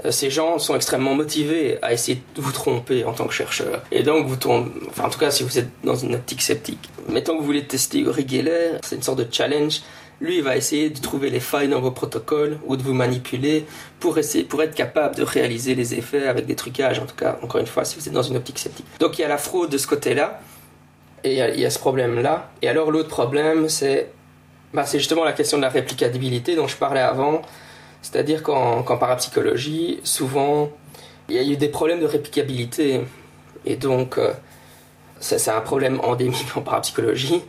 euh, 0.05 0.11
ces 0.11 0.31
gens 0.31 0.59
sont 0.59 0.75
extrêmement 0.75 1.15
motivés 1.15 1.79
à 1.83 1.93
essayer 1.93 2.23
de 2.35 2.41
vous 2.41 2.53
tromper 2.53 3.05
en 3.05 3.13
tant 3.13 3.27
que 3.27 3.33
chercheur. 3.33 3.83
Et 3.93 4.03
donc, 4.03 4.27
vous 4.27 4.37
tombez, 4.37 4.71
enfin, 4.89 5.05
en 5.05 5.11
tout 5.11 5.19
cas, 5.19 5.31
si 5.31 5.45
vous 5.45 5.59
êtes 5.59 5.69
dans 5.85 5.95
une 5.95 6.15
optique 6.15 6.43
sceptique. 6.43 6.91
Mettons 7.09 7.35
que 7.35 7.41
vous 7.41 7.47
voulez 7.47 7.65
tester 7.65 8.01
Uri 8.01 8.27
Geller, 8.29 8.73
c'est 8.83 8.97
une 8.97 9.03
sorte 9.03 9.19
de 9.19 9.27
challenge. 9.31 9.83
Lui, 10.21 10.39
il 10.39 10.43
va 10.43 10.57
essayer 10.57 10.91
de 10.91 11.01
trouver 11.01 11.31
les 11.31 11.41
failles 11.41 11.69
dans 11.69 11.81
vos 11.81 11.91
protocoles 11.91 12.59
ou 12.67 12.77
de 12.77 12.83
vous 12.83 12.95
manipuler 12.95 13.67
pour, 14.01 14.19
essayer, 14.19 14.45
pour 14.45 14.63
être 14.63 14.75
capable 14.75 15.17
de 15.17 15.23
réaliser 15.23 15.75
les 15.75 15.95
effets 15.95 16.27
avec 16.27 16.47
des 16.47 16.55
trucages, 16.55 16.99
en 16.99 17.07
tout 17.07 17.17
cas, 17.17 17.39
encore 17.43 17.61
une 17.61 17.67
fois, 17.67 17.85
si 17.85 17.99
vous 17.99 18.07
êtes 18.07 18.15
dans 18.15 18.23
une 18.23 18.37
optique 18.37 18.59
sceptique. 18.59 18.87
Donc, 19.01 19.19
il 19.19 19.23
y 19.23 19.25
a 19.25 19.29
la 19.29 19.39
fraude 19.39 19.71
de 19.71 19.79
ce 19.79 19.87
côté-là. 19.87 20.41
Et 21.25 21.33
il 21.33 21.61
y, 21.61 21.65
a 21.65 21.71
ce 21.71 21.79
problème-là. 21.79 22.51
Et 22.61 22.69
alors 22.69 22.91
l'autre 22.91 23.09
problème, 23.09 23.71
c'est 23.71 24.11
bah, 24.75 24.85
justement 24.93 25.25
la 25.25 25.33
question 25.33 25.57
de 25.57 25.63
la 25.63 25.71
réplicabilité 25.71 26.55
dont 26.55 26.69
je 26.69 26.77
parlais 26.77 27.01
avant. 27.01 27.41
C'est-à-dire 28.03 28.43
qu'en 28.43 28.83
parapsychologie, 28.83 30.01
souvent, 30.05 30.71
il 31.31 31.37
y 31.37 31.39
a 31.39 31.43
eu 31.43 31.57
des 31.57 31.69
problèmes 31.69 32.01
de 32.01 32.07
réplicabilité. 32.07 33.01
Et 33.65 33.77
donc, 33.77 34.19
euh, 34.19 34.35
c'est 35.19 35.49
un 35.49 35.63
problème 35.63 35.99
endémique 36.03 36.55
en 36.57 36.61
parapsychologie. 36.61 37.43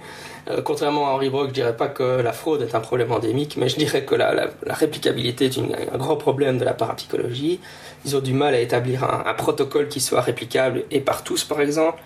Euh, 0.50 0.62
contrairement 0.62 1.10
à 1.10 1.12
Henri 1.12 1.30
Brock, 1.30 1.50
je 1.50 1.54
dirais 1.54 1.76
pas 1.76 1.90
que 1.90 2.04
la 2.04 2.32
fraude 2.32 2.62
est 2.62 2.76
un 2.76 2.80
problème 2.80 3.12
endémique, 3.12 3.58
mais 3.58 3.68
je 3.68 3.76
dirais 3.76 4.06
que 4.06 4.16
la, 4.16 4.52
réplicabilité 4.68 5.46
est 5.46 5.58
un 5.58 5.98
grand 5.98 6.16
problème 6.16 6.58
de 6.58 6.64
la 6.64 6.74
parapsychologie. 6.74 7.60
Ils 8.06 8.16
ont 8.16 8.22
du 8.22 8.32
mal 8.32 8.54
à 8.54 8.60
établir 8.60 9.04
un, 9.04 9.24
un 9.26 9.34
protocole 9.34 9.90
qui 9.90 10.00
soit 10.00 10.22
réplicable 10.22 10.84
et 10.92 11.02
par 11.02 11.26
tous, 11.26 11.44
par 11.44 11.60
exemple. 11.60 12.02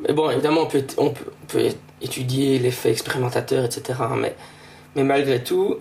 Mais 0.00 0.12
bon, 0.12 0.30
évidemment, 0.30 0.68
on 0.98 1.10
peut, 1.10 1.68
étudier 2.02 2.58
l'effet 2.58 2.90
expérimentateur, 2.90 3.64
etc. 3.64 3.98
Mais, 4.16 4.34
mais 4.96 5.04
malgré 5.04 5.42
tout, 5.42 5.78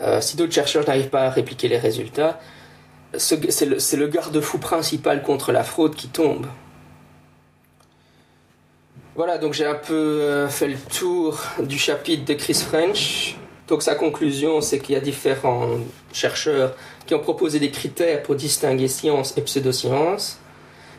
euh, 0.00 0.20
si 0.20 0.36
d'autres 0.36 0.52
chercheurs 0.52 0.86
n'arrivent 0.86 1.08
pas 1.08 1.22
à 1.22 1.30
répliquer 1.30 1.68
les 1.68 1.78
résultats, 1.78 2.38
c'est 3.16 3.64
le, 3.66 3.96
le 3.96 4.08
garde-fou 4.08 4.58
principal 4.58 5.22
contre 5.22 5.52
la 5.52 5.64
fraude 5.64 5.94
qui 5.94 6.08
tombe. 6.08 6.46
Voilà, 9.16 9.38
donc 9.38 9.52
j'ai 9.54 9.64
un 9.64 9.76
peu 9.76 9.94
euh, 9.94 10.48
fait 10.48 10.66
le 10.66 10.76
tour 10.76 11.40
du 11.60 11.78
chapitre 11.78 12.24
de 12.24 12.34
Chris 12.34 12.54
French. 12.54 13.36
Donc 13.68 13.82
sa 13.82 13.94
conclusion, 13.94 14.60
c'est 14.60 14.80
qu'il 14.80 14.94
y 14.94 14.98
a 14.98 15.00
différents 15.00 15.68
chercheurs 16.12 16.74
qui 17.06 17.14
ont 17.14 17.20
proposé 17.20 17.60
des 17.60 17.70
critères 17.70 18.22
pour 18.24 18.34
distinguer 18.34 18.88
science 18.88 19.38
et 19.38 19.42
pseudoscience. 19.42 20.40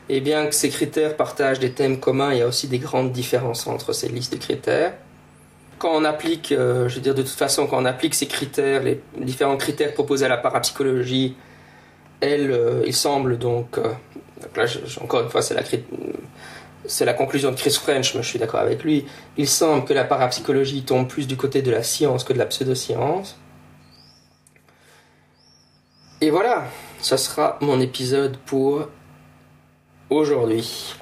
Et 0.08 0.22
bien 0.22 0.46
que 0.46 0.54
ces 0.54 0.70
critères 0.70 1.16
partagent 1.16 1.60
des 1.60 1.72
thèmes 1.72 2.00
communs, 2.00 2.32
il 2.32 2.40
y 2.40 2.42
a 2.42 2.48
aussi 2.48 2.68
des 2.68 2.78
grandes 2.78 3.12
différences 3.12 3.66
entre 3.66 3.92
ces 3.92 4.08
listes 4.08 4.34
de 4.34 4.38
critères. 4.38 4.94
Quand 5.80 5.92
on 5.94 6.06
applique, 6.06 6.52
euh, 6.52 6.88
je 6.88 6.96
veux 6.96 7.02
dire 7.02 7.16
de 7.16 7.24
toute 7.24 7.32
façon, 7.32 7.68
quand 7.68 7.82
on 7.82 7.86
applique 7.86 8.14
ces 8.14 8.28
critères, 8.28 8.84
les 8.84 9.02
différents 9.18 9.58
critères 9.58 9.94
proposés 9.94 10.26
à 10.26 10.30
la 10.30 10.38
parapsychologie, 10.38 11.36
elle, 12.22 12.52
euh, 12.52 12.84
il 12.86 12.94
semble 12.94 13.38
donc, 13.38 13.78
euh, 13.78 13.92
là, 14.56 14.66
encore 15.02 15.24
une 15.24 15.30
fois, 15.30 15.42
c'est 15.42 17.06
la, 17.06 17.14
conclusion 17.14 17.52
de 17.52 17.56
Chris 17.56 17.78
French, 17.82 18.16
mais 18.16 18.22
je 18.22 18.28
suis 18.28 18.40
d'accord 18.40 18.60
avec 18.60 18.84
lui, 18.84 19.06
il 19.38 19.48
semble 19.48 19.86
que 19.86 19.94
la 19.94 20.06
parapsychologie 20.06 20.84
tombe 20.84 21.08
plus 21.08 21.28
du 21.28 21.36
côté 21.36 21.62
de 21.62 21.72
la 21.72 21.84
science 21.84 22.24
que 22.24 22.32
de 22.32 22.38
la 22.38 22.46
pseudoscience. 22.46 23.38
Et 26.22 26.30
voilà, 26.30 26.66
ça 27.02 27.18
sera 27.18 27.58
mon 27.60 27.82
épisode 27.82 28.38
pour 28.46 28.88
aujourd'hui. 30.10 30.96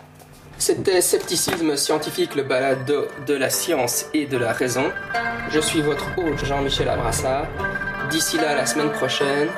C'était 0.58 1.01
Scepticisme 1.01 1.76
scientifique, 1.76 2.36
le 2.36 2.43
balado 2.43 3.08
de 3.28 3.34
la 3.34 3.49
science 3.49 4.06
et 4.14 4.26
de 4.26 4.38
la 4.38 4.54
raison. 4.54 4.86
Je 5.49 5.60
suis 5.60 5.82
votre 5.82 6.06
hôte 6.18 6.45
Jean-Michel 6.45 6.88
Abrassard. 6.88 7.47
D'ici 8.10 8.38
là, 8.38 8.56
la 8.56 8.66
semaine 8.66 8.91
prochaine, 8.91 9.49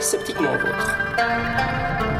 sceptiquement 0.00 0.56
vôtre. 0.56 2.17